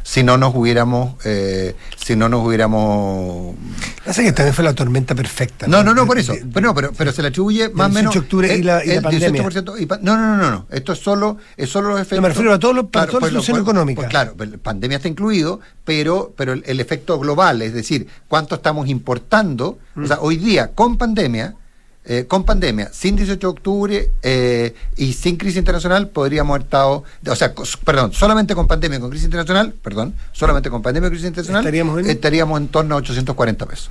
Si 0.10 0.24
no 0.24 0.39
nos 0.39 0.56
hubiéramos, 0.56 1.13
eh, 1.24 1.76
si 1.95 2.15
no 2.15 2.30
nos 2.30 2.43
hubiéramos 2.43 3.56
Pasa 4.04 4.24
que 4.24 4.32
también 4.32 4.56
fue 4.56 4.63
la 4.63 4.74
tormenta 4.74 5.13
perfecta. 5.13 5.67
no, 5.67 5.84
no, 5.84 5.93
no, 5.93 6.08
por 6.08 6.17
eso. 6.17 6.34
Pero, 6.52 6.74
pero, 6.74 6.91
pero 6.98 7.12
se 7.12 7.22
le 7.22 7.28
atribuye 7.28 7.69
más 7.69 7.88
o 7.88 7.89
18 7.89 7.93
menos. 7.93 8.13
de 8.15 8.19
octubre 8.19 8.58
y 8.58 8.63
la- 8.63 8.84
y 8.84 8.88
la 8.88 8.93
el 8.95 9.02
pandemia. 9.04 9.30
18% 9.43 9.78
y 9.80 9.86
pa- 9.86 10.00
no, 10.02 10.17
no, 10.17 10.36
no, 10.36 10.38
no, 10.38 10.50
no. 10.50 10.65
Esto 10.72 10.93
es 10.93 11.00
solo, 11.00 11.38
es 11.56 11.69
solo 11.69 11.89
los 11.89 12.00
efectos. 12.02 12.24
me 12.24 12.30
refiero 12.30 12.52
a 12.52 12.58
todo 12.58 12.74
lo- 12.74 12.88
para 12.88 13.06
toda 13.06 13.17
la 13.17 13.19
pues, 13.19 13.32
situación 13.34 13.58
pues, 13.58 13.63
económica. 13.67 14.02
pues, 14.02 14.10
claro, 14.10 14.34
pues, 14.36 14.50
la 14.50 14.58
pandemia 14.58 14.95
está 14.95 15.10
incluido, 15.10 15.60
pero, 15.86 16.34
pero 16.36 16.54
el, 16.54 16.63
el 16.65 16.80
efecto 16.80 17.19
global, 17.19 17.62
es 17.62 17.74
decir, 17.76 18.08
cuánto 18.28 18.56
estamos 18.56 18.88
importando. 18.89 19.78
O 19.95 20.08
sea, 20.08 20.19
hoy 20.22 20.38
día, 20.38 20.72
con 20.74 20.98
pandemia, 20.98 21.54
eh, 22.05 22.25
con 22.27 22.43
pandemia, 22.43 22.89
sin 22.91 23.15
18 23.15 23.39
de 23.39 23.47
octubre 23.47 24.12
eh, 24.23 24.73
y 24.95 25.13
sin 25.13 25.35
crisis 25.38 25.57
internacional, 25.57 26.07
podríamos 26.07 26.51
haber 26.55 26.63
estado, 26.63 27.03
o 27.27 27.35
sea, 27.35 27.53
cos- 27.53 27.77
perdón, 27.83 28.13
solamente 28.13 28.55
con 28.55 28.67
pandemia 28.67 28.97
y 28.97 29.01
con 29.01 29.09
crisis 29.09 29.25
internacional, 29.25 29.73
perdón, 29.81 30.15
solamente 30.31 30.69
con 30.69 30.81
pandemia 30.81 31.07
y 31.07 31.12
crisis 31.12 31.27
internacional, 31.27 31.62
Estaríamos 31.63 31.99
en- 31.99 32.09
estaríamos 32.09 32.59
en 32.62 32.67
torno 32.69 32.95
a 32.95 32.97
840 32.99 33.65
pesos. 33.65 33.89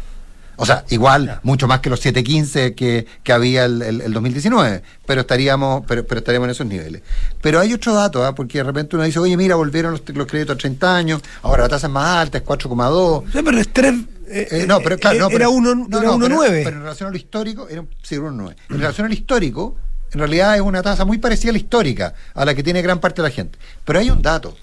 O 0.61 0.66
sea, 0.66 0.85
igual, 0.88 1.38
mucho 1.44 1.68
más 1.68 1.79
que 1.79 1.88
los 1.88 2.01
715 2.01 2.75
que, 2.75 3.07
que 3.23 3.33
había 3.33 3.64
el, 3.66 3.81
el- 3.81 4.01
el 4.01 4.12
2019, 4.12 4.83
pero 5.07 5.21
estaríamos, 5.21 5.85
pero, 5.87 6.05
pero 6.05 6.18
estaríamos 6.18 6.47
en 6.47 6.51
esos 6.51 6.66
niveles. 6.66 7.03
Pero 7.40 7.61
hay 7.61 7.73
otro 7.73 7.94
dato, 7.94 8.25
¿ah? 8.27 8.35
porque 8.35 8.59
de 8.59 8.64
repente 8.64 8.97
uno 8.97 9.05
dice, 9.05 9.21
oye, 9.21 9.37
mira, 9.37 9.55
volvieron 9.55 9.92
los, 9.92 10.03
los 10.09 10.27
créditos 10.27 10.57
a 10.57 10.59
30 10.59 10.97
años, 10.97 11.23
ahora 11.42 11.62
la 11.62 11.68
tasa 11.68 11.87
es 11.87 11.92
más 11.92 12.16
alta, 12.16 12.38
es 12.38 12.44
4,2. 12.44 13.25
Sí, 13.33 13.38
pero 13.44 13.61
es 13.61 13.68
tres. 13.73 13.94
Eh, 14.31 14.49
Eh, 14.62 14.67
no, 14.67 14.81
pero 14.81 14.99
claro, 14.99 15.17
eh, 15.17 15.21
no, 15.21 15.27
era 15.29 15.38
pero- 15.38 15.61
no, 15.61 15.71
era 15.99 16.07
no, 16.09 16.14
uno 16.17 16.25
pero- 16.27 16.35
nueve. 16.37 16.61
Pero 16.64 16.77
en 16.77 16.83
relación 16.83 17.09
a 17.09 17.11
lo 17.11 17.17
histórico, 17.17 17.69
era, 17.69 17.81
un- 17.83 17.88
sí, 18.03 18.14
era 18.14 18.25
un 18.25 18.37
9. 18.37 18.57
En 18.71 18.79
relación 18.81 19.07
al 19.07 19.12
histórico, 19.12 19.77
en 20.12 20.19
realidad 20.21 20.55
es 20.57 20.61
una 20.62 20.83
tasa 20.83 21.05
muy 21.05 21.19
parecida 21.19 21.51
a 21.51 21.53
la 21.53 21.59
histórica, 21.59 22.14
a 22.35 22.45
la 22.45 22.55
que 22.55 22.62
tiene 22.62 22.81
gran 22.83 23.01
parte 23.01 23.23
de 23.23 23.29
la 23.29 23.35
gente. 23.35 23.59
Pero 23.85 23.99
hay 23.99 24.11
un 24.11 24.23
dato. 24.23 24.57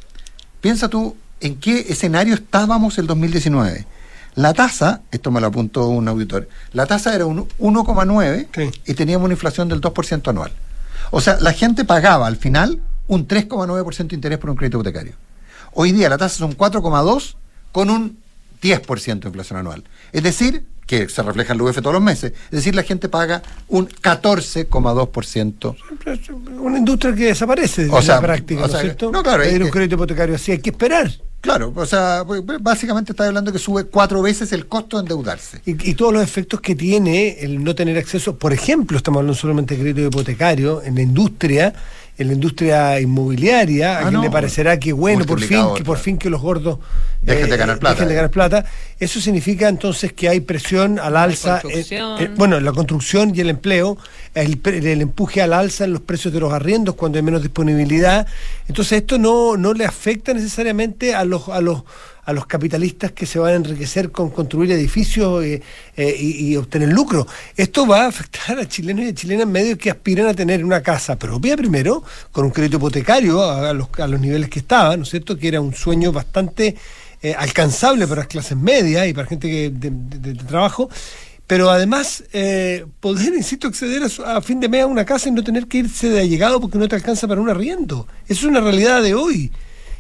Piensa 0.62 0.90
tú 0.90 1.16
en 1.42 1.56
qué 1.60 1.86
escenario 1.90 2.34
estábamos 2.34 2.98
el 2.98 3.08
2019. 3.08 3.86
La 4.36 4.54
tasa, 4.54 5.02
esto 5.12 5.32
me 5.32 5.40
lo 5.40 5.48
apuntó 5.48 5.88
un 5.88 6.08
auditor, 6.08 6.50
la 6.74 6.86
tasa 6.86 7.16
era 7.16 7.26
un 7.26 7.48
1,9 7.58 8.48
Sí. 8.54 8.70
y 8.86 8.94
teníamos 8.94 9.26
una 9.26 9.34
inflación 9.34 9.70
del 9.70 9.80
2% 9.80 10.30
anual. 10.30 10.52
O 11.12 11.22
sea, 11.22 11.38
la 11.40 11.54
gente 11.54 11.86
pagaba 11.86 12.28
al 12.28 12.36
final 12.36 12.82
un 13.08 13.28
3,9% 13.28 14.10
de 14.10 14.16
interés 14.16 14.40
por 14.40 14.50
un 14.50 14.56
crédito 14.58 14.78
hipotecario. 14.78 15.14
Hoy 15.74 15.92
día 15.92 16.10
la 16.10 16.18
tasa 16.18 16.38
son 16.38 16.54
4,2 16.54 17.38
con 17.72 17.90
un 17.90 18.18
10% 18.62 19.20
de 19.20 19.28
inflación 19.28 19.60
anual. 19.60 19.84
Es 20.12 20.24
decir, 20.24 20.64
que 20.86 21.10
se 21.10 21.22
refleja 21.24 21.54
en 21.54 21.60
el 21.60 21.66
UF 21.66 21.78
todos 21.78 21.94
los 21.94 22.02
meses, 22.02 22.34
es 22.46 22.52
decir, 22.52 22.76
la 22.76 22.84
gente 22.84 23.10
paga 23.10 23.42
un 23.68 23.88
14,2%. 23.88 25.76
Una 26.60 26.78
industria 26.78 27.16
que 27.16 27.26
desaparece 27.26 27.88
O 27.90 28.02
sea, 28.02 28.16
la 28.16 28.22
práctica, 28.22 28.62
o 28.62 28.64
¿no 28.64 28.66
es 28.68 28.72
sea, 28.72 28.82
cierto? 28.82 29.12
no, 29.12 29.24
claro, 29.24 29.44
Pedir 29.44 29.64
un 29.64 29.70
crédito 29.70 29.96
hipotecario 29.96 30.36
así, 30.36 30.52
hay 30.52 30.60
que 30.60 30.70
esperar. 30.70 31.12
Claro, 31.42 31.74
o 31.76 31.86
sea, 31.86 32.24
pues, 32.26 32.42
básicamente 32.60 33.12
está 33.12 33.28
hablando 33.28 33.52
que 33.52 33.60
sube 33.60 33.84
cuatro 33.84 34.22
veces 34.22 34.52
el 34.52 34.66
costo 34.68 34.98
de 34.98 35.02
endeudarse. 35.02 35.62
Y, 35.66 35.92
y 35.92 35.94
todos 35.94 36.12
los 36.12 36.24
efectos 36.24 36.60
que 36.60 36.76
tiene 36.76 37.38
el 37.40 37.64
no 37.64 37.76
tener 37.76 37.98
acceso, 38.00 38.36
por 38.38 38.52
ejemplo, 38.52 38.98
estamos 38.98 39.20
hablando 39.20 39.38
solamente 39.38 39.76
de 39.76 39.82
crédito 39.82 40.08
hipotecario, 40.08 40.82
en 40.82 40.96
la 40.96 41.02
industria, 41.04 41.74
en 42.18 42.28
la 42.28 42.34
industria 42.34 43.00
inmobiliaria, 43.02 43.96
a 43.96 43.98
Ah, 43.98 44.02
quien 44.04 44.14
no, 44.14 44.22
le 44.24 44.30
parecerá 44.30 44.80
que 44.80 44.94
bueno, 44.94 45.26
por 45.26 45.42
fin, 45.42 45.60
que 45.76 45.84
por 45.84 45.98
fin 45.98 46.18
que 46.18 46.30
los 46.30 46.42
gordos 46.42 46.80
eh, 47.24 47.32
Dejen 47.34 47.50
de 47.50 47.58
ganar 47.58 47.80
plata, 47.80 47.96
dejen 47.96 48.08
de 48.10 48.16
ganar 48.16 48.32
plata. 48.32 48.66
Eso 49.00 49.20
significa 49.20 49.68
entonces 49.68 50.14
que 50.14 50.30
hay 50.30 50.40
presión 50.40 51.00
al 51.00 51.18
alza, 51.18 51.60
construcción. 51.62 52.22
eh, 52.22 52.26
eh, 52.26 52.30
bueno, 52.38 52.60
la 52.60 52.72
construcción 52.72 53.34
y 53.36 53.42
el 53.42 53.50
empleo, 53.50 53.98
el, 54.34 54.60
el 54.66 55.02
empuje 55.02 55.42
al 55.42 55.54
alza 55.54 55.84
en 55.86 55.94
los 55.94 56.02
precios 56.02 56.34
de 56.34 56.40
los 56.40 56.54
arriendos 56.54 56.96
cuando 56.96 57.18
hay 57.18 57.24
menos 57.24 57.42
disponibilidad. 57.42 58.28
Entonces 58.68 59.00
esto 59.00 59.18
no, 59.18 59.58
no 59.58 59.74
le 59.74 59.86
afecta 59.86 60.34
necesariamente 60.34 61.16
a 61.16 61.26
los, 61.26 61.50
a 61.50 61.60
los 61.62 61.84
a 62.26 62.34
los 62.34 62.48
capitalistas 62.48 63.12
que 63.12 63.26
se 63.26 63.38
van 63.38 63.54
a 63.54 63.56
enriquecer 63.56 64.12
con 64.12 64.32
construir 64.32 64.72
edificios 64.72 65.44
eh, 65.44 65.62
eh, 65.96 66.16
y, 66.20 66.56
obtener 66.56 66.90
lucro. 66.90 67.28
Esto 67.56 67.86
va 67.86 68.06
a 68.06 68.08
afectar 68.08 68.58
a 68.58 68.68
chilenos 68.68 69.06
y 69.06 69.10
a 69.10 69.14
chilenas 69.14 69.48
medios 69.48 69.78
que 69.78 69.92
aspiran 69.92 70.28
a 70.28 70.34
tener 70.34 70.66
una 70.66 70.82
casa 70.82 71.18
propia 71.18 71.56
primero, 71.56 72.04
con 72.32 72.46
un 72.46 72.52
crédito 72.52 72.78
hipotecario 72.78 73.44
a, 73.44 73.74
los, 73.74 73.90
niveles 74.20 74.50
que 74.50 74.60
estaba, 74.60 74.98
¿no 74.98 75.04
es 75.04 75.10
cierto? 75.10 75.38
Que 75.38 75.50
era 75.50 75.62
un 75.62 75.76
sueño 75.76 76.12
bastante 76.12 76.76
eh, 77.22 77.36
alcanzable 77.38 78.08
para 78.08 78.22
las 78.22 78.28
clases 78.28 78.58
medias 78.58 79.08
y 79.08 79.14
para 79.14 79.28
gente 79.28 79.48
que, 79.48 79.70
de, 79.70 79.92
de- 79.92 80.34
trabajo. 80.34 80.90
Pero 81.46 81.70
además, 81.70 82.24
eh, 82.34 82.86
poder, 83.00 83.34
insisto, 83.38 83.68
acceder 83.68 84.02
a, 84.02 84.10
su- 84.10 84.26
a 84.26 84.42
fin 84.42 84.60
de 84.60 84.68
mes 84.68 84.82
a 84.82 84.88
una 84.88 85.06
casa 85.06 85.30
y 85.30 85.32
no 85.32 85.44
tener 85.44 85.68
que 85.68 85.78
irse 85.78 86.10
de 86.10 86.22
allegado 86.22 86.60
porque 86.60 86.80
no 86.80 86.88
te 86.88 86.96
alcanza 86.96 87.28
para 87.28 87.40
un 87.40 87.50
arriendo. 87.50 88.08
Eso 88.28 88.40
es 88.42 88.44
una 88.46 88.62
realidad 88.62 89.04
de 89.04 89.14
hoy 89.14 89.52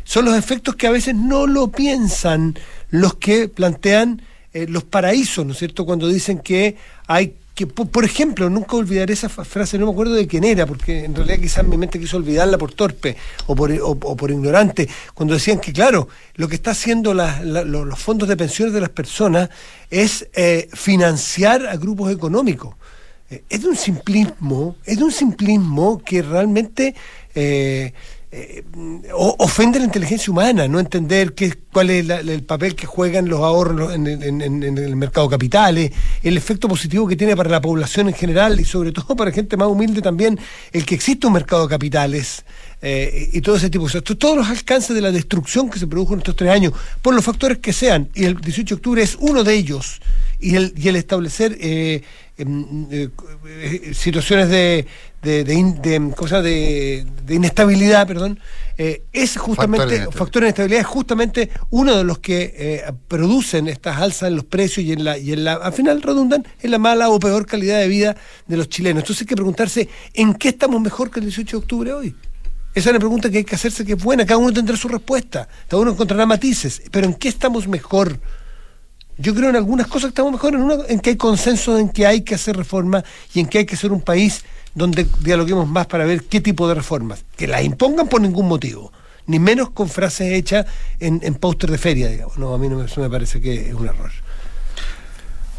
son 0.06 0.24
los 0.24 0.38
efectos 0.38 0.76
que 0.78 0.88
a 0.88 0.91
veces 0.91 1.13
no 1.15 1.46
lo 1.48 1.68
piensan 1.72 2.58
los 2.91 3.15
que 3.15 3.50
plantean 3.50 4.22
eh, 4.54 4.68
los 4.70 4.86
paraísos, 4.86 5.46
¿no 5.46 5.52
es 5.52 5.58
cierto? 5.60 5.86
Cuando 5.86 6.08
dicen 6.08 6.39
que 6.39 6.78
hay 7.08 7.34
que, 7.54 7.68
po- 7.68 7.86
por, 7.86 8.04
ejemplo, 8.04 8.50
nunca 8.50 8.76
olvidaré 8.76 9.13
esa 9.13 9.30
frase, 9.30 9.78
no 9.78 9.86
me 9.86 9.91
acuerdo 9.94 10.13
de 10.13 10.28
quién 10.28 10.44
era, 10.44 10.65
porque 10.65 11.06
en 11.06 11.15
realidad 11.15 11.39
quizás 11.39 11.65
mi 11.65 11.78
mente 11.78 12.00
quiso 12.00 12.18
olvidarla 12.18 12.58
por 12.58 12.74
torpe 12.74 13.15
o 13.48 13.56
por, 13.56 13.72
o- 13.72 13.96
por 13.98 14.30
ignorante, 14.32 14.88
cuando 15.13 15.34
decían 15.34 15.60
que, 15.60 15.72
claro, 15.74 16.08
lo 16.36 16.48
que 16.50 16.56
está 16.56 16.72
haciendo 16.72 17.13
los 17.13 18.00
fondos 18.00 18.28
de 18.30 18.36
pensiones 18.38 18.74
de 18.74 18.82
las 18.82 18.89
personas 18.89 19.50
es 19.89 20.28
eh, 20.34 20.68
financiar 20.74 21.65
a 21.68 21.78
grupos 21.78 22.12
económicos. 22.12 22.76
Eh, 23.30 23.44
es 23.50 23.62
de 23.62 23.70
un 23.70 23.78
simplismo, 23.78 24.76
es 24.86 24.98
de 24.98 25.04
un 25.06 25.12
simplismo 25.12 26.02
que 26.04 26.22
realmente 26.22 26.94
eh, 28.38 28.63
ofende 29.13 29.80
la 29.80 29.86
inteligencia 29.86 30.30
humana, 30.30 30.67
no 30.67 30.80
entender 30.80 31.34
qué, 31.34 31.54
cuál 31.71 31.89
es 31.89 32.10
el 32.10 32.43
papel 32.43 32.76
que 32.76 32.86
juegan 32.86 33.30
los 33.30 33.39
ahorros 33.39 33.93
en, 33.93 34.06
el 34.08 34.95
mercado 34.98 35.30
capitales, 35.30 35.91
el 36.21 36.36
efecto 36.36 36.67
positivo 36.67 37.08
que 37.08 37.15
tiene 37.15 37.34
para 37.36 37.50
la 37.50 37.62
población 37.62 38.10
en 38.10 38.13
general 38.13 38.60
y 38.60 38.65
sobre 38.65 38.91
todo 38.91 39.15
para 39.15 39.32
gente 39.32 39.56
más 39.56 39.69
humilde 39.69 40.02
también 40.02 40.38
el 40.74 40.86
que 40.86 40.95
existe 40.95 41.26
un 41.28 41.34
mercado 41.34 41.63
de 41.63 41.69
capitales 41.69 42.43
eh, 42.82 43.30
y 43.32 43.39
todo 43.39 43.56
ese 43.56 43.69
tipo 43.69 43.86
de 43.86 43.91
cosas. 43.91 44.04
To- 44.04 44.17
Todos 44.17 44.36
los 44.38 44.50
alcances 44.50 44.93
de 44.93 45.02
la 45.02 45.12
destrucción 45.13 45.69
que 45.69 45.80
se 45.80 45.88
produjo 45.88 46.13
en 46.13 46.19
estos 46.19 46.36
tres 46.36 46.52
años, 46.52 46.74
por 47.02 47.15
los 47.15 47.24
factores 47.24 47.60
que 47.60 47.71
sean, 47.71 48.10
y 48.13 48.26
el 48.26 48.36
18 48.36 48.76
de 48.76 48.78
octubre 48.80 49.02
es 49.02 49.15
uno 49.19 49.43
de 49.45 49.54
ellos, 49.54 50.02
y 50.41 50.56
el, 50.56 50.74
y 50.76 50.89
el 50.89 50.98
establecer 50.98 51.58
eh, 51.62 52.02
em, 52.38 52.88
situaciones 53.93 54.50
de, 54.50 54.86
de, 55.25 55.43
de, 55.43 55.53
in- 55.53 55.81
de, 55.81 57.05
inestabilidad, 57.35 58.07
perdón, 58.07 58.39
eh, 58.77 59.03
es 59.11 59.38
justamente, 59.38 59.85
factor 60.11 60.41
de 60.43 60.47
inestabilidad 60.49 60.81
es 60.81 60.88
justamente 60.88 61.49
uno 61.71 61.97
de 61.97 62.03
los 62.03 62.19
que 62.19 62.53
eh, 62.57 62.83
producen 63.07 63.67
estas 63.67 63.97
alzas 63.97 64.29
en 64.29 64.35
los 64.35 64.45
precios 64.45 64.85
y 64.85 64.91
en 64.93 65.03
la, 65.03 65.17
y 65.17 65.33
en 65.33 65.43
la, 65.43 65.53
al 65.53 65.73
final 65.73 66.01
redundan 66.01 66.45
en 66.61 66.71
la 66.71 66.77
mala 66.77 67.09
o 67.09 67.19
peor 67.19 67.45
calidad 67.45 67.79
de 67.79 67.88
vida 67.88 68.15
de 68.47 68.57
los 68.57 68.69
chilenos. 68.69 69.01
Entonces 69.03 69.21
hay 69.23 69.27
que 69.27 69.35
preguntarse, 69.35 69.89
¿en 70.13 70.33
qué 70.35 70.49
estamos 70.49 70.79
mejor 70.81 71.09
que 71.09 71.19
el 71.19 71.25
18 71.25 71.57
de 71.57 71.61
octubre 71.63 71.93
hoy? 71.93 72.15
Esa 72.73 72.89
es 72.89 72.91
una 72.91 72.99
pregunta 72.99 73.29
que 73.29 73.38
hay 73.39 73.43
que 73.45 73.55
hacerse 73.55 73.85
que 73.85 73.93
es 73.93 74.03
buena, 74.03 74.25
cada 74.25 74.38
uno 74.38 74.51
tendrá 74.53 74.75
su 74.77 74.88
respuesta, 74.89 75.47
cada 75.69 75.81
uno 75.81 75.91
encontrará 75.91 76.25
matices, 76.25 76.81
pero 76.91 77.07
¿en 77.07 77.13
qué 77.13 77.29
estamos 77.29 77.67
mejor? 77.67 78.19
Yo 79.17 79.34
creo 79.34 79.49
en 79.49 79.56
algunas 79.56 79.88
cosas 79.88 80.04
que 80.04 80.10
estamos 80.10 80.34
mejor, 80.34 80.56
en, 80.56 80.62
una, 80.62 80.75
en 80.88 80.99
que 80.99 81.12
hay 81.12 81.15
consenso 81.15 81.78
en 81.78 81.89
que 81.89 82.06
hay 82.06 82.21
que 82.21 82.36
hacer 82.36 82.58
reformas 82.58 83.04
y 83.34 83.39
en 83.39 83.47
que 83.47 83.60
hay 83.60 83.65
que 83.65 83.78
ser 83.78 83.91
un 83.91 84.01
país 84.01 84.43
donde 84.73 85.08
dialoguemos 85.21 85.67
más 85.67 85.88
para 85.88 86.06
ver 86.06 86.23
qué 86.25 86.41
tipo 86.41 86.67
de 86.67 86.75
reformas. 86.75 87.23
Que 87.38 87.47
las 87.47 87.63
impongan 87.63 88.08
por 88.08 88.19
ningún 88.21 88.47
motivo, 88.47 88.91
ni 89.28 89.39
menos 89.39 89.69
con 89.69 89.88
frases 89.88 90.34
hechas 90.34 90.65
en, 90.99 91.21
en 91.23 91.36
póster 91.36 91.71
de 91.71 91.78
feria, 91.78 92.10
digamos. 92.10 92.38
No, 92.38 92.54
a 92.54 92.58
mí 92.58 92.67
no 92.67 92.78
me, 92.78 92.86
eso 92.86 93.01
me 93.01 93.10
parece 93.10 93.39
que 93.39 93.69
es 93.69 93.73
un 93.73 93.88
error. 93.88 94.12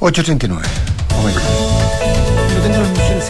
8.39. 0.00 0.48
Momento. 1.16 1.40
Yo 2.54 2.62
tengo 2.62 2.76
las 2.78 2.90
nociones 2.90 3.24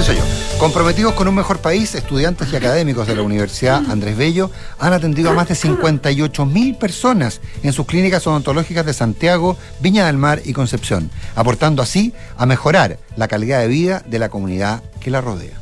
yo. 0.00 0.22
Comprometidos 0.58 1.14
con 1.14 1.28
un 1.28 1.34
mejor 1.34 1.58
país, 1.58 1.94
estudiantes 1.94 2.52
y 2.52 2.56
académicos 2.56 3.06
de 3.06 3.14
la 3.14 3.22
Universidad 3.22 3.82
Andrés 3.90 4.16
Bello 4.16 4.50
han 4.78 4.92
atendido 4.92 5.30
a 5.30 5.34
más 5.34 5.48
de 5.48 5.54
58 5.54 6.46
mil 6.46 6.76
personas 6.76 7.40
en 7.62 7.72
sus 7.72 7.86
clínicas 7.86 8.26
odontológicas 8.26 8.84
de 8.86 8.94
Santiago, 8.94 9.56
Viña 9.80 10.06
del 10.06 10.16
Mar 10.16 10.40
y 10.44 10.52
Concepción, 10.52 11.10
aportando 11.36 11.82
así 11.82 12.12
a 12.36 12.46
mejorar 12.46 12.98
la 13.16 13.28
calidad 13.28 13.60
de 13.60 13.68
vida 13.68 14.02
de 14.06 14.18
la 14.18 14.28
comunidad 14.28 14.82
que 15.00 15.10
la 15.10 15.20
rodea. 15.20 15.60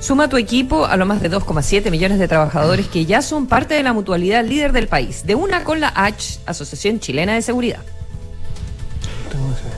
Suma 0.00 0.28
tu 0.28 0.36
equipo 0.36 0.86
a 0.86 0.96
lo 0.96 1.06
más 1.06 1.22
de 1.22 1.30
2,7 1.30 1.90
millones 1.90 2.18
de 2.18 2.28
trabajadores 2.28 2.88
que 2.88 3.06
ya 3.06 3.22
son 3.22 3.46
parte 3.46 3.74
de 3.74 3.82
la 3.82 3.92
mutualidad 3.92 4.44
líder 4.44 4.72
del 4.72 4.88
país, 4.88 5.26
de 5.26 5.34
una 5.34 5.64
con 5.64 5.80
la 5.80 5.92
H, 5.94 6.40
Asociación 6.46 7.00
Chilena 7.00 7.34
de 7.34 7.42
Seguridad. 7.42 7.80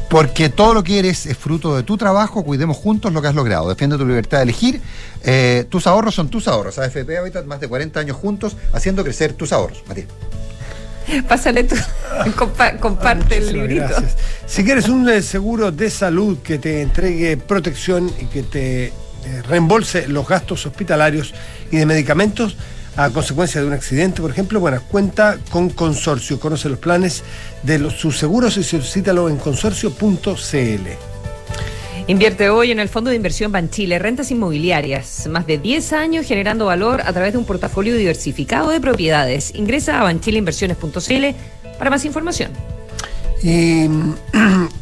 Porque 0.09 0.49
todo 0.49 0.75
lo 0.75 0.83
que 0.85 0.99
eres 0.99 1.27
es 1.27 1.37
fruto 1.37 1.77
de 1.77 1.83
tu 1.83 1.97
trabajo, 1.97 2.45
cuidemos 2.45 2.77
juntos 2.77 3.13
lo 3.13 3.21
que 3.23 3.29
has 3.29 3.35
logrado. 3.35 3.69
Defiende 3.69 3.97
tu 3.99 4.07
libertad 4.07 4.39
de 4.39 4.43
elegir. 4.45 4.81
Eh, 5.25 5.65
tus 5.69 5.87
ahorros 5.87 6.15
son 6.15 6.29
tus 6.29 6.47
ahorros. 6.49 6.79
AFP 6.79 7.19
Habitat, 7.19 7.45
más 7.47 7.61
de 7.61 7.69
40 7.69 8.01
años 8.01 8.17
juntos, 8.17 8.57
haciendo 8.73 9.03
crecer 9.03 9.33
tus 9.33 9.53
ahorros. 9.53 9.83
Matías. 9.89 10.07
Pásale 11.29 11.63
tú, 11.65 11.77
compa- 12.37 12.79
comparte 12.81 13.39
el 13.39 13.53
librito. 13.53 13.87
gracias. 13.89 14.17
Si 14.47 14.65
quieres 14.65 14.89
un 14.89 15.09
eh, 15.09 15.23
seguro 15.23 15.71
de 15.71 15.89
salud 15.91 16.39
que 16.43 16.59
te 16.59 16.83
entregue 16.83 17.37
protección 17.37 18.11
y 18.21 18.25
que 18.27 18.43
te 18.43 18.87
eh, 18.87 18.93
reembolse 19.49 20.09
los 20.09 20.27
gastos 20.27 20.67
hospitalarios 20.67 21.33
y 21.71 21.77
de 21.77 21.87
medicamentos 21.87 22.57
a 22.97 23.11
consecuencia 23.11 23.61
de 23.61 23.67
un 23.67 23.75
accidente, 23.75 24.23
por 24.23 24.31
ejemplo, 24.31 24.59
bueno, 24.59 24.81
cuenta 24.91 25.37
con 25.51 25.69
Consorcio. 25.69 26.41
Conoce 26.41 26.69
los 26.71 26.79
planes 26.79 27.23
de 27.67 27.81
los, 27.81 27.95
sus 27.95 28.17
seguros 28.17 28.57
y 28.57 28.63
solicítalo 28.63 29.29
en 29.29 29.37
consorcio.cl. 29.37 30.89
Invierte 32.09 32.49
hoy 32.51 32.71
en 32.71 32.79
el 32.79 32.89
Fondo 32.89 33.11
de 33.11 33.17
Inversión 33.17 33.51
Banchile, 33.51 33.99
rentas 33.99 34.31
inmobiliarias. 34.31 35.27
Más 35.29 35.45
de 35.45 35.59
10 35.59 35.93
años 35.93 36.25
generando 36.25 36.67
valor 36.67 37.03
a 37.05 37.13
través 37.13 37.33
de 37.33 37.39
un 37.39 37.45
portafolio 37.45 37.97
diversificado 37.97 38.71
de 38.71 38.81
propiedades. 38.81 39.53
Ingresa 39.57 40.01
a 40.01 40.05
banchileinversiones.cl 40.05 41.25
para 41.79 41.91
más 41.91 42.05
información. 42.05 42.53
Y 43.43 43.87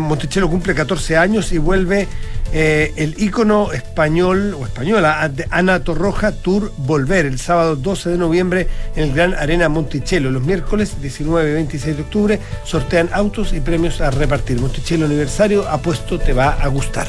Monticello 0.00 0.48
cumple 0.48 0.74
14 0.74 1.16
años 1.16 1.52
y 1.52 1.58
vuelve 1.58 2.06
eh, 2.52 2.92
el 2.96 3.14
ícono 3.18 3.72
español 3.72 4.54
o 4.54 4.64
española 4.64 5.28
Ana 5.50 5.82
Torroja 5.82 6.30
Tour 6.30 6.72
Volver 6.76 7.26
el 7.26 7.40
sábado 7.40 7.74
12 7.74 8.10
de 8.10 8.18
noviembre 8.18 8.68
en 8.94 9.04
el 9.04 9.12
Gran 9.12 9.34
Arena 9.34 9.68
Monticello. 9.68 10.30
Los 10.30 10.42
miércoles 10.42 11.00
19 11.00 11.50
y 11.50 11.54
26 11.54 11.96
de 11.96 12.02
octubre 12.02 12.40
sortean 12.64 13.10
autos 13.12 13.52
y 13.52 13.60
premios 13.60 14.00
a 14.00 14.10
repartir. 14.10 14.60
Monticello 14.60 15.06
Aniversario, 15.06 15.68
apuesto 15.68 16.18
te 16.18 16.32
va 16.32 16.50
a 16.50 16.68
gustar. 16.68 17.08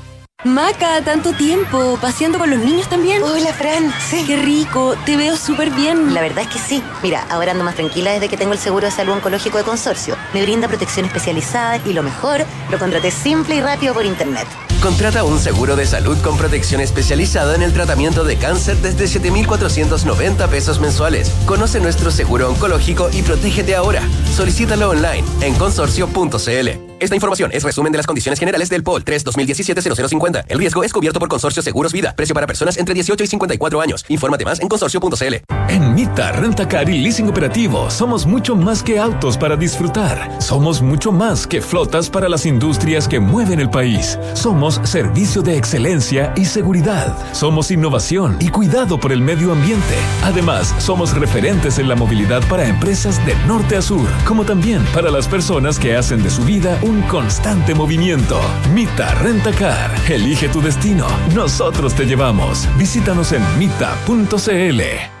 Maca, 0.43 1.03
tanto 1.03 1.33
tiempo, 1.33 1.99
paseando 2.01 2.39
con 2.39 2.49
los 2.49 2.59
niños 2.59 2.89
también. 2.89 3.21
Hola, 3.21 3.53
Fran. 3.53 3.93
Sí. 4.09 4.23
Qué 4.25 4.37
rico, 4.37 4.95
te 5.05 5.15
veo 5.15 5.37
súper 5.37 5.69
bien. 5.69 6.15
La 6.15 6.21
verdad 6.21 6.45
es 6.45 6.47
que 6.47 6.57
sí. 6.57 6.83
Mira, 7.03 7.27
ahora 7.29 7.51
ando 7.51 7.63
más 7.63 7.75
tranquila 7.75 8.11
desde 8.11 8.27
que 8.27 8.37
tengo 8.37 8.53
el 8.53 8.59
seguro 8.59 8.85
de 8.85 8.91
salud 8.91 9.13
oncológico 9.13 9.59
de 9.59 9.63
consorcio. 9.63 10.17
Me 10.33 10.41
brinda 10.41 10.67
protección 10.67 11.05
especializada 11.05 11.77
y 11.85 11.93
lo 11.93 12.01
mejor, 12.01 12.43
lo 12.71 12.79
contraté 12.79 13.11
simple 13.11 13.55
y 13.55 13.61
rápido 13.61 13.93
por 13.93 14.03
internet. 14.03 14.47
Contrata 14.81 15.23
un 15.23 15.37
seguro 15.37 15.75
de 15.75 15.85
salud 15.85 16.17
con 16.23 16.35
protección 16.37 16.81
especializada 16.81 17.53
en 17.53 17.61
el 17.61 17.71
tratamiento 17.71 18.23
de 18.23 18.37
cáncer 18.37 18.77
desde 18.77 19.07
7,490 19.07 20.47
pesos 20.47 20.79
mensuales. 20.79 21.29
Conoce 21.45 21.79
nuestro 21.79 22.09
seguro 22.09 22.49
oncológico 22.49 23.11
y 23.13 23.21
protégete 23.21 23.75
ahora. 23.75 24.01
Solicítalo 24.35 24.89
online 24.89 25.23
en 25.41 25.53
consorcio.cl. 25.53 26.90
Esta 27.01 27.15
información 27.15 27.49
es 27.51 27.63
resumen 27.63 27.91
de 27.91 27.97
las 27.97 28.05
condiciones 28.05 28.37
generales 28.37 28.69
del 28.69 28.83
POL 28.83 29.03
3 29.03 29.25
2017-0050. 29.25 30.45
El 30.47 30.59
riesgo 30.59 30.83
es 30.83 30.93
cubierto 30.93 31.19
por 31.19 31.29
Consorcio 31.29 31.63
Seguros 31.63 31.91
Vida. 31.93 32.13
Precio 32.15 32.35
para 32.35 32.45
personas 32.45 32.77
entre 32.77 32.93
18 32.93 33.23
y 33.23 33.27
54 33.27 33.81
años. 33.81 34.05
Infórmate 34.07 34.45
más 34.45 34.59
en 34.59 34.67
consorcio.cl. 34.67 35.35
En 35.67 35.95
Mita 35.95 36.31
Rentacar 36.33 36.87
y 36.89 36.99
Leasing 36.99 37.27
Operativo 37.27 37.89
somos 37.89 38.27
mucho 38.27 38.55
más 38.55 38.83
que 38.83 38.99
autos 38.99 39.35
para 39.35 39.55
disfrutar. 39.55 40.39
Somos 40.39 40.83
mucho 40.83 41.11
más 41.11 41.47
que 41.47 41.59
flotas 41.59 42.07
para 42.07 42.29
las 42.29 42.45
industrias 42.45 43.07
que 43.07 43.19
mueven 43.19 43.59
el 43.59 43.71
país. 43.71 44.19
Somos 44.33 44.79
servicio 44.83 45.41
de 45.41 45.57
excelencia 45.57 46.33
y 46.37 46.45
seguridad. 46.45 47.17
Somos 47.33 47.71
innovación 47.71 48.37
y 48.39 48.49
cuidado 48.49 48.99
por 48.99 49.11
el 49.11 49.21
medio 49.21 49.53
ambiente. 49.53 49.95
Además, 50.21 50.75
somos 50.77 51.17
referentes 51.17 51.79
en 51.79 51.89
la 51.89 51.95
movilidad 51.95 52.47
para 52.47 52.67
empresas 52.67 53.25
de 53.25 53.33
norte 53.47 53.75
a 53.75 53.81
sur, 53.81 54.07
como 54.27 54.45
también 54.45 54.85
para 54.93 55.09
las 55.09 55.27
personas 55.27 55.79
que 55.79 55.95
hacen 55.95 56.21
de 56.21 56.29
su 56.29 56.43
vida 56.43 56.77
un 56.83 56.90
un 56.91 57.01
constante 57.03 57.73
movimiento. 57.73 58.39
Mita 58.73 59.15
Rentacar. 59.15 59.91
Elige 60.09 60.49
tu 60.49 60.61
destino. 60.61 61.07
Nosotros 61.33 61.95
te 61.95 62.05
llevamos. 62.05 62.67
Visítanos 62.77 63.31
en 63.31 63.41
mita.cl. 63.57 65.20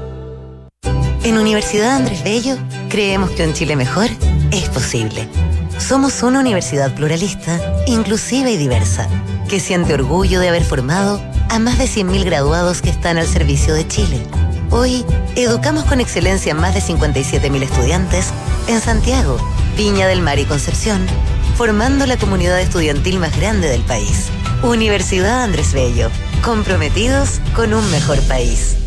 En 1.23 1.37
Universidad 1.37 1.97
Andrés 1.97 2.23
Bello 2.23 2.57
creemos 2.89 3.29
que 3.31 3.45
un 3.45 3.53
Chile 3.53 3.75
mejor 3.75 4.07
es 4.51 4.69
posible. 4.69 5.27
Somos 5.77 6.23
una 6.23 6.39
universidad 6.39 6.95
pluralista, 6.95 7.59
inclusiva 7.85 8.49
y 8.49 8.57
diversa, 8.57 9.07
que 9.47 9.59
siente 9.59 9.93
orgullo 9.93 10.39
de 10.39 10.49
haber 10.49 10.63
formado 10.63 11.21
a 11.49 11.59
más 11.59 11.77
de 11.77 11.85
100.000 11.85 12.25
graduados 12.25 12.81
que 12.81 12.89
están 12.89 13.19
al 13.19 13.27
servicio 13.27 13.75
de 13.75 13.87
Chile. 13.87 14.19
Hoy, 14.71 15.05
educamos 15.35 15.83
con 15.83 16.01
excelencia 16.01 16.53
a 16.53 16.55
más 16.55 16.73
de 16.73 16.81
57.000 16.81 17.61
estudiantes 17.61 18.29
en 18.67 18.81
Santiago, 18.81 19.37
Viña 19.77 20.07
del 20.07 20.23
Mar 20.23 20.39
y 20.39 20.45
Concepción, 20.45 21.05
formando 21.55 22.07
la 22.07 22.17
comunidad 22.17 22.59
estudiantil 22.59 23.19
más 23.19 23.37
grande 23.37 23.69
del 23.69 23.83
país. 23.83 24.29
Universidad 24.63 25.43
Andrés 25.43 25.71
Bello, 25.71 26.09
comprometidos 26.43 27.41
con 27.55 27.75
un 27.75 27.91
mejor 27.91 28.19
país. 28.21 28.80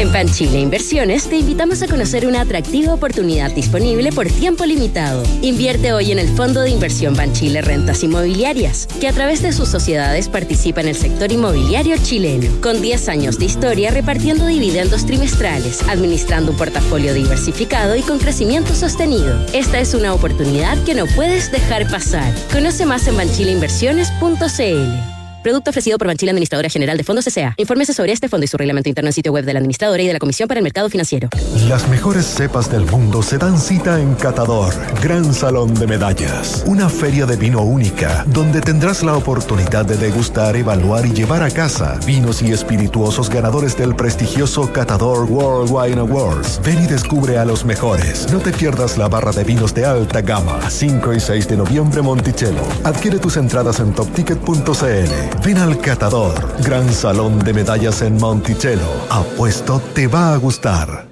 En 0.00 0.10
Panchile 0.10 0.58
Inversiones 0.58 1.28
te 1.28 1.36
invitamos 1.36 1.82
a 1.82 1.86
conocer 1.86 2.26
una 2.26 2.40
atractiva 2.40 2.94
oportunidad 2.94 3.50
disponible 3.50 4.12
por 4.12 4.28
tiempo 4.28 4.64
limitado. 4.64 5.22
Invierte 5.42 5.92
hoy 5.92 6.10
en 6.10 6.18
el 6.18 6.30
Fondo 6.30 6.62
de 6.62 6.70
Inversión 6.70 7.14
Banchile 7.14 7.60
Rentas 7.60 8.02
Inmobiliarias, 8.02 8.88
que 8.98 9.08
a 9.08 9.12
través 9.12 9.42
de 9.42 9.52
sus 9.52 9.68
sociedades 9.68 10.30
participa 10.30 10.80
en 10.80 10.88
el 10.88 10.96
sector 10.96 11.30
inmobiliario 11.30 11.98
chileno, 12.02 12.50
con 12.62 12.80
10 12.80 13.10
años 13.10 13.38
de 13.38 13.44
historia 13.44 13.90
repartiendo 13.90 14.46
dividendos 14.46 15.04
trimestrales, 15.04 15.82
administrando 15.86 16.52
un 16.52 16.56
portafolio 16.56 17.12
diversificado 17.12 17.94
y 17.94 18.00
con 18.00 18.18
crecimiento 18.18 18.74
sostenido. 18.74 19.44
Esta 19.52 19.80
es 19.80 19.92
una 19.92 20.14
oportunidad 20.14 20.82
que 20.84 20.94
no 20.94 21.04
puedes 21.14 21.52
dejar 21.52 21.90
pasar. 21.90 22.34
Conoce 22.50 22.86
más 22.86 23.06
en 23.06 23.18
banchileinversiones.cl. 23.18 25.19
Producto 25.42 25.70
ofrecido 25.70 25.96
por 25.96 26.06
Banchile 26.06 26.30
Administradora 26.32 26.68
General 26.68 26.98
de 26.98 27.02
Fondos 27.02 27.26
S.A. 27.26 27.54
Infórmese 27.56 27.94
sobre 27.94 28.12
este 28.12 28.28
fondo 28.28 28.44
y 28.44 28.48
su 28.48 28.58
reglamento 28.58 28.90
interno 28.90 29.08
en 29.08 29.14
sitio 29.14 29.32
web 29.32 29.46
de 29.46 29.54
la 29.54 29.58
administradora 29.58 30.02
y 30.02 30.06
de 30.06 30.12
la 30.12 30.18
Comisión 30.18 30.46
para 30.48 30.60
el 30.60 30.64
Mercado 30.64 30.90
Financiero. 30.90 31.30
Las 31.66 31.88
mejores 31.88 32.26
cepas 32.26 32.70
del 32.70 32.84
mundo 32.84 33.22
se 33.22 33.38
dan 33.38 33.58
cita 33.58 34.00
en 34.00 34.14
Catador, 34.16 34.74
Gran 35.02 35.32
Salón 35.32 35.72
de 35.74 35.86
Medallas. 35.86 36.62
Una 36.66 36.90
feria 36.90 37.24
de 37.24 37.36
vino 37.36 37.62
única, 37.62 38.24
donde 38.26 38.60
tendrás 38.60 39.02
la 39.02 39.16
oportunidad 39.16 39.86
de 39.86 39.96
degustar, 39.96 40.56
evaluar 40.56 41.06
y 41.06 41.12
llevar 41.12 41.42
a 41.42 41.50
casa 41.50 41.98
vinos 42.04 42.42
y 42.42 42.52
espirituosos 42.52 43.30
ganadores 43.30 43.78
del 43.78 43.96
prestigioso 43.96 44.70
Catador 44.72 45.24
World 45.24 45.70
Wine 45.72 46.00
Awards. 46.00 46.60
Ven 46.62 46.84
y 46.84 46.86
descubre 46.86 47.38
a 47.38 47.46
los 47.46 47.64
mejores. 47.64 48.30
No 48.30 48.40
te 48.40 48.52
pierdas 48.52 48.98
la 48.98 49.08
barra 49.08 49.32
de 49.32 49.44
vinos 49.44 49.72
de 49.74 49.86
alta 49.86 50.20
gama. 50.20 50.68
5 50.68 51.14
y 51.14 51.20
6 51.20 51.48
de 51.48 51.56
noviembre 51.56 52.02
Monticello. 52.02 52.62
Adquiere 52.84 53.18
tus 53.18 53.38
entradas 53.38 53.80
en 53.80 53.94
topticket.cl. 53.94 55.29
Ven 55.44 55.56
al 55.56 55.78
Catador, 55.78 56.34
gran 56.62 56.92
salón 56.92 57.38
de 57.38 57.54
medallas 57.54 58.02
en 58.02 58.18
Monticello. 58.18 58.90
Apuesto 59.08 59.80
te 59.94 60.06
va 60.06 60.34
a 60.34 60.36
gustar. 60.36 61.08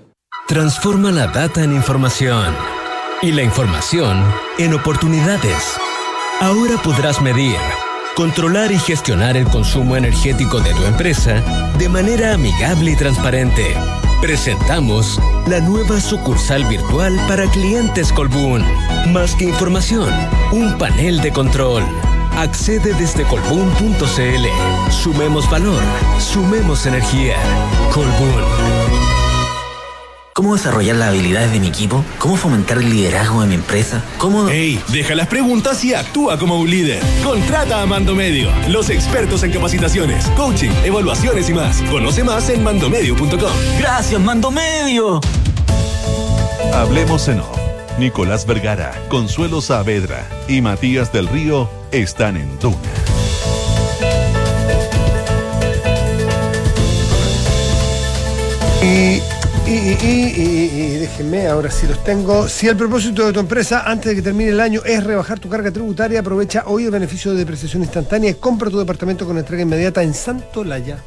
Transforma 0.46 1.10
la 1.10 1.28
data 1.28 1.64
en 1.64 1.74
información 1.74 2.54
y 3.22 3.32
la 3.32 3.42
información 3.42 4.22
en 4.58 4.74
oportunidades. 4.74 5.78
Ahora 6.40 6.76
podrás 6.82 7.22
medir, 7.22 7.56
controlar 8.16 8.70
y 8.70 8.78
gestionar 8.78 9.36
el 9.36 9.46
consumo 9.46 9.96
energético 9.96 10.60
de 10.60 10.74
tu 10.74 10.84
empresa 10.84 11.42
de 11.78 11.88
manera 11.88 12.34
amigable 12.34 12.92
y 12.92 12.96
transparente. 12.96 13.74
Presentamos 14.20 15.18
la 15.46 15.60
nueva 15.60 16.00
sucursal 16.00 16.64
virtual 16.64 17.18
para 17.28 17.50
clientes 17.50 18.12
Colbún. 18.12 18.62
Más 19.12 19.34
que 19.34 19.44
información, 19.44 20.12
un 20.52 20.76
panel 20.76 21.20
de 21.22 21.32
control 21.32 21.84
Accede 22.38 22.94
desde 22.94 23.24
colbún.cl. 23.24 24.92
Sumemos 24.92 25.50
valor, 25.50 25.82
sumemos 26.20 26.86
energía. 26.86 27.34
Colbún. 27.92 28.44
¿Cómo 30.34 30.54
desarrollar 30.54 30.94
las 30.94 31.08
habilidades 31.08 31.50
de 31.50 31.58
mi 31.58 31.66
equipo? 31.66 32.04
¿Cómo 32.20 32.36
fomentar 32.36 32.78
el 32.78 32.90
liderazgo 32.90 33.40
de 33.40 33.48
mi 33.48 33.54
empresa? 33.56 34.04
¿Cómo...? 34.18 34.48
¡Ey! 34.48 34.80
Deja 34.86 35.16
las 35.16 35.26
preguntas 35.26 35.82
y 35.82 35.94
actúa 35.94 36.38
como 36.38 36.60
un 36.60 36.70
líder. 36.70 37.02
Contrata 37.24 37.82
a 37.82 37.86
Mando 37.86 38.14
Medio, 38.14 38.52
los 38.68 38.88
expertos 38.88 39.42
en 39.42 39.50
capacitaciones, 39.50 40.24
coaching, 40.36 40.70
evaluaciones 40.84 41.50
y 41.50 41.54
más. 41.54 41.82
Conoce 41.90 42.22
más 42.22 42.48
en 42.50 42.62
mandomedio.com. 42.62 43.50
¡Gracias, 43.80 44.20
Mando 44.20 44.52
Medio! 44.52 45.20
Hablemos 46.72 47.26
en 47.26 47.40
off. 47.40 47.67
Nicolás 47.98 48.46
Vergara, 48.46 48.92
Consuelo 49.08 49.60
Saavedra 49.60 50.24
y 50.46 50.60
Matías 50.60 51.12
del 51.12 51.26
Río 51.26 51.68
están 51.90 52.36
en 52.36 52.58
Duna. 52.60 52.76
Y, 58.80 59.20
y, 59.66 60.96
déjenme, 60.98 61.48
ahora 61.48 61.72
sí 61.72 61.88
los 61.88 62.02
tengo. 62.04 62.48
Si 62.48 62.68
el 62.68 62.76
propósito 62.76 63.26
de 63.26 63.32
tu 63.32 63.40
empresa 63.40 63.82
antes 63.84 64.10
de 64.10 64.14
que 64.14 64.22
termine 64.22 64.50
el 64.50 64.60
año 64.60 64.80
es 64.84 65.02
rebajar 65.02 65.40
tu 65.40 65.48
carga 65.48 65.72
tributaria, 65.72 66.20
aprovecha 66.20 66.62
hoy 66.66 66.84
el 66.84 66.92
beneficio 66.92 67.32
de 67.32 67.38
depreciación 67.38 67.82
instantánea 67.82 68.30
y 68.30 68.34
compra 68.34 68.70
tu 68.70 68.78
departamento 68.78 69.26
con 69.26 69.38
entrega 69.38 69.62
inmediata 69.64 70.04
en 70.04 70.14
Santo 70.14 70.62
Laya. 70.62 70.98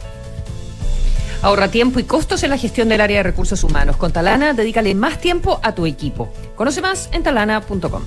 Ahorra 1.42 1.70
tiempo 1.70 2.00
y 2.00 2.04
costos 2.04 2.44
en 2.44 2.52
la 2.52 2.58
gestión 2.58 2.88
del 2.90 3.02
área 3.02 3.18
de 3.18 3.24
recursos 3.24 3.64
humanos. 3.64 3.98
Con 3.98 4.12
Talana, 4.12 4.54
dedícale 4.54 4.94
más 4.94 5.20
tiempo 5.20 5.60
a 5.64 5.74
tu 5.74 5.86
equipo. 5.86 6.32
Conoce 6.56 6.82
más 6.82 7.10
en 7.12 7.24
talana.com. 7.24 8.04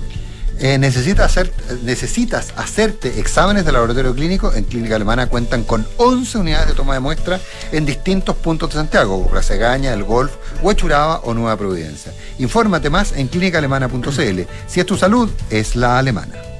Eh, 0.57 0.77
necesitas, 0.77 1.25
hacer, 1.25 1.51
necesitas 1.83 2.53
hacerte 2.55 3.19
exámenes 3.19 3.65
de 3.65 3.73
laboratorio 3.73 4.15
clínico. 4.15 4.53
En 4.53 4.63
Clínica 4.63 4.95
Alemana 4.95 5.27
cuentan 5.27 5.63
con 5.63 5.85
11 5.97 6.37
unidades 6.37 6.67
de 6.69 6.73
toma 6.75 6.93
de 6.93 7.01
muestra 7.01 7.41
en 7.73 7.85
distintos 7.85 8.37
puntos 8.37 8.69
de 8.69 8.75
Santiago, 8.75 9.17
como 9.17 9.29
Plaza 9.29 9.55
Gaña, 9.55 9.93
El 9.93 10.05
Golf, 10.05 10.31
Huechuraba 10.61 11.19
o 11.25 11.33
Nueva 11.33 11.57
Providencia. 11.57 12.13
Infórmate 12.39 12.89
más 12.89 13.11
en 13.11 13.27
clínicaalemana.cl. 13.27 14.41
Si 14.67 14.79
es 14.79 14.85
tu 14.85 14.95
salud, 14.95 15.29
es 15.49 15.75
la 15.75 15.99
alemana. 15.99 16.54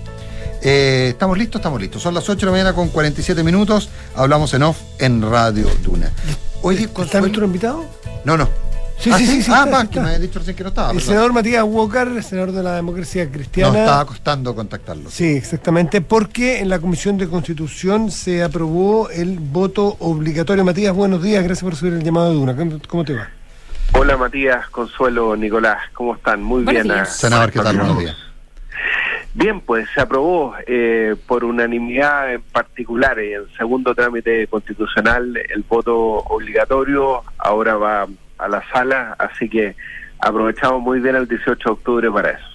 Eh, 0.67 1.09
¿Estamos 1.09 1.37
listos? 1.37 1.59
Estamos 1.59 1.79
listos. 1.79 2.01
Son 2.01 2.11
las 2.15 2.27
8 2.27 2.39
de 2.39 2.45
la 2.47 2.51
mañana 2.53 2.73
con 2.73 2.89
47 2.89 3.43
minutos. 3.43 3.87
Hablamos 4.15 4.51
en 4.55 4.63
off 4.63 4.79
en 4.97 5.21
Radio 5.21 5.67
Duna. 5.83 6.11
Oye, 6.63 6.89
¿Está 7.03 7.19
nuestro 7.21 7.45
invitado? 7.45 7.85
No, 8.23 8.35
no. 8.35 8.49
Sí, 8.97 9.11
Ah, 9.13 9.17
sí, 9.19 9.27
sí, 9.27 9.43
sí, 9.43 9.51
Ah, 9.53 9.65
está, 9.65 9.87
que 9.87 9.99
me 9.99 10.07
había 10.07 10.19
dicho 10.19 10.39
recién 10.39 10.55
que 10.55 10.63
no 10.63 10.69
estaba. 10.69 10.89
el 10.89 10.95
perdón. 10.95 11.07
senador 11.09 11.33
Matías 11.33 11.63
Walker, 11.67 12.23
senador 12.23 12.51
de 12.53 12.63
la 12.63 12.75
democracia 12.77 13.29
cristiana. 13.29 13.73
Nos 13.73 13.79
estaba 13.81 14.05
costando 14.05 14.55
contactarlo. 14.55 15.11
Sí, 15.11 15.25
exactamente, 15.35 16.01
porque 16.01 16.59
en 16.61 16.69
la 16.69 16.79
Comisión 16.79 17.17
de 17.19 17.27
Constitución 17.27 18.09
se 18.09 18.41
aprobó 18.41 19.09
el 19.11 19.37
voto 19.37 19.97
obligatorio. 19.99 20.63
Matías, 20.65 20.95
buenos 20.95 21.21
días, 21.21 21.43
gracias 21.43 21.63
por 21.63 21.75
subir 21.75 21.93
el 21.93 22.03
llamado 22.03 22.29
de 22.29 22.35
Duna. 22.37 22.55
¿Cómo, 22.55 22.79
cómo 22.87 23.03
te 23.05 23.13
va? 23.13 23.27
Hola 23.93 24.17
Matías, 24.17 24.67
Consuelo, 24.69 25.35
Nicolás, 25.35 25.77
¿cómo 25.93 26.15
están? 26.15 26.41
Muy 26.41 26.63
Buenos 26.63 26.83
bien. 26.85 26.95
días. 26.95 27.09
ah, 27.11 27.13
Senador, 27.13 27.51
¿qué 27.51 27.59
tal? 27.59 27.77
Buenos 27.77 27.99
días. 27.99 28.15
Bien, 29.37 29.59
pues 29.59 29.87
se 29.93 29.99
aprobó 29.99 30.55
eh, 30.65 31.13
por 31.27 31.43
unanimidad 31.43 32.33
en 32.35 32.41
particular 32.41 33.19
en 33.19 33.41
segundo 33.57 33.93
trámite 33.93 34.47
constitucional 34.47 35.35
el 35.53 35.63
voto 35.67 35.95
obligatorio, 35.97 37.21
ahora 37.37 37.75
va 37.75 38.07
a 38.37 38.47
la 38.47 38.63
sala, 38.71 39.13
así 39.19 39.49
que 39.49 39.75
aprovechamos 40.19 40.81
muy 40.81 41.01
bien 41.01 41.17
el 41.17 41.27
18 41.27 41.57
de 41.65 41.71
octubre 41.73 42.11
para 42.11 42.31
eso. 42.31 42.47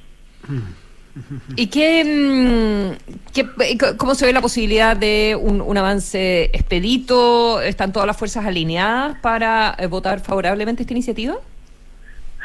¿Y 1.57 1.67
qué, 1.67 2.97
mm, 2.97 3.33
c- 3.35 3.97
cómo 3.99 4.15
se 4.15 4.25
ve 4.25 4.33
la 4.33 4.41
posibilidad 4.41 4.97
de 4.97 5.37
un, 5.39 5.61
un 5.61 5.77
avance 5.77 6.45
expedito? 6.45 7.61
¿Están 7.61 7.93
todas 7.93 8.07
las 8.07 8.17
fuerzas 8.17 8.47
alineadas 8.47 9.19
para 9.21 9.75
eh, 9.79 9.87
votar 9.87 10.21
favorablemente 10.21 10.83
esta 10.85 10.95
iniciativa? 10.95 11.35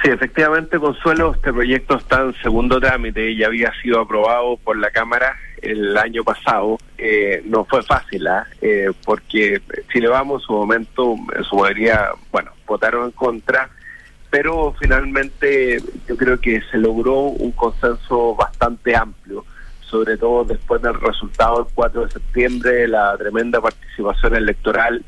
Sí, 0.05 0.11
efectivamente, 0.11 0.77
Consuelo, 0.77 1.33
este 1.33 1.51
proyecto 1.51 1.97
está 1.97 2.21
en 2.21 2.35
segundo 2.35 2.79
trámite 2.79 3.35
ya 3.35 3.47
había 3.47 3.73
sido 3.81 4.01
aprobado 4.01 4.55
por 4.57 4.77
la 4.77 4.91
Cámara 4.91 5.35
el 5.63 5.97
año 5.97 6.23
pasado. 6.23 6.77
Eh, 6.95 7.41
no 7.45 7.65
fue 7.65 7.81
fácil, 7.81 8.27
¿ah? 8.27 8.45
Eh, 8.61 8.91
porque 9.03 9.59
Chile 9.91 10.07
Vamos 10.07 10.43
en 10.43 10.45
su 10.45 10.53
momento, 10.53 11.15
en 11.35 11.43
su 11.43 11.55
mayoría, 11.55 12.09
bueno, 12.31 12.51
votaron 12.67 13.05
en 13.05 13.11
contra, 13.13 13.67
pero 14.29 14.75
finalmente 14.79 15.79
yo 16.07 16.15
creo 16.15 16.39
que 16.39 16.61
se 16.69 16.77
logró 16.77 17.21
un 17.21 17.51
consenso 17.53 18.35
bastante 18.35 18.95
amplio, 18.95 19.43
sobre 19.79 20.17
todo 20.17 20.43
después 20.43 20.83
del 20.83 21.01
resultado 21.01 21.63
del 21.63 21.73
4 21.73 22.05
de 22.05 22.11
septiembre, 22.11 22.87
la 22.87 23.17
tremenda 23.17 23.59
participación 23.59 24.35
electoral 24.35 25.03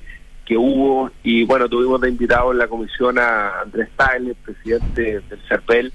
que 0.47 0.57
hubo 0.57 1.11
y 1.23 1.43
bueno, 1.43 1.67
tuvimos 1.67 1.99
de 1.99 2.09
invitado 2.09 2.53
en 2.53 2.57
la 2.59 2.67
comisión 2.67 3.19
a 3.19 3.59
Andrés 3.59 3.89
Tagle, 3.97 4.33
presidente 4.35 5.19
del 5.19 5.39
CERPEL, 5.49 5.91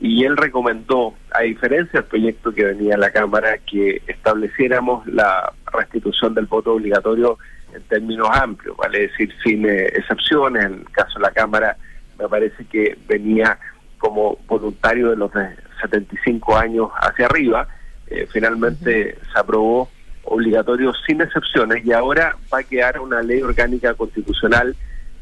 y 0.00 0.24
él 0.24 0.36
recomendó, 0.36 1.14
a 1.30 1.42
diferencia 1.42 2.00
del 2.00 2.08
proyecto 2.08 2.52
que 2.52 2.64
venía 2.64 2.96
a 2.96 2.98
la 2.98 3.10
Cámara, 3.10 3.58
que 3.58 4.02
estableciéramos 4.08 5.06
la 5.06 5.52
restitución 5.72 6.34
del 6.34 6.46
voto 6.46 6.72
obligatorio 6.72 7.38
en 7.72 7.82
términos 7.82 8.28
amplios, 8.32 8.76
vale 8.76 9.02
decir, 9.02 9.32
sin 9.44 9.64
eh, 9.64 9.86
excepciones. 9.94 10.64
En 10.64 10.72
el 10.80 10.90
caso 10.90 11.20
de 11.20 11.22
la 11.22 11.30
Cámara, 11.30 11.76
me 12.18 12.28
parece 12.28 12.64
que 12.64 12.98
venía 13.06 13.56
como 13.98 14.38
voluntario 14.48 15.10
de 15.10 15.16
los 15.16 15.32
de 15.32 15.54
75 15.80 16.56
años 16.56 16.90
hacia 17.00 17.26
arriba. 17.26 17.68
Eh, 18.08 18.26
finalmente 18.32 19.16
se 19.32 19.38
aprobó 19.38 19.88
obligatorio 20.24 20.92
sin 21.06 21.20
excepciones 21.20 21.84
y 21.84 21.92
ahora 21.92 22.36
va 22.52 22.58
a 22.58 22.62
quedar 22.62 23.00
una 23.00 23.22
ley 23.22 23.42
orgánica 23.42 23.94
constitucional 23.94 24.74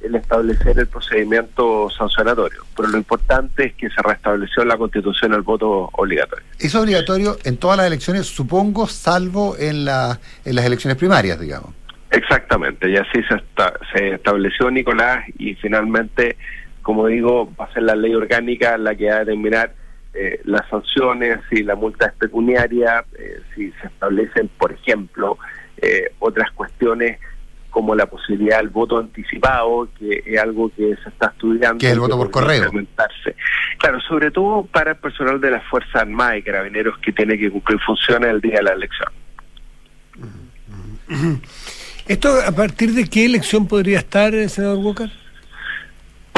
el 0.03 0.14
establecer 0.14 0.78
el 0.78 0.86
procedimiento 0.86 1.88
sancionatorio. 1.90 2.64
Pero 2.74 2.88
lo 2.88 2.96
importante 2.96 3.66
es 3.66 3.74
que 3.74 3.90
se 3.90 4.01
restableció 4.03 4.62
en 4.62 4.68
la 4.68 4.78
Constitución 4.78 5.34
el 5.34 5.42
voto 5.42 5.90
obligatorio. 5.92 6.44
Es 6.59 6.74
obligatorio 6.74 7.36
en 7.44 7.59
todas 7.59 7.76
las 7.76 7.86
elecciones, 7.86 8.26
supongo, 8.26 8.86
salvo 8.86 9.57
en, 9.59 9.84
la, 9.84 10.18
en 10.46 10.55
las 10.57 10.64
elecciones 10.64 10.96
primarias, 10.96 11.38
digamos. 11.38 11.74
Exactamente, 12.11 12.90
y 12.90 12.96
así 12.96 13.22
se, 13.28 13.36
esta- 13.36 13.74
se 13.94 14.14
estableció 14.14 14.70
Nicolás 14.70 15.24
y 15.38 15.55
finalmente, 15.55 16.36
como 16.82 17.07
digo, 17.07 17.53
va 17.61 17.66
a 17.66 17.72
ser 17.72 17.82
la 17.84 17.94
ley 17.94 18.14
orgánica 18.14 18.76
la 18.78 18.94
que 18.94 19.11
va 19.11 19.16
a 19.16 19.18
determinar 19.20 19.74
eh, 20.12 20.40
las 20.44 20.68
sanciones, 20.68 21.38
si 21.48 21.62
la 21.62 21.76
multa 21.76 22.06
es 22.06 22.12
pecuniaria, 22.14 23.04
eh, 23.16 23.40
si 23.54 23.70
se 23.80 23.86
establecen, 23.86 24.48
por 24.58 24.72
ejemplo, 24.72 25.38
eh, 25.76 26.12
otras 26.18 26.50
cuestiones 26.52 27.18
como 27.70 27.94
la 27.94 28.06
posibilidad 28.06 28.58
del 28.58 28.70
voto 28.70 28.98
anticipado, 28.98 29.88
que 29.96 30.24
es 30.26 30.40
algo 30.40 30.70
que 30.76 30.96
se 31.02 31.08
está 31.08 31.28
estudiando. 31.28 31.78
Que 31.78 31.86
es 31.86 31.92
el 31.92 32.00
voto 32.00 32.16
por 32.16 32.30
correo. 32.30 32.70
Claro, 33.78 34.00
sobre 34.00 34.32
todo 34.32 34.64
para 34.64 34.92
el 34.92 34.96
personal 34.96 35.40
de 35.40 35.52
las 35.52 35.64
Fuerzas 35.68 35.94
Armadas 35.94 36.38
y 36.38 36.42
Carabineros 36.42 36.98
que 36.98 37.12
tiene 37.12 37.38
que 37.38 37.50
cumplir 37.50 37.78
funciones 37.80 38.30
el 38.30 38.40
día 38.40 38.56
de 38.56 38.62
la 38.64 38.72
elección. 38.72 39.12
¿Esto 42.08 42.40
a 42.44 42.50
partir 42.50 42.92
de 42.92 43.08
qué 43.08 43.24
elección 43.26 43.68
podría 43.68 43.98
estar, 43.98 44.32
senador 44.48 44.78
Walker? 44.78 45.11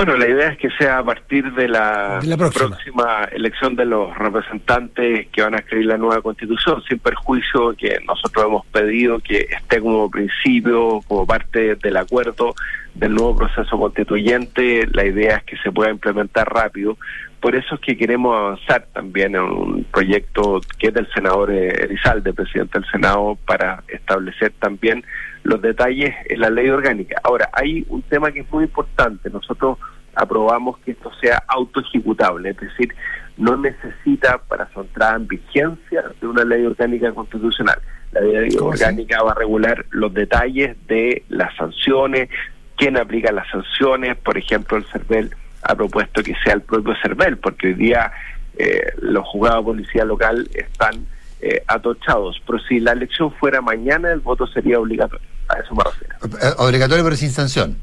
Bueno, 0.05 0.17
la 0.17 0.29
idea 0.29 0.49
es 0.49 0.59
que 0.59 0.69
sea 0.71 0.99
a 0.99 1.05
partir 1.05 1.53
de 1.53 1.69
la, 1.69 2.19
De 2.21 2.27
la 2.27 2.37
próxima. 2.37 2.71
próxima 2.71 3.25
elección 3.31 3.77
de 3.77 3.85
los 3.85 4.13
representantes 4.19 5.29
que 5.29 5.43
van 5.43 5.55
a 5.55 5.59
escribir 5.59 5.87
la 5.87 5.97
nueva 5.97 6.21
constitución, 6.21 6.83
sin 6.89 6.99
perjuicio 6.99 7.73
que 7.77 8.01
nosotros 8.05 8.47
hemos 8.47 8.67
pedido 8.67 9.21
que 9.21 9.47
esté 9.49 9.81
como 9.81 10.11
principio, 10.11 11.03
como 11.07 11.25
parte 11.25 11.77
del 11.77 11.97
acuerdo 11.97 12.53
del 12.97 13.15
nuevo 13.15 13.37
proceso 13.37 13.79
constituyente. 13.79 14.89
La 14.93 15.07
idea 15.07 15.37
es 15.37 15.45
que 15.45 15.57
se 15.59 15.71
pueda 15.71 15.93
implementar 15.93 16.53
rápido. 16.53 16.99
Por 17.43 17.57
eso 17.57 17.75
es 17.75 17.81
que 17.81 17.97
queremos 17.97 18.37
avanzar 18.37 18.87
también 18.93 19.35
en 19.35 19.43
un 19.43 19.85
proyecto 19.93 20.61
que 20.79 20.87
es 20.87 20.95
del 20.95 21.13
senador 21.13 21.51
eh, 21.51 21.71
Elizalde, 21.71 22.33
presidente 22.33 22.79
del 22.79 22.89
Senado, 22.89 23.37
para 23.45 23.83
establecer 23.89 24.53
también 24.61 25.05
los 25.43 25.61
detalles 25.61 26.15
en 26.27 26.41
la 26.41 26.51
ley 26.51 26.69
orgánica. 26.69 27.21
Ahora, 27.25 27.51
hay 27.53 27.85
un 27.89 28.01
tema 28.03 28.31
que 28.31 28.43
es 28.43 28.53
muy 28.53 28.63
importante. 28.63 29.29
Nosotros 29.29 29.77
aprobamos 30.15 30.79
que 30.79 30.93
esto 30.93 31.11
sea 31.21 31.43
autoejecutable, 31.49 32.51
es 32.51 32.59
decir, 32.59 32.95
no 33.37 33.57
necesita 33.57 34.39
para 34.39 34.73
su 34.73 34.83
entrada 34.83 35.17
en 35.17 35.27
vigencia 35.27 36.05
de 36.21 36.27
una 36.29 36.45
ley 36.45 36.65
orgánica 36.65 37.11
constitucional. 37.11 37.81
La 38.13 38.21
ley 38.21 38.57
orgánica 38.57 39.21
va 39.21 39.33
a 39.33 39.35
regular 39.35 39.85
los 39.91 40.15
detalles 40.15 40.77
de 40.87 41.25
las 41.29 41.53
sanciones, 41.57 42.29
quién 42.77 42.97
aplica 42.97 43.33
las 43.33 43.49
sanciones, 43.49 44.17
por 44.19 44.39
ejemplo, 44.39 44.77
el 44.77 44.85
CERVEL 44.85 45.35
ha 45.63 45.75
propuesto 45.75 46.23
que 46.23 46.35
sea 46.45 46.55
el 46.55 46.63
propio 46.63 46.95
CERVEL, 47.03 47.39
porque 47.39 47.69
hoy 47.69 47.75
día 47.75 48.13
eh, 48.59 48.93
los 49.01 49.27
juzgados 49.27 49.65
de 49.65 49.73
policía 49.73 50.05
local 50.05 50.49
están 50.55 51.07
eh, 51.41 51.63
atochados, 51.67 52.41
pero 52.47 52.59
si 52.61 52.81
la 52.81 52.93
elección 52.93 53.33
fuera 53.35 53.61
mañana, 53.61 54.13
el 54.13 54.21
voto 54.21 54.47
sería 54.47 54.79
obligatorio. 54.79 55.27
A 55.49 55.59
eso 55.59 55.75
me 55.75 55.83
refiero. 55.85 56.15
Eh, 56.41 56.55
Obligatorio 56.59 57.05
pero 57.05 57.17
sin 57.17 57.31
sanción. 57.31 57.77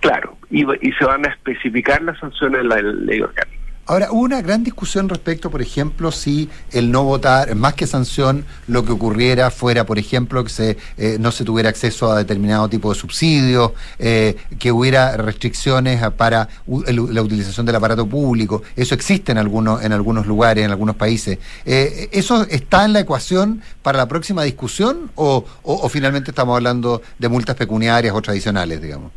Claro, 0.00 0.36
y, 0.50 0.62
y 0.86 0.92
se 0.92 1.04
van 1.04 1.24
a 1.26 1.30
especificar 1.30 2.02
las 2.02 2.18
sanciones 2.18 2.60
en 2.60 2.68
la 2.68 2.76
ley 2.82 3.20
orgánica. 3.20 3.55
Ahora, 3.88 4.08
hubo 4.10 4.22
una 4.22 4.42
gran 4.42 4.64
discusión 4.64 5.08
respecto, 5.08 5.48
por 5.48 5.62
ejemplo, 5.62 6.10
si 6.10 6.50
el 6.72 6.90
no 6.90 7.04
votar, 7.04 7.54
más 7.54 7.74
que 7.74 7.86
sanción, 7.86 8.44
lo 8.66 8.84
que 8.84 8.90
ocurriera 8.90 9.50
fuera, 9.52 9.86
por 9.86 9.96
ejemplo, 9.98 10.42
que 10.42 10.50
se, 10.50 10.76
eh, 10.98 11.18
no 11.20 11.30
se 11.30 11.44
tuviera 11.44 11.68
acceso 11.68 12.10
a 12.10 12.18
determinado 12.18 12.68
tipo 12.68 12.92
de 12.92 12.98
subsidios, 12.98 13.72
eh, 14.00 14.36
que 14.58 14.72
hubiera 14.72 15.16
restricciones 15.16 16.02
para 16.16 16.48
la 16.66 17.22
utilización 17.22 17.64
del 17.64 17.76
aparato 17.76 18.06
público. 18.08 18.62
Eso 18.74 18.94
existe 18.96 19.30
en 19.30 19.38
algunos, 19.38 19.84
en 19.84 19.92
algunos 19.92 20.26
lugares, 20.26 20.64
en 20.64 20.72
algunos 20.72 20.96
países. 20.96 21.38
Eh, 21.64 22.08
¿Eso 22.10 22.42
está 22.50 22.84
en 22.84 22.92
la 22.92 23.00
ecuación 23.00 23.62
para 23.82 23.98
la 23.98 24.08
próxima 24.08 24.42
discusión 24.42 25.12
o- 25.14 25.44
o 25.62 25.88
finalmente 25.88 26.32
estamos 26.32 26.56
hablando 26.56 27.02
de 27.20 27.28
multas 27.28 27.54
pecuniarias 27.54 28.12
o 28.16 28.20
tradicionales, 28.20 28.82
digamos? 28.82 29.12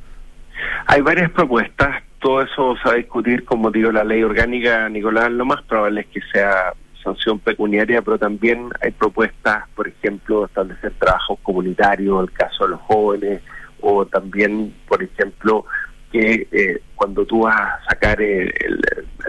Hay 0.85 1.01
varias 1.01 1.31
propuestas, 1.31 2.03
todo 2.19 2.41
eso 2.41 2.75
se 2.77 2.89
va 2.89 2.93
a 2.95 2.97
discutir, 2.97 3.45
como 3.45 3.71
digo, 3.71 3.91
la 3.91 4.03
ley 4.03 4.23
orgánica, 4.23 4.87
Nicolás, 4.89 5.31
lo 5.31 5.45
más 5.45 5.61
probable 5.63 6.01
es 6.01 6.07
que 6.07 6.21
sea 6.31 6.73
sanción 7.03 7.39
pecuniaria, 7.39 8.01
pero 8.01 8.17
también 8.17 8.69
hay 8.81 8.91
propuestas, 8.91 9.63
por 9.75 9.87
ejemplo, 9.87 10.45
establecer 10.45 10.91
trabajos 10.99 11.39
comunitarios, 11.43 12.21
el 12.23 12.31
caso 12.31 12.65
de 12.65 12.71
los 12.71 12.81
jóvenes, 12.81 13.41
o 13.81 14.05
también, 14.05 14.73
por 14.87 15.01
ejemplo, 15.01 15.65
que 16.11 16.47
eh, 16.51 16.81
cuando 16.95 17.25
tú 17.25 17.43
vas 17.43 17.55
a 17.55 17.79
sacar 17.89 18.19
eh, 18.21 18.51
el- 18.65 18.81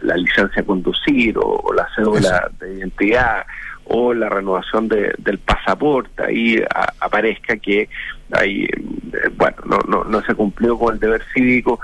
la 0.02 0.16
licencia 0.16 0.62
a 0.62 0.64
conducir 0.64 1.36
o, 1.38 1.42
o 1.62 1.72
la 1.74 1.86
cédula 1.94 2.50
de 2.58 2.74
identidad 2.78 3.44
o 3.84 4.14
la 4.14 4.28
renovación 4.28 4.88
de- 4.88 5.12
del 5.18 5.38
pasaporte, 5.38 6.24
ahí 6.24 6.56
a- 6.74 6.92
aparezca 7.00 7.56
que 7.58 7.88
ahí, 8.32 8.64
eh, 8.64 9.28
bueno, 9.36 9.56
no, 9.66 9.78
no, 9.86 10.04
no 10.04 10.22
se 10.22 10.34
cumplió 10.34 10.76
con 10.78 10.94
el 10.94 11.00
deber 11.00 11.22
cívico. 11.34 11.78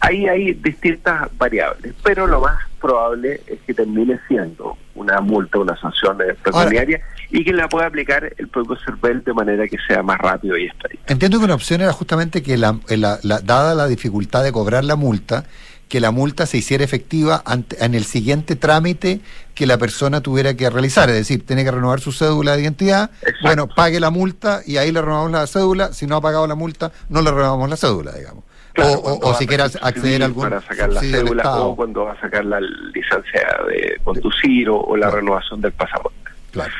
Ahí 0.00 0.26
hay 0.26 0.54
distintas 0.54 1.28
variables, 1.36 1.94
pero 2.02 2.26
lo 2.26 2.40
más 2.40 2.58
probable 2.80 3.42
es 3.46 3.58
que 3.66 3.74
termine 3.74 4.18
siendo 4.28 4.76
una 4.94 5.20
multa, 5.20 5.58
una 5.58 5.78
sanción 5.78 6.18
eh, 6.22 6.34
pecuniaria 6.42 7.00
y 7.30 7.44
que 7.44 7.52
la 7.52 7.68
pueda 7.68 7.86
aplicar 7.86 8.32
el 8.38 8.48
propio 8.48 8.76
CERVEL 8.84 9.22
de 9.24 9.34
manera 9.34 9.68
que 9.68 9.76
sea 9.86 10.02
más 10.02 10.18
rápido 10.18 10.56
y 10.56 10.66
estadístico. 10.66 11.04
Entiendo 11.12 11.38
que 11.38 11.44
una 11.44 11.54
opción 11.54 11.82
era 11.82 11.92
justamente 11.92 12.42
que, 12.42 12.56
la, 12.56 12.78
la- 12.88 13.18
la- 13.22 13.40
dada 13.40 13.74
la 13.74 13.86
dificultad 13.88 14.42
de 14.42 14.52
cobrar 14.52 14.84
la 14.84 14.96
multa, 14.96 15.44
que 15.88 16.00
la 16.00 16.12
multa 16.12 16.46
se 16.46 16.56
hiciera 16.56 16.82
efectiva 16.84 17.42
ante- 17.44 17.84
en 17.84 17.94
el 17.94 18.04
siguiente 18.04 18.56
trámite 18.56 19.20
que 19.54 19.66
la 19.66 19.76
persona 19.76 20.20
tuviera 20.22 20.54
que 20.54 20.70
realizar. 20.70 21.08
Es 21.10 21.16
decir, 21.16 21.44
tiene 21.44 21.64
que 21.64 21.72
renovar 21.72 22.00
su 22.00 22.12
cédula 22.12 22.56
de 22.56 22.62
identidad. 22.62 23.10
Bueno, 23.42 23.66
pague 23.68 24.00
la 24.00 24.08
multa 24.10 24.60
y 24.64 24.76
ahí 24.78 24.92
le 24.92 25.02
renovamos 25.02 25.32
la 25.32 25.46
cédula. 25.46 25.92
Si 25.92 26.06
no 26.06 26.16
ha 26.16 26.20
pagado 26.20 26.46
la 26.46 26.54
multa, 26.54 26.90
no 27.10 27.20
le 27.20 27.30
renovamos 27.30 27.68
la 27.68 27.76
cédula, 27.76 28.12
digamos. 28.12 28.44
Claro, 28.72 28.92
o 29.00 29.30
o- 29.30 29.34
si 29.34 29.46
registrar 29.46 29.82
acceder 29.88 30.22
a 30.22 30.26
algún 30.26 30.44
para 30.44 30.60
sacar 30.60 30.88
la 30.90 31.00
subsidio 31.00 31.16
del 31.18 31.26
cédula 31.26 31.42
Estado. 31.42 31.66
o 31.68 31.76
cuando 31.76 32.04
va 32.04 32.12
a 32.12 32.20
sacar 32.20 32.44
la 32.44 32.60
licencia 32.60 33.48
de 33.68 34.00
conducir 34.04 34.68
o, 34.70 34.80
o 34.80 34.96
la 34.96 35.10
renovación 35.10 35.60
del 35.60 35.72
pasaporte. 35.72 36.18
Claro. 36.52 36.72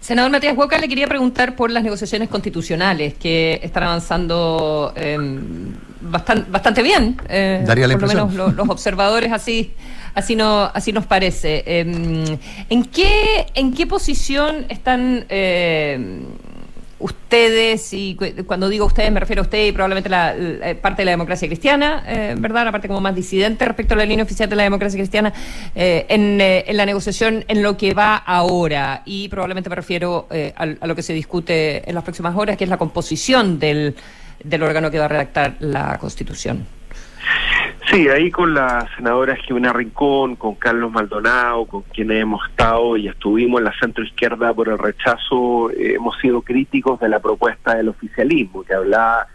Senador 0.00 0.30
Matías 0.32 0.56
Huoca, 0.56 0.78
le 0.78 0.88
quería 0.88 1.06
preguntar 1.06 1.54
por 1.54 1.70
las 1.70 1.82
negociaciones 1.84 2.30
constitucionales 2.30 3.14
que 3.14 3.60
están 3.62 3.82
avanzando 3.82 4.92
eh, 4.96 5.18
bastan- 6.00 6.46
bastante 6.50 6.82
bien. 6.82 7.20
eh, 7.28 7.62
Daría 7.66 7.86
la 7.86 7.94
por 7.94 8.02
lo 8.04 8.06
impresión. 8.08 8.30
menos 8.30 8.54
lo- 8.56 8.64
los 8.64 8.68
observadores 8.70 9.30
así 9.30 9.74
así 10.14 10.34
no 10.36 10.70
así 10.72 10.92
nos 10.94 11.04
parece. 11.06 11.62
Eh, 11.66 12.38
¿En 12.70 12.84
qué 12.86 13.46
en 13.54 13.74
qué 13.74 13.86
posición 13.86 14.64
están 14.70 15.26
eh, 15.28 16.22
ustedes 17.00 17.92
y 17.92 18.14
cu- 18.14 18.44
cuando 18.46 18.68
digo 18.68 18.86
ustedes 18.86 19.10
me 19.10 19.18
refiero 19.20 19.42
a 19.42 19.44
usted 19.44 19.66
y 19.66 19.72
probablemente 19.72 20.08
la, 20.08 20.34
la- 20.34 20.74
parte 20.76 21.02
de 21.02 21.06
la 21.06 21.10
democracia 21.12 21.48
cristiana, 21.48 22.04
eh, 22.06 22.34
¿verdad? 22.38 22.64
La 22.64 22.72
parte 22.72 22.88
como 22.88 23.00
más 23.00 23.14
disidente 23.14 23.64
respecto 23.64 23.94
a 23.94 23.96
la 23.96 24.04
línea 24.04 24.24
oficial 24.24 24.48
de 24.48 24.56
la 24.56 24.62
democracia 24.62 24.98
cristiana 24.98 25.32
eh, 25.74 26.06
en, 26.08 26.40
eh, 26.40 26.64
la 26.72 26.86
negociación 26.86 27.44
en 27.48 27.62
lo 27.62 27.76
que 27.76 27.94
va 27.94 28.16
ahora 28.16 29.02
y 29.04 29.28
probablemente 29.28 29.68
me 29.70 29.76
refiero 29.76 30.28
eh, 30.30 30.52
al- 30.56 30.78
a, 30.80 30.86
lo 30.86 30.94
que 30.94 31.02
se 31.02 31.12
discute 31.12 31.88
en 31.88 31.94
las 31.94 32.04
próximas 32.04 32.36
horas, 32.36 32.56
que 32.56 32.64
es 32.64 32.70
la 32.70 32.78
composición 32.78 33.58
del, 33.58 33.96
del 34.44 34.62
órgano 34.62 34.90
que 34.90 34.98
va 34.98 35.06
a 35.06 35.08
redactar 35.08 35.56
la 35.60 35.98
Constitución. 35.98 36.66
Sí, 37.88 38.08
ahí 38.08 38.30
con 38.30 38.54
la 38.54 38.88
senadora 38.96 39.34
Jimena 39.36 39.72
Rincón, 39.72 40.36
con 40.36 40.54
Carlos 40.54 40.92
Maldonado, 40.92 41.64
con 41.66 41.82
quienes 41.82 42.22
hemos 42.22 42.48
estado 42.48 42.96
y 42.96 43.08
estuvimos 43.08 43.60
en 43.60 43.64
la 43.64 43.78
centro 43.80 44.04
izquierda 44.04 44.54
por 44.54 44.68
el 44.68 44.78
rechazo, 44.78 45.70
eh, 45.70 45.94
hemos 45.94 46.16
sido 46.20 46.42
críticos 46.42 47.00
de 47.00 47.08
la 47.08 47.18
propuesta 47.18 47.74
del 47.74 47.88
oficialismo, 47.88 48.62
que 48.62 48.74
hablaba 48.74 49.26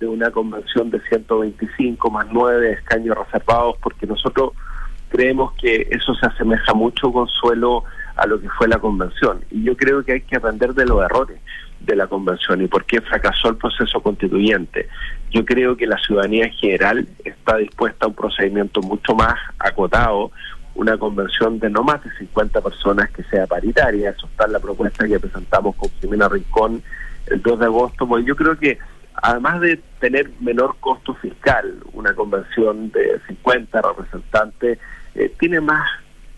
de 0.00 0.06
una 0.06 0.30
convención 0.30 0.90
de 0.90 1.00
125 1.00 2.10
más 2.10 2.26
9 2.30 2.72
escaños 2.72 3.18
reservados, 3.18 3.76
porque 3.82 4.06
nosotros 4.06 4.52
creemos 5.08 5.52
que 5.54 5.88
eso 5.90 6.14
se 6.14 6.26
asemeja 6.26 6.72
mucho, 6.72 7.12
Consuelo, 7.12 7.84
a 8.16 8.26
lo 8.26 8.40
que 8.40 8.48
fue 8.50 8.68
la 8.68 8.78
convención. 8.78 9.44
Y 9.50 9.64
yo 9.64 9.76
creo 9.76 10.04
que 10.04 10.12
hay 10.12 10.20
que 10.22 10.36
aprender 10.36 10.72
de 10.72 10.86
los 10.86 11.02
errores 11.04 11.40
de 11.80 11.96
la 11.96 12.06
convención 12.06 12.60
y 12.62 12.68
por 12.68 12.84
qué 12.84 13.00
fracasó 13.00 13.48
el 13.48 13.56
proceso 13.56 14.00
constituyente. 14.00 14.88
Yo 15.30 15.44
creo 15.44 15.76
que 15.76 15.86
la 15.86 15.98
ciudadanía 15.98 16.46
en 16.46 16.52
general 16.52 17.08
está 17.24 17.56
dispuesta 17.56 18.06
a 18.06 18.08
un 18.08 18.14
procedimiento 18.14 18.80
mucho 18.80 19.14
más 19.14 19.34
acotado, 19.58 20.30
una 20.74 20.96
convención 20.96 21.58
de 21.58 21.70
no 21.70 21.82
más 21.82 22.02
de 22.04 22.10
50 22.18 22.60
personas 22.60 23.10
que 23.10 23.22
sea 23.24 23.46
paritaria. 23.46 24.10
Eso 24.10 24.26
está 24.26 24.46
en 24.46 24.52
la 24.52 24.60
propuesta 24.60 25.06
que 25.06 25.18
presentamos 25.18 25.76
con 25.76 25.90
Jimena 26.00 26.28
Rincón 26.28 26.82
el 27.26 27.42
2 27.42 27.58
de 27.58 27.64
agosto. 27.66 28.06
Pues 28.06 28.24
yo 28.24 28.36
creo 28.36 28.56
que 28.56 28.78
además 29.14 29.60
de 29.60 29.80
tener 30.00 30.30
menor 30.40 30.76
costo 30.80 31.14
fiscal, 31.14 31.78
una 31.92 32.14
convención 32.14 32.90
de 32.92 33.20
50 33.26 33.82
representantes 33.82 34.78
eh, 35.14 35.32
tiene 35.38 35.60
más 35.60 35.88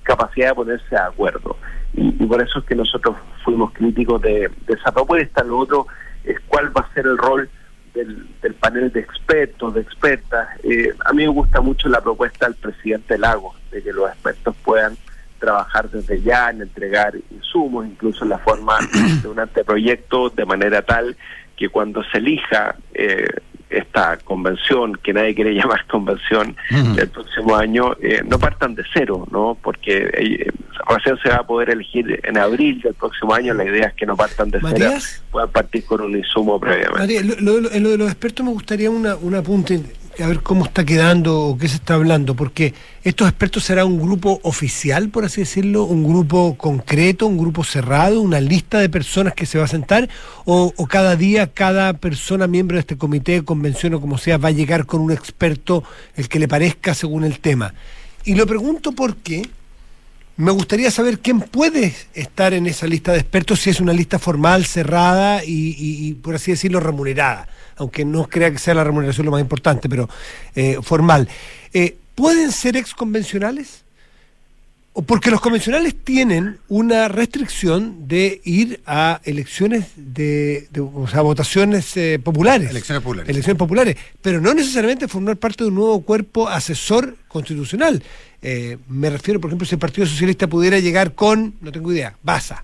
capacidad 0.02 0.48
de 0.48 0.54
ponerse 0.54 0.88
de 0.90 0.98
acuerdo. 0.98 1.56
Y, 1.94 2.10
por 2.26 2.40
eso 2.40 2.60
es 2.60 2.64
que 2.64 2.74
nosotros 2.74 3.16
fuimos 3.44 3.72
críticos 3.72 4.22
de, 4.22 4.50
de 4.66 4.74
esa 4.74 4.92
propuesta. 4.92 5.42
Lo 5.42 5.58
otro 5.58 5.86
es 6.24 6.38
cuál 6.46 6.76
va 6.76 6.82
a 6.82 6.94
ser 6.94 7.06
el 7.06 7.18
rol 7.18 7.48
del, 7.94 8.26
del 8.40 8.54
panel 8.54 8.92
de 8.92 9.00
expertos, 9.00 9.74
de 9.74 9.80
expertas. 9.80 10.48
Eh, 10.62 10.92
a 11.04 11.12
mí 11.12 11.24
me 11.24 11.28
gusta 11.28 11.60
mucho 11.60 11.88
la 11.88 12.00
propuesta 12.00 12.46
del 12.46 12.54
presidente 12.54 13.18
Lagos, 13.18 13.56
de 13.70 13.82
que 13.82 13.92
los 13.92 14.08
expertos 14.08 14.54
puedan 14.64 14.96
trabajar 15.38 15.88
desde 15.90 16.20
ya 16.20 16.50
en 16.50 16.62
entregar 16.62 17.14
insumos, 17.30 17.86
incluso 17.86 18.24
en 18.24 18.30
la 18.30 18.38
forma 18.38 18.78
de 19.22 19.28
un 19.28 19.40
anteproyecto, 19.40 20.30
de 20.30 20.44
manera 20.44 20.82
tal 20.82 21.16
que 21.56 21.68
cuando 21.68 22.02
se 22.04 22.18
elija 22.18 22.76
eh, 22.94 23.26
esta 23.70 24.18
convención, 24.18 24.96
que 25.02 25.12
nadie 25.12 25.34
quiere 25.34 25.54
llamar 25.54 25.86
convención, 25.86 26.56
del 26.94 27.08
próximo 27.08 27.56
año, 27.56 27.96
eh, 28.02 28.22
no 28.26 28.38
partan 28.38 28.74
de 28.74 28.82
cero, 28.92 29.26
¿no? 29.30 29.56
Porque 29.60 30.10
eh, 30.12 30.52
recién 30.88 31.16
se 31.22 31.28
va 31.28 31.36
a 31.36 31.46
poder 31.46 31.70
elegir 31.70 32.20
en 32.24 32.38
abril 32.38 32.80
del 32.82 32.94
próximo 32.94 33.34
año, 33.34 33.54
la 33.54 33.64
idea 33.64 33.88
es 33.88 33.94
que 33.94 34.06
no 34.06 34.16
partan 34.16 34.50
de 34.50 34.60
cero, 34.60 34.92
puedan 35.30 35.50
partir 35.50 35.84
con 35.84 36.00
un 36.00 36.16
insumo 36.16 36.58
previamente. 36.58 36.98
María, 36.98 37.22
lo 37.40 37.60
de 37.60 37.98
los 37.98 38.08
expertos 38.08 38.44
me 38.44 38.52
gustaría 38.52 38.90
una, 38.90 39.16
un 39.16 39.34
apunte, 39.34 39.80
a 40.22 40.26
ver 40.28 40.40
cómo 40.42 40.64
está 40.64 40.84
quedando 40.84 41.40
o 41.40 41.58
qué 41.58 41.68
se 41.68 41.76
está 41.76 41.94
hablando, 41.94 42.34
porque 42.36 42.74
estos 43.04 43.28
expertos 43.28 43.64
será 43.64 43.84
un 43.84 44.00
grupo 44.00 44.38
oficial, 44.42 45.08
por 45.08 45.24
así 45.24 45.40
decirlo, 45.40 45.84
un 45.84 46.04
grupo 46.04 46.56
concreto, 46.58 47.26
un 47.26 47.38
grupo 47.38 47.64
cerrado, 47.64 48.20
una 48.20 48.40
lista 48.40 48.78
de 48.78 48.88
personas 48.88 49.34
que 49.34 49.46
se 49.46 49.58
va 49.58 49.64
a 49.64 49.68
sentar, 49.68 50.08
o, 50.44 50.72
o 50.76 50.86
cada 50.86 51.16
día 51.16 51.46
cada 51.52 51.94
persona 51.94 52.46
miembro 52.46 52.76
de 52.76 52.80
este 52.80 52.98
comité, 52.98 53.42
convención 53.44 53.94
o 53.94 54.00
como 54.00 54.18
sea, 54.18 54.36
va 54.38 54.48
a 54.48 54.52
llegar 54.52 54.86
con 54.86 55.00
un 55.00 55.12
experto, 55.12 55.84
el 56.16 56.28
que 56.28 56.38
le 56.38 56.48
parezca 56.48 56.94
según 56.94 57.24
el 57.24 57.38
tema. 57.40 57.74
Y 58.24 58.34
lo 58.34 58.46
pregunto 58.46 58.92
porque 58.92 59.48
me 60.36 60.52
gustaría 60.52 60.90
saber 60.90 61.18
quién 61.18 61.40
puede 61.40 61.94
estar 62.14 62.54
en 62.54 62.66
esa 62.66 62.86
lista 62.86 63.12
de 63.12 63.18
expertos, 63.18 63.60
si 63.60 63.70
es 63.70 63.80
una 63.80 63.92
lista 63.92 64.18
formal, 64.18 64.64
cerrada 64.64 65.44
y, 65.44 65.74
y- 65.78 66.08
y, 66.08 66.14
por 66.14 66.34
así 66.34 66.50
decirlo, 66.50 66.80
remunerada, 66.80 67.46
aunque 67.80 68.04
no 68.04 68.28
crea 68.28 68.50
que 68.52 68.58
sea 68.58 68.74
la 68.74 68.84
remuneración 68.84 69.24
lo 69.26 69.32
más 69.32 69.40
importante, 69.40 69.88
pero 69.88 70.08
eh, 70.54 70.78
formal. 70.82 71.28
Eh, 71.72 71.96
¿Pueden 72.14 72.52
ser 72.52 72.76
exconvencionales? 72.76 73.82
O 74.92 75.02
porque 75.02 75.30
los 75.30 75.40
convencionales 75.40 75.94
tienen 76.04 76.58
una 76.68 77.06
restricción 77.08 78.08
de 78.08 78.40
ir 78.44 78.80
a 78.86 79.20
elecciones 79.24 79.86
de, 79.96 80.66
de- 80.72 80.80
o 80.80 81.06
sea, 81.08 81.22
votaciones 81.22 81.96
eh, 81.96 82.18
populares. 82.22 82.70
Elecciones 82.70 83.02
populares. 83.02 83.30
Elecciones 83.30 83.58
populares, 83.58 83.96
pero 84.20 84.40
no 84.40 84.52
necesariamente 84.52 85.06
formar 85.08 85.36
parte 85.36 85.62
de 85.64 85.68
un 85.68 85.76
nuevo 85.76 86.02
cuerpo 86.02 86.48
asesor 86.48 87.16
constitucional. 87.28 88.02
Eh, 88.42 88.78
me 88.88 89.08
refiero, 89.10 89.40
por 89.40 89.48
ejemplo, 89.50 89.66
si 89.66 89.76
el 89.76 89.78
Partido 89.78 90.06
Socialista 90.06 90.48
pudiera 90.48 90.78
llegar 90.80 91.14
con, 91.14 91.54
no 91.60 91.70
tengo 91.70 91.92
idea, 91.92 92.14
Baza, 92.22 92.62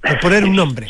por 0.00 0.18
poner 0.20 0.44
un 0.44 0.56
nombre. 0.56 0.88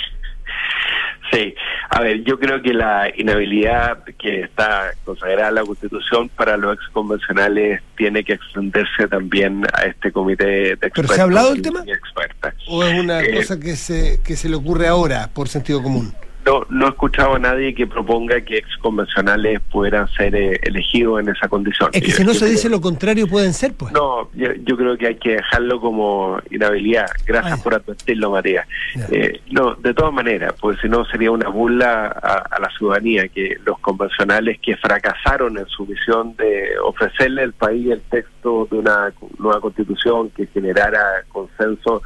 Sí, 1.33 1.55
a 1.95 2.01
ver, 2.01 2.25
yo 2.25 2.39
creo 2.39 2.63
que 2.63 2.73
la 2.73 3.11
inhabilidad 3.17 4.03
que 4.19 4.41
está 4.43 4.93
consagrada 5.05 5.51
en 5.51 5.55
la 5.57 5.63
Constitución 5.65 6.29
para 6.31 6.57
los 6.57 6.75
exconvencionales 6.75 7.83
tiene 7.97 8.25
que 8.25 8.33
extenderse 8.33 9.09
también 9.09 9.65
a 9.75 9.83
este 9.83 10.11
comité 10.11 10.45
de 10.47 10.71
expertos. 10.73 10.93
¿Pero 10.95 11.09
se 11.15 11.21
ha 11.21 11.25
hablado 11.25 11.53
del 11.53 11.63
tema? 11.63 11.85
¿O 12.69 12.83
es 12.83 12.99
una 12.99 13.21
Eh, 13.23 13.35
cosa 13.37 13.61
que 13.61 13.77
se, 13.77 14.21
que 14.25 14.37
se 14.37 14.49
le 14.49 14.57
ocurre 14.57 14.89
ahora 14.89 15.29
por 15.35 15.49
sentido 15.49 15.83
común? 15.83 16.15
No, 16.45 16.67
no 16.71 16.87
he 16.87 16.89
escuchado 16.91 17.35
a 17.35 17.39
nadie 17.39 17.75
que 17.75 17.87
proponga 17.87 18.41
que 18.41 18.59
ex 18.59 18.77
convencionales 18.79 19.61
puedan 19.71 20.09
ser 20.09 20.35
eh, 20.35 20.59
elegidos 20.63 21.21
en 21.21 21.29
esa 21.29 21.49
condición. 21.49 21.91
Es 21.93 22.03
que 22.03 22.09
Yo- 22.11 22.17
si 22.17 22.25
no 22.25 22.33
se 22.33 22.41
creo- 22.41 22.51
dice 22.51 22.69
lo 22.69 22.81
contrario, 22.81 23.27
pueden 23.27 23.53
ser, 23.53 23.75
pues. 23.75 23.93
No, 23.93 24.29
yo, 24.35 24.49
yo 24.65 24.77
creo 24.77 24.97
que 24.99 25.07
hay 25.09 25.15
que 25.17 25.37
dejarlo 25.37 25.81
como 25.81 26.39
inhabilidad. 26.51 27.07
Gracias 27.27 27.61
por 27.63 27.75
advertirlo, 27.75 28.31
Matías. 28.31 28.67
Eh, 29.11 29.41
no, 29.51 29.75
de 29.77 29.95
todas 29.95 30.13
maneras, 30.13 30.55
pues 30.61 30.79
si 30.81 30.89
no 30.89 31.05
sería 31.05 31.31
una 31.31 31.49
burla 31.49 32.07
a, 32.07 32.35
a 32.57 32.61
la 32.61 32.71
ciudadanía 32.77 33.29
que 33.29 33.57
los 33.65 33.79
convencionales 33.79 34.59
que 34.61 34.77
fracasaron 34.77 35.59
en 35.59 35.67
su 35.67 35.87
misión 35.87 36.35
de 36.37 36.71
ofrecerle 36.83 37.43
al 37.43 37.53
país 37.53 37.91
el 37.91 38.01
texto 38.03 38.67
de 38.71 38.79
una 38.79 39.13
nueva 39.39 39.61
constitución 39.61 40.31
que 40.31 40.47
generara 40.49 41.01
consenso 41.29 42.03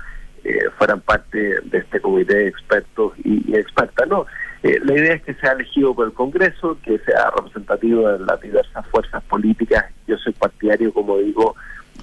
eh, 0.48 0.70
fueran 0.78 1.00
parte 1.00 1.38
de 1.64 1.78
este 1.78 2.00
comité 2.00 2.36
de 2.36 2.48
expertos 2.48 3.12
y, 3.24 3.56
expertas. 3.56 4.06
No, 4.08 4.26
eh, 4.62 4.78
la 4.84 4.94
idea 4.94 5.14
es 5.14 5.22
que 5.22 5.34
sea 5.34 5.52
elegido 5.52 5.94
por 5.94 6.06
el 6.06 6.12
Congreso, 6.12 6.78
que 6.82 6.98
sea 7.00 7.30
representativo 7.36 8.08
de 8.08 8.20
las 8.20 8.40
diversas 8.40 8.86
fuerzas 8.86 9.22
políticas. 9.24 9.86
Yo 10.06 10.16
soy 10.18 10.32
partidario, 10.34 10.92
como 10.92 11.18
digo, 11.18 11.56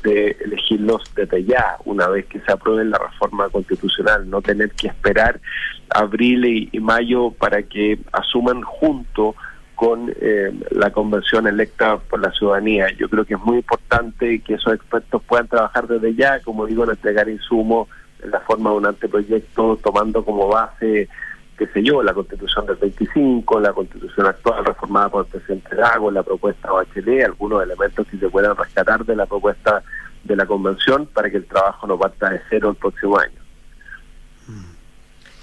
de 0.03 0.35
elegirlos 0.41 1.03
desde 1.15 1.45
ya, 1.45 1.77
una 1.85 2.09
vez 2.09 2.25
que 2.25 2.41
se 2.41 2.51
apruebe 2.51 2.83
la 2.83 2.97
reforma 2.97 3.47
constitucional, 3.47 4.29
no 4.29 4.41
tener 4.41 4.71
que 4.71 4.87
esperar 4.87 5.39
abril 5.89 6.45
y, 6.45 6.69
y 6.71 6.79
mayo 6.81 7.31
para 7.31 7.63
que 7.63 7.99
asuman 8.11 8.61
junto 8.61 9.35
con 9.75 10.13
eh, 10.21 10.51
la 10.71 10.91
convención 10.91 11.47
electa 11.47 11.97
por 11.97 12.21
la 12.21 12.31
ciudadanía. 12.31 12.87
Yo 12.97 13.09
creo 13.09 13.25
que 13.25 13.33
es 13.33 13.39
muy 13.39 13.57
importante 13.57 14.39
que 14.39 14.55
esos 14.55 14.73
expertos 14.73 15.21
puedan 15.23 15.47
trabajar 15.47 15.87
desde 15.87 16.15
ya, 16.15 16.39
como 16.41 16.65
digo, 16.65 16.83
en 16.83 16.91
entregar 16.91 17.27
insumos 17.29 17.87
en 18.23 18.31
la 18.31 18.39
forma 18.41 18.71
de 18.71 18.77
un 18.77 18.85
anteproyecto, 18.85 19.77
tomando 19.83 20.23
como 20.23 20.47
base, 20.47 21.09
qué 21.57 21.67
sé 21.67 21.83
yo, 21.83 22.01
la 22.01 22.13
constitución 22.13 22.65
del 22.65 22.77
25, 22.77 23.59
la 23.59 23.73
constitución 23.73 24.27
actual 24.27 24.65
reformada 24.65 25.09
por 25.09 25.25
el 25.25 25.31
presidente 25.31 25.75
Lago, 25.75 26.11
la 26.11 26.23
propuesta 26.23 26.71
Bachelet, 26.71 27.25
algunos 27.25 27.63
elementos 27.63 28.07
que 28.07 28.17
se 28.17 28.29
puedan 28.29 28.55
rescatar 28.55 29.05
de 29.05 29.15
la 29.15 29.25
propuesta 29.25 29.83
de 30.23 30.35
la 30.35 30.45
convención 30.45 31.05
para 31.07 31.29
que 31.29 31.37
el 31.37 31.45
trabajo 31.45 31.85
no 31.85 31.97
parta 31.97 32.29
de 32.29 32.41
cero 32.49 32.69
el 32.69 32.75
próximo 32.75 33.19
año. 33.19 33.42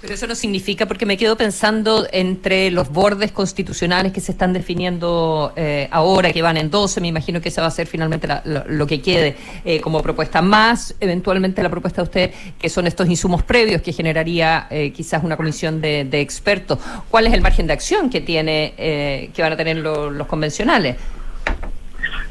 Pero 0.01 0.15
eso 0.15 0.25
no 0.25 0.33
significa, 0.33 0.87
porque 0.87 1.05
me 1.05 1.15
quedo 1.15 1.37
pensando 1.37 2.07
entre 2.11 2.71
los 2.71 2.89
bordes 2.89 3.31
constitucionales 3.31 4.11
que 4.11 4.19
se 4.19 4.31
están 4.31 4.51
definiendo 4.51 5.53
eh, 5.55 5.87
ahora, 5.91 6.33
que 6.33 6.41
van 6.41 6.57
en 6.57 6.71
12, 6.71 6.99
me 7.01 7.07
imagino 7.09 7.39
que 7.39 7.49
esa 7.49 7.61
va 7.61 7.67
a 7.67 7.71
ser 7.71 7.85
finalmente 7.85 8.27
la- 8.27 8.41
lo, 8.43 8.63
lo 8.67 8.87
que 8.87 8.99
quede 8.99 9.35
eh, 9.63 9.79
como 9.79 10.01
propuesta, 10.01 10.41
más 10.41 10.95
eventualmente 10.99 11.61
la 11.61 11.69
propuesta 11.69 12.01
de 12.01 12.05
usted, 12.05 12.31
que 12.59 12.67
son 12.67 12.87
estos 12.87 13.07
insumos 13.09 13.43
previos 13.43 13.83
que 13.83 13.93
generaría 13.93 14.65
eh, 14.71 14.91
quizás 14.91 15.23
una 15.23 15.37
comisión 15.37 15.81
de, 15.81 16.01
expertos. 16.19 16.79
¿Cuál 17.11 17.27
es 17.27 17.33
el 17.33 17.41
margen 17.41 17.67
de 17.67 17.73
acción 17.73 18.09
que 18.09 18.21
tiene, 18.21 18.73
eh, 18.79 19.29
que 19.35 19.43
van 19.43 19.53
a 19.53 19.57
tener 19.57 19.77
lo- 19.77 20.09
los 20.09 20.25
convencionales? 20.25 20.95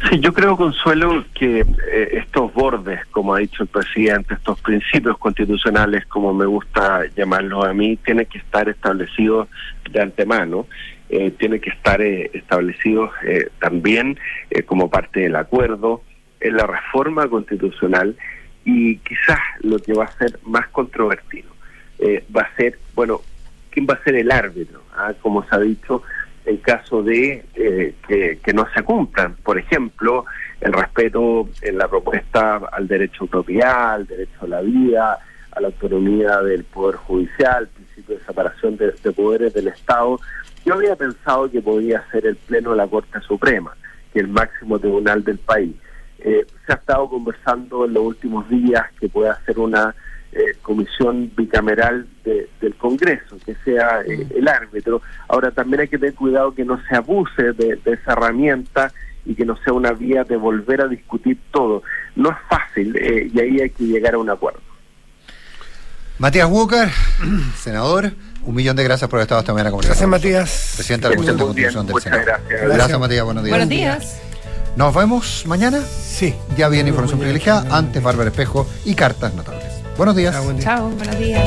Sí, 0.09 0.19
yo 0.21 0.33
creo, 0.33 0.57
Consuelo, 0.57 1.25
que 1.35 1.61
eh, 1.61 2.09
estos 2.13 2.53
bordes, 2.55 3.05
como 3.07 3.35
ha 3.35 3.39
dicho 3.39 3.63
el 3.63 3.69
presidente, 3.69 4.35
estos 4.35 4.61
principios 4.61 5.19
constitucionales, 5.19 6.07
como 6.07 6.33
me 6.33 6.47
gusta 6.47 7.03
llamarlos 7.17 7.65
a 7.67 7.73
mí, 7.75 7.97
tienen 7.99 8.27
que 8.27 8.39
estar 8.39 8.69
establecidos 8.69 9.49
de 9.91 10.01
antemano, 10.01 10.67
eh, 11.09 11.31
tienen 11.33 11.61
que 11.61 11.71
estar 11.71 12.01
eh, 12.01 12.31
establecidos 12.33 13.11
eh, 13.25 13.49
también 13.61 14.19
eh, 14.51 14.63
como 14.63 14.89
parte 14.89 15.21
del 15.21 15.37
acuerdo 15.37 16.03
en 16.41 16.57
la 16.57 16.67
reforma 16.67 17.29
constitucional 17.29 18.17
y 18.65 18.97
quizás 18.99 19.39
lo 19.61 19.79
que 19.79 19.93
va 19.93 20.05
a 20.05 20.13
ser 20.13 20.39
más 20.45 20.69
controvertido 20.69 21.51
eh, 21.99 22.25
va 22.35 22.43
a 22.43 22.57
ser, 22.57 22.79
bueno, 22.95 23.21
¿quién 23.71 23.87
va 23.89 23.95
a 23.95 24.05
ser 24.05 24.17
el 24.17 24.31
árbitro? 24.31 24.83
Ah, 24.97 25.13
Como 25.21 25.45
se 25.45 25.55
ha 25.55 25.59
dicho, 25.59 26.03
en 26.47 26.57
caso 26.59 27.03
de 27.03 27.45
eh, 27.55 27.95
que, 28.43 28.53
no 28.53 28.67
se 28.75 28.83
cumplan. 28.83 29.37
Por 29.37 29.59
ejemplo, 29.59 30.25
el 30.61 30.73
respeto 30.73 31.49
en 31.63 31.79
la 31.79 31.89
propuesta 31.89 32.57
al 32.73 32.89
derecho 32.89 33.25
a 33.25 33.29
propiedad, 33.29 33.95
al 33.95 34.07
derecho 34.07 34.39
a 34.43 34.47
la 34.47 34.61
vida, 34.61 35.19
a 35.53 35.61
la 35.61 35.69
autonomía 35.69 36.41
del 36.43 36.65
Poder 36.65 36.97
Judicial, 36.97 37.69
principio 37.69 38.17
de 38.17 38.25
separación 38.25 38.77
de, 38.77 38.93
de 38.93 39.13
poderes 39.13 39.53
del 39.55 39.69
Estado. 39.69 40.19
Yo 40.65 40.75
había 40.75 40.97
pensado 40.97 41.51
que 41.51 41.61
podía 41.61 42.05
ser 42.11 42.27
el 42.27 42.37
Pleno 42.37 42.71
de 42.71 42.77
la 42.77 42.87
Corte 42.87 43.21
Suprema, 43.21 43.73
que 44.13 44.21
es 44.21 44.25
el 44.25 44.31
máximo 44.31 44.79
tribunal 44.79 45.23
del 45.25 45.39
país. 45.39 45.75
Eh, 46.23 46.47
se 46.67 46.73
ha 46.73 46.77
estado 46.77 47.09
conversando 47.09 47.87
en 47.87 47.95
los 47.95 48.05
últimos 48.05 48.49
días 48.49 48.85
que 48.99 49.09
pueda 49.09 49.41
ser 49.47 49.59
una 49.59 49.95
eh, 50.33 50.57
comisión 50.63 51.33
bicameral 51.37 52.07
de- 52.25 52.49
del 52.61 52.75
Congreso, 52.77 53.37
que 53.45 53.57
sea 53.65 54.03
eh, 54.07 54.27
el 54.37 54.47
árbitro. 54.49 55.03
Ahora 55.29 55.51
también 55.51 55.81
hay 55.81 55.89
que 55.89 55.99
tener 55.99 56.15
cuidado 56.15 56.55
que 56.55 56.65
no 56.65 56.81
se 56.89 56.95
abuse 56.97 57.53
de, 57.53 57.77
de 57.85 57.93
esa 57.95 58.13
herramienta 58.13 58.93
y 59.25 59.35
que 59.35 59.45
no 59.45 59.57
sea 59.65 59.73
una 59.73 59.93
vía 59.93 60.25
de 60.25 60.37
volver 60.37 60.81
a 60.83 60.87
discutir 60.89 61.39
todo. 61.53 61.83
No 62.17 62.31
es 62.31 62.37
fácil 62.49 62.97
eh, 62.97 63.31
y 63.33 63.41
ahí 63.41 63.61
hay 63.61 63.71
que 63.71 63.85
llegar 63.85 64.15
a 64.15 64.19
un 64.19 64.31
acuerdo. 64.31 64.61
Matías 66.19 66.49
Walker, 66.51 66.89
senador, 67.57 68.13
un 68.45 68.55
millón 68.55 68.77
de 68.77 68.85
gracias 68.85 69.09
por 69.09 69.17
haber 69.19 69.25
estado 69.25 69.41
esta 69.41 69.53
mañana 69.53 69.71
con 69.71 69.81
Gracias. 69.81 70.09
Matías. 70.09 70.73
Presidente 70.77 71.09
de 71.09 71.11
la 71.11 71.17
Comisión 71.17 71.37
de 71.39 71.43
Constitución 71.45 71.87
del 71.87 71.93
muchas 71.95 72.05
Senado. 72.13 72.25
gracias. 72.27 72.75
Gracias, 72.77 73.01
Matías. 73.01 73.25
Buenos 73.25 73.45
días. 73.45 73.53
Buenos 73.57 73.69
días. 73.69 74.21
Nos 74.77 74.95
vemos 74.95 75.45
mañana. 75.47 75.81
Sí. 75.81 76.35
Ya 76.57 76.69
viene 76.69 76.91
información 76.91 77.19
privilegiada. 77.21 77.77
Antes, 77.77 78.03
Bárbara 78.03 78.29
Espejo 78.31 78.69
y 78.85 78.95
cartas 78.95 79.35
notables. 79.35 79.80
Buenos 80.01 80.17
días. 80.17 80.35
Chao, 80.61 80.89
buenos 80.93 81.19
días. 81.19 81.47